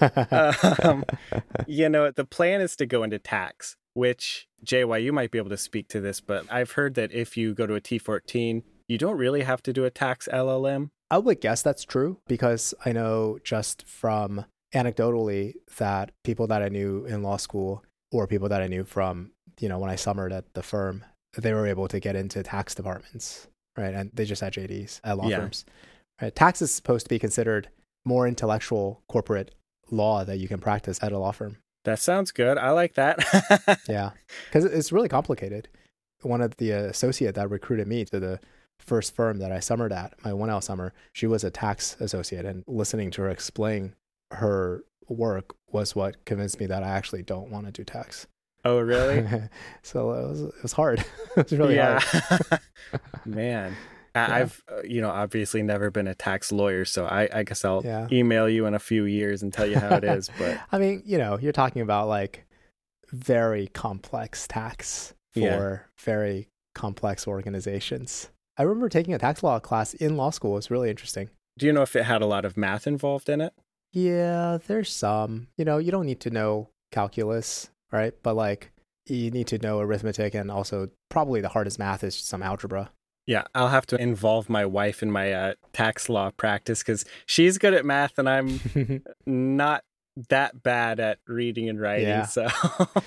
um, 0.83 1.05
you 1.67 1.87
know, 1.87 2.11
the 2.11 2.25
plan 2.25 2.61
is 2.61 2.75
to 2.77 2.85
go 2.85 3.03
into 3.03 3.19
tax, 3.19 3.77
which, 3.93 4.47
JY, 4.65 5.03
you 5.03 5.13
might 5.13 5.31
be 5.31 5.37
able 5.37 5.49
to 5.49 5.57
speak 5.57 5.87
to 5.89 6.01
this, 6.01 6.19
but 6.19 6.45
I've 6.51 6.71
heard 6.71 6.95
that 6.95 7.13
if 7.13 7.37
you 7.37 7.53
go 7.53 7.65
to 7.65 7.75
a 7.75 7.81
T14, 7.81 8.63
you 8.87 8.97
don't 8.97 9.17
really 9.17 9.43
have 9.43 9.63
to 9.63 9.73
do 9.73 9.85
a 9.85 9.89
tax 9.89 10.27
LLM. 10.31 10.89
I 11.09 11.17
would 11.17 11.39
guess 11.39 11.61
that's 11.61 11.83
true 11.83 12.19
because 12.27 12.73
I 12.85 12.91
know 12.91 13.39
just 13.43 13.87
from 13.87 14.45
anecdotally 14.73 15.53
that 15.77 16.11
people 16.23 16.47
that 16.47 16.61
I 16.61 16.69
knew 16.69 17.05
in 17.05 17.23
law 17.23 17.37
school 17.37 17.83
or 18.11 18.27
people 18.27 18.49
that 18.49 18.61
I 18.61 18.67
knew 18.67 18.83
from, 18.83 19.31
you 19.59 19.69
know, 19.69 19.79
when 19.79 19.89
I 19.89 19.95
summered 19.95 20.33
at 20.33 20.53
the 20.55 20.63
firm 20.63 21.05
they 21.37 21.53
were 21.53 21.67
able 21.67 21.87
to 21.87 21.99
get 21.99 22.15
into 22.15 22.43
tax 22.43 22.75
departments, 22.75 23.47
right? 23.77 23.93
And 23.93 24.11
they 24.13 24.25
just 24.25 24.41
had 24.41 24.53
JDs 24.53 25.01
at 25.03 25.17
law 25.17 25.27
yeah. 25.27 25.39
firms. 25.39 25.65
Right? 26.21 26.35
Tax 26.35 26.61
is 26.61 26.73
supposed 26.73 27.05
to 27.05 27.09
be 27.09 27.19
considered 27.19 27.69
more 28.05 28.27
intellectual 28.27 29.01
corporate 29.07 29.53
law 29.91 30.23
that 30.23 30.37
you 30.37 30.47
can 30.47 30.59
practice 30.59 30.99
at 31.01 31.11
a 31.11 31.17
law 31.17 31.31
firm. 31.31 31.57
That 31.83 31.99
sounds 31.99 32.31
good. 32.31 32.57
I 32.57 32.71
like 32.71 32.95
that. 32.95 33.19
yeah, 33.89 34.11
because 34.45 34.65
it's 34.65 34.91
really 34.91 35.09
complicated. 35.09 35.67
One 36.21 36.41
of 36.41 36.57
the 36.57 36.71
associate 36.71 37.35
that 37.35 37.49
recruited 37.49 37.87
me 37.87 38.05
to 38.05 38.19
the 38.19 38.39
first 38.79 39.15
firm 39.15 39.37
that 39.39 39.51
I 39.51 39.59
summered 39.59 39.93
at, 39.93 40.13
my 40.23 40.31
1L 40.31 40.63
summer, 40.63 40.93
she 41.13 41.27
was 41.27 41.43
a 41.43 41.51
tax 41.51 41.95
associate 41.99 42.45
and 42.45 42.63
listening 42.67 43.11
to 43.11 43.21
her 43.21 43.29
explain 43.29 43.93
her 44.31 44.83
work 45.07 45.55
was 45.71 45.95
what 45.95 46.25
convinced 46.25 46.59
me 46.59 46.65
that 46.65 46.83
I 46.83 46.89
actually 46.89 47.21
don't 47.21 47.51
want 47.51 47.67
to 47.67 47.71
do 47.71 47.83
tax. 47.83 48.25
Oh, 48.65 48.79
really? 48.79 49.23
so 49.83 50.11
it 50.11 50.27
was 50.27 50.41
it 50.41 50.53
was 50.63 50.71
hard. 50.73 50.99
it 51.37 51.49
was 51.49 51.51
really 51.51 51.75
yeah. 51.75 51.99
hard. 52.01 52.59
Man. 53.25 53.75
Yeah. 54.15 54.27
I've, 54.33 54.63
uh, 54.71 54.81
you 54.83 55.01
know, 55.01 55.09
obviously 55.09 55.61
never 55.61 55.91
been 55.91 56.07
a 56.07 56.15
tax 56.15 56.51
lawyer, 56.51 56.85
so 56.85 57.05
I, 57.05 57.27
I 57.33 57.43
guess 57.43 57.65
I'll 57.65 57.81
Yeah. 57.83 58.07
email 58.11 58.47
you 58.47 58.65
in 58.65 58.73
a 58.73 58.79
few 58.79 59.03
years 59.03 59.43
and 59.43 59.51
tell 59.51 59.67
you 59.67 59.77
how 59.77 59.95
it 59.97 60.03
is. 60.05 60.29
But 60.39 60.57
I 60.71 60.77
mean, 60.79 61.03
you 61.05 61.17
know, 61.17 61.37
you're 61.37 61.51
talking 61.51 61.81
about 61.81 62.07
like 62.07 62.45
very 63.11 63.67
complex 63.67 64.47
tax 64.47 65.13
for 65.33 65.39
Yeah. 65.39 65.77
very 65.99 66.47
complex 66.73 67.27
organizations. 67.27 68.29
I 68.57 68.63
remember 68.63 68.87
taking 68.87 69.13
a 69.13 69.17
tax 69.19 69.43
law 69.43 69.59
class 69.59 69.93
in 69.93 70.15
law 70.15 70.29
school. 70.29 70.53
It 70.53 70.55
was 70.55 70.71
really 70.71 70.89
interesting. 70.89 71.29
do 71.57 71.65
you 71.65 71.73
know 71.73 71.81
if 71.81 71.95
it 71.95 72.03
had 72.05 72.21
a 72.21 72.25
lot 72.25 72.45
of 72.45 72.55
math 72.57 72.87
involved 72.87 73.27
in 73.29 73.41
it? 73.41 73.53
Yeah, 73.91 74.59
there's 74.65 74.91
some. 74.91 75.47
You 75.57 75.65
know, 75.65 75.77
you 75.77 75.91
don't 75.91 76.05
need 76.05 76.19
to 76.21 76.29
know 76.29 76.69
calculus, 76.91 77.69
right? 77.95 78.13
But 78.23 78.35
like 78.35 78.71
you 79.07 79.31
need 79.31 79.47
to 79.47 79.57
know 79.59 79.79
arithmetic 79.79 80.33
and 80.33 80.49
also 80.51 80.89
probably 81.09 81.39
the 81.41 81.49
hardest 81.49 81.77
math 81.79 82.03
is 82.03 82.15
some 82.15 82.41
algebra. 82.43 82.91
Yeah, 83.27 83.43
I'll 83.55 83.69
have 83.69 83.85
to 83.87 83.95
involve 83.99 84.49
my 84.49 84.65
wife 84.65 85.01
in 85.01 85.09
my 85.11 85.31
uh, 85.31 85.53
tax 85.73 86.09
law 86.09 86.29
practice 86.31 86.79
because 86.83 87.05
she's 87.25 87.57
good 87.57 87.73
at 87.73 87.85
math 87.85 88.17
and 88.19 88.29
I'm 88.29 88.59
not 89.25 89.83
that 90.29 90.61
bad 90.63 90.99
at 90.99 91.19
reading 91.27 91.67
and 91.69 91.79
writing. 91.79 92.07
Yeah. 92.07 92.25
So 92.25 92.47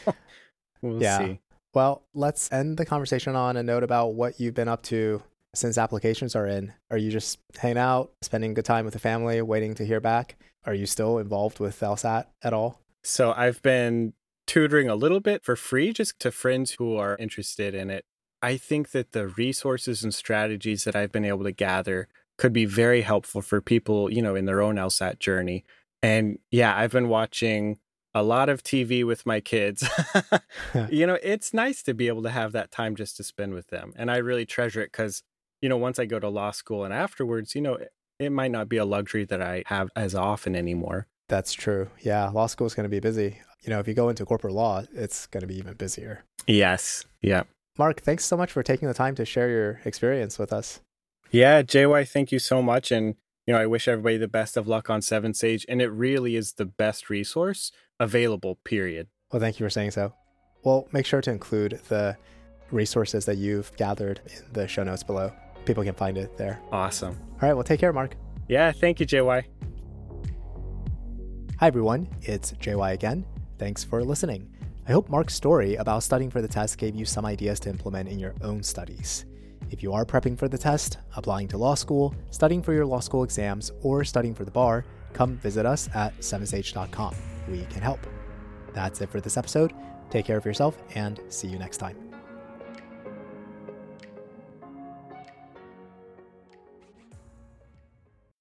we'll 0.83 1.03
Yeah. 1.03 1.19
see. 1.19 1.41
well, 1.75 2.03
let's 2.15 2.51
end 2.53 2.79
the 2.79 2.85
conversation 2.87 3.37
on 3.37 3.57
a 3.57 3.63
note 3.63 3.83
about 3.83 4.15
what 4.15 4.41
you've 4.41 4.55
been 4.55 4.69
up 4.69 4.83
to 4.85 5.23
since 5.55 5.79
applications 5.79 6.35
are 6.37 6.47
in. 6.47 6.73
Are 6.91 6.99
you 6.99 7.11
just 7.11 7.39
hanging 7.59 7.79
out, 7.79 8.13
spending 8.23 8.55
good 8.55 8.65
time 8.65 8.85
with 8.85 8.95
the 8.95 9.01
family, 9.01 9.41
waiting 9.43 9.75
to 9.75 9.85
hear 9.85 10.01
back? 10.01 10.37
Are 10.65 10.75
you 10.75 10.87
still 10.87 11.19
involved 11.19 11.59
with 11.61 11.79
LSAT 11.81 12.27
at 12.43 12.53
all? 12.53 12.81
So 13.05 13.33
I've 13.33 13.63
been 13.63 14.13
tutoring 14.49 14.89
a 14.89 14.97
little 14.97 15.21
bit 15.21 15.45
for 15.45 15.55
free 15.55 15.93
just 15.93 16.19
to 16.19 16.33
friends 16.33 16.73
who 16.73 16.97
are 16.97 17.17
interested 17.19 17.75
in 17.75 17.91
it. 17.91 18.05
I 18.43 18.57
think 18.57 18.91
that 18.91 19.13
the 19.13 19.29
resources 19.29 20.03
and 20.03 20.13
strategies 20.13 20.85
that 20.85 20.97
I've 20.97 21.13
been 21.13 21.25
able 21.25 21.45
to 21.45 21.53
gather 21.53 22.09
could 22.39 22.53
be 22.53 22.65
very 22.65 23.03
helpful 23.03 23.43
for 23.43 23.61
people, 23.61 24.11
you 24.11 24.23
know, 24.23 24.35
in 24.35 24.47
their 24.47 24.63
own 24.63 24.77
LSAT 24.77 25.19
journey. 25.19 25.65
And 26.03 26.39
yeah, 26.51 26.77
I've 26.77 26.93
been 26.93 27.09
watching 27.09 27.79
a 28.15 28.23
lot 28.23 28.49
of 28.49 28.63
TV 28.63 29.05
with 29.05 29.27
my 29.27 29.41
kids. 29.41 29.89
you 30.91 31.07
know, 31.07 31.19
it's 31.23 31.53
nice 31.53 31.83
to 31.83 31.95
be 31.95 32.09
able 32.09 32.23
to 32.23 32.31
have 32.31 32.53
that 32.53 32.71
time 32.71 32.97
just 32.97 33.17
to 33.19 33.25
spend 33.25 33.55
with 33.55 33.69
them. 33.69 33.93
And 33.97 34.11
I 34.11 34.17
really 34.17 34.47
treasure 34.47 34.81
it 34.81 34.93
because, 34.93 35.23
you 35.61 35.69
know, 35.69 35.77
once 35.77 35.99
I 35.99 36.07
go 36.07 36.19
to 36.19 36.29
law 36.29 36.53
school 36.53 36.85
and 36.85 36.95
afterwards, 36.95 37.55
you 37.55 37.61
know, 37.61 37.75
it, 37.75 37.93
it 38.19 38.31
might 38.31 38.53
not 38.53 38.69
be 38.69 38.79
a 38.79 38.85
luxury 38.85 39.25
that 39.27 39.43
I 39.43 39.65
have 39.67 39.91
as 39.95 40.15
often 40.15 40.57
anymore. 40.57 41.07
That's 41.29 41.53
true. 41.53 41.91
Yeah, 42.01 42.29
law 42.31 42.47
school 42.47 42.67
is 42.67 42.75
going 42.75 42.85
to 42.85 42.89
be 42.89 43.01
busy. 43.01 43.41
You 43.63 43.71
know, 43.71 43.81
if 43.81 43.89
you 43.89 43.95
go 43.95 44.09
into 44.09 44.25
corporate 44.25 44.55
law, 44.55 44.85
it's 44.93 45.27
going 45.27 45.41
to 45.41 45.47
be 45.47 45.57
even 45.57 45.75
busier. 45.75 46.25
Yes. 46.47 47.05
Yeah. 47.21 47.43
Mark, 47.77 48.01
thanks 48.01 48.25
so 48.25 48.37
much 48.37 48.53
for 48.53 48.63
taking 48.63 48.89
the 48.89 48.95
time 48.95 49.15
to 49.17 49.25
share 49.25 49.49
your 49.49 49.81
experience 49.85 50.39
with 50.39 50.53
us. 50.53 50.81
Yeah, 51.31 51.63
JY, 51.63 52.09
thank 52.09 52.33
you 52.33 52.39
so 52.39 52.63
much. 52.63 52.91
And, 52.91 53.15
you 53.47 53.55
know, 53.55 53.61
I 53.61 53.67
wish 53.67 53.87
everybody 53.87 54.17
the 54.17 54.29
best 54.29 54.57
of 54.57 54.67
luck 54.67 54.89
on 54.89 55.03
Seven 55.03 55.35
Sage. 55.35 55.67
And 55.69 55.83
it 55.83 55.89
really 55.89 56.37
is 56.37 56.55
the 56.55 56.65
best 56.65 57.11
resource 57.11 57.71
available, 58.01 58.59
period. 58.65 59.09
Well, 59.33 59.41
thank 59.41 59.61
you 59.61 59.67
for 59.67 59.71
saying 59.71 59.91
so. 59.91 60.15
Well, 60.65 60.89
make 60.93 61.07
sure 61.07 61.21
to 61.21 61.31
include 61.31 61.81
the 61.89 62.17
resources 62.71 63.27
that 63.27 63.37
you've 63.37 63.75
gathered 63.77 64.21
in 64.27 64.53
the 64.53 64.67
show 64.67 64.85
notes 64.85 65.03
below. 65.03 65.33
People 65.65 65.85
can 65.85 65.95
find 65.95 66.17
it 66.17 66.37
there. 66.37 66.61
Awesome. 66.73 67.17
All 67.43 67.49
right, 67.49 67.55
well, 67.55 67.65
take 67.65 67.81
care, 67.81 67.93
Mark. 67.93 68.17
Yeah, 68.49 68.73
thank 68.73 69.01
you, 69.01 69.07
JY. 69.07 69.45
Hi, 71.59 71.67
everyone. 71.67 72.09
It's 72.23 72.53
JY 72.53 72.93
again. 72.93 73.25
Thanks 73.59 73.85
for 73.85 74.05
listening. 74.05 74.49
I 74.89 74.93
hope 74.93 75.09
Mark's 75.09 75.35
story 75.35 75.75
about 75.77 76.03
studying 76.03 76.31
for 76.31 76.41
the 76.41 76.49
test 76.49 76.79
gave 76.79 76.95
you 76.95 77.05
some 77.05 77.27
ideas 77.27 77.61
to 77.61 77.69
implement 77.69 78.09
in 78.09 78.19
your 78.19 78.35
own 78.43 78.63
studies. 78.63 79.27
If 79.71 79.83
you 79.83 79.93
are 79.93 80.07
prepping 80.07 80.39
for 80.39 80.49
the 80.49 80.57
test, 80.57 80.99
applying 81.17 81.49
to 81.49 81.59
law 81.59 81.75
school, 81.75 82.15
studying 82.31 82.63
for 82.63 82.73
your 82.73 82.87
law 82.87 83.01
school 83.01 83.23
exams, 83.23 83.71
or 83.83 84.05
studying 84.05 84.35
for 84.35 84.45
the 84.45 84.51
bar, 84.51 84.85
come 85.13 85.37
visit 85.37 85.67
us 85.67 85.89
at 85.95 86.19
7sage.com. 86.21 87.15
We 87.51 87.65
can 87.67 87.83
help. 87.83 88.01
That's 88.73 89.01
it 89.01 89.11
for 89.11 89.21
this 89.21 89.37
episode. 89.37 89.75
Take 90.11 90.25
care 90.25 90.39
of 90.39 90.47
yourself 90.47 90.79
and 90.95 91.21
see 91.29 91.49
you 91.49 91.59
next 91.59 91.79
time. 91.79 92.08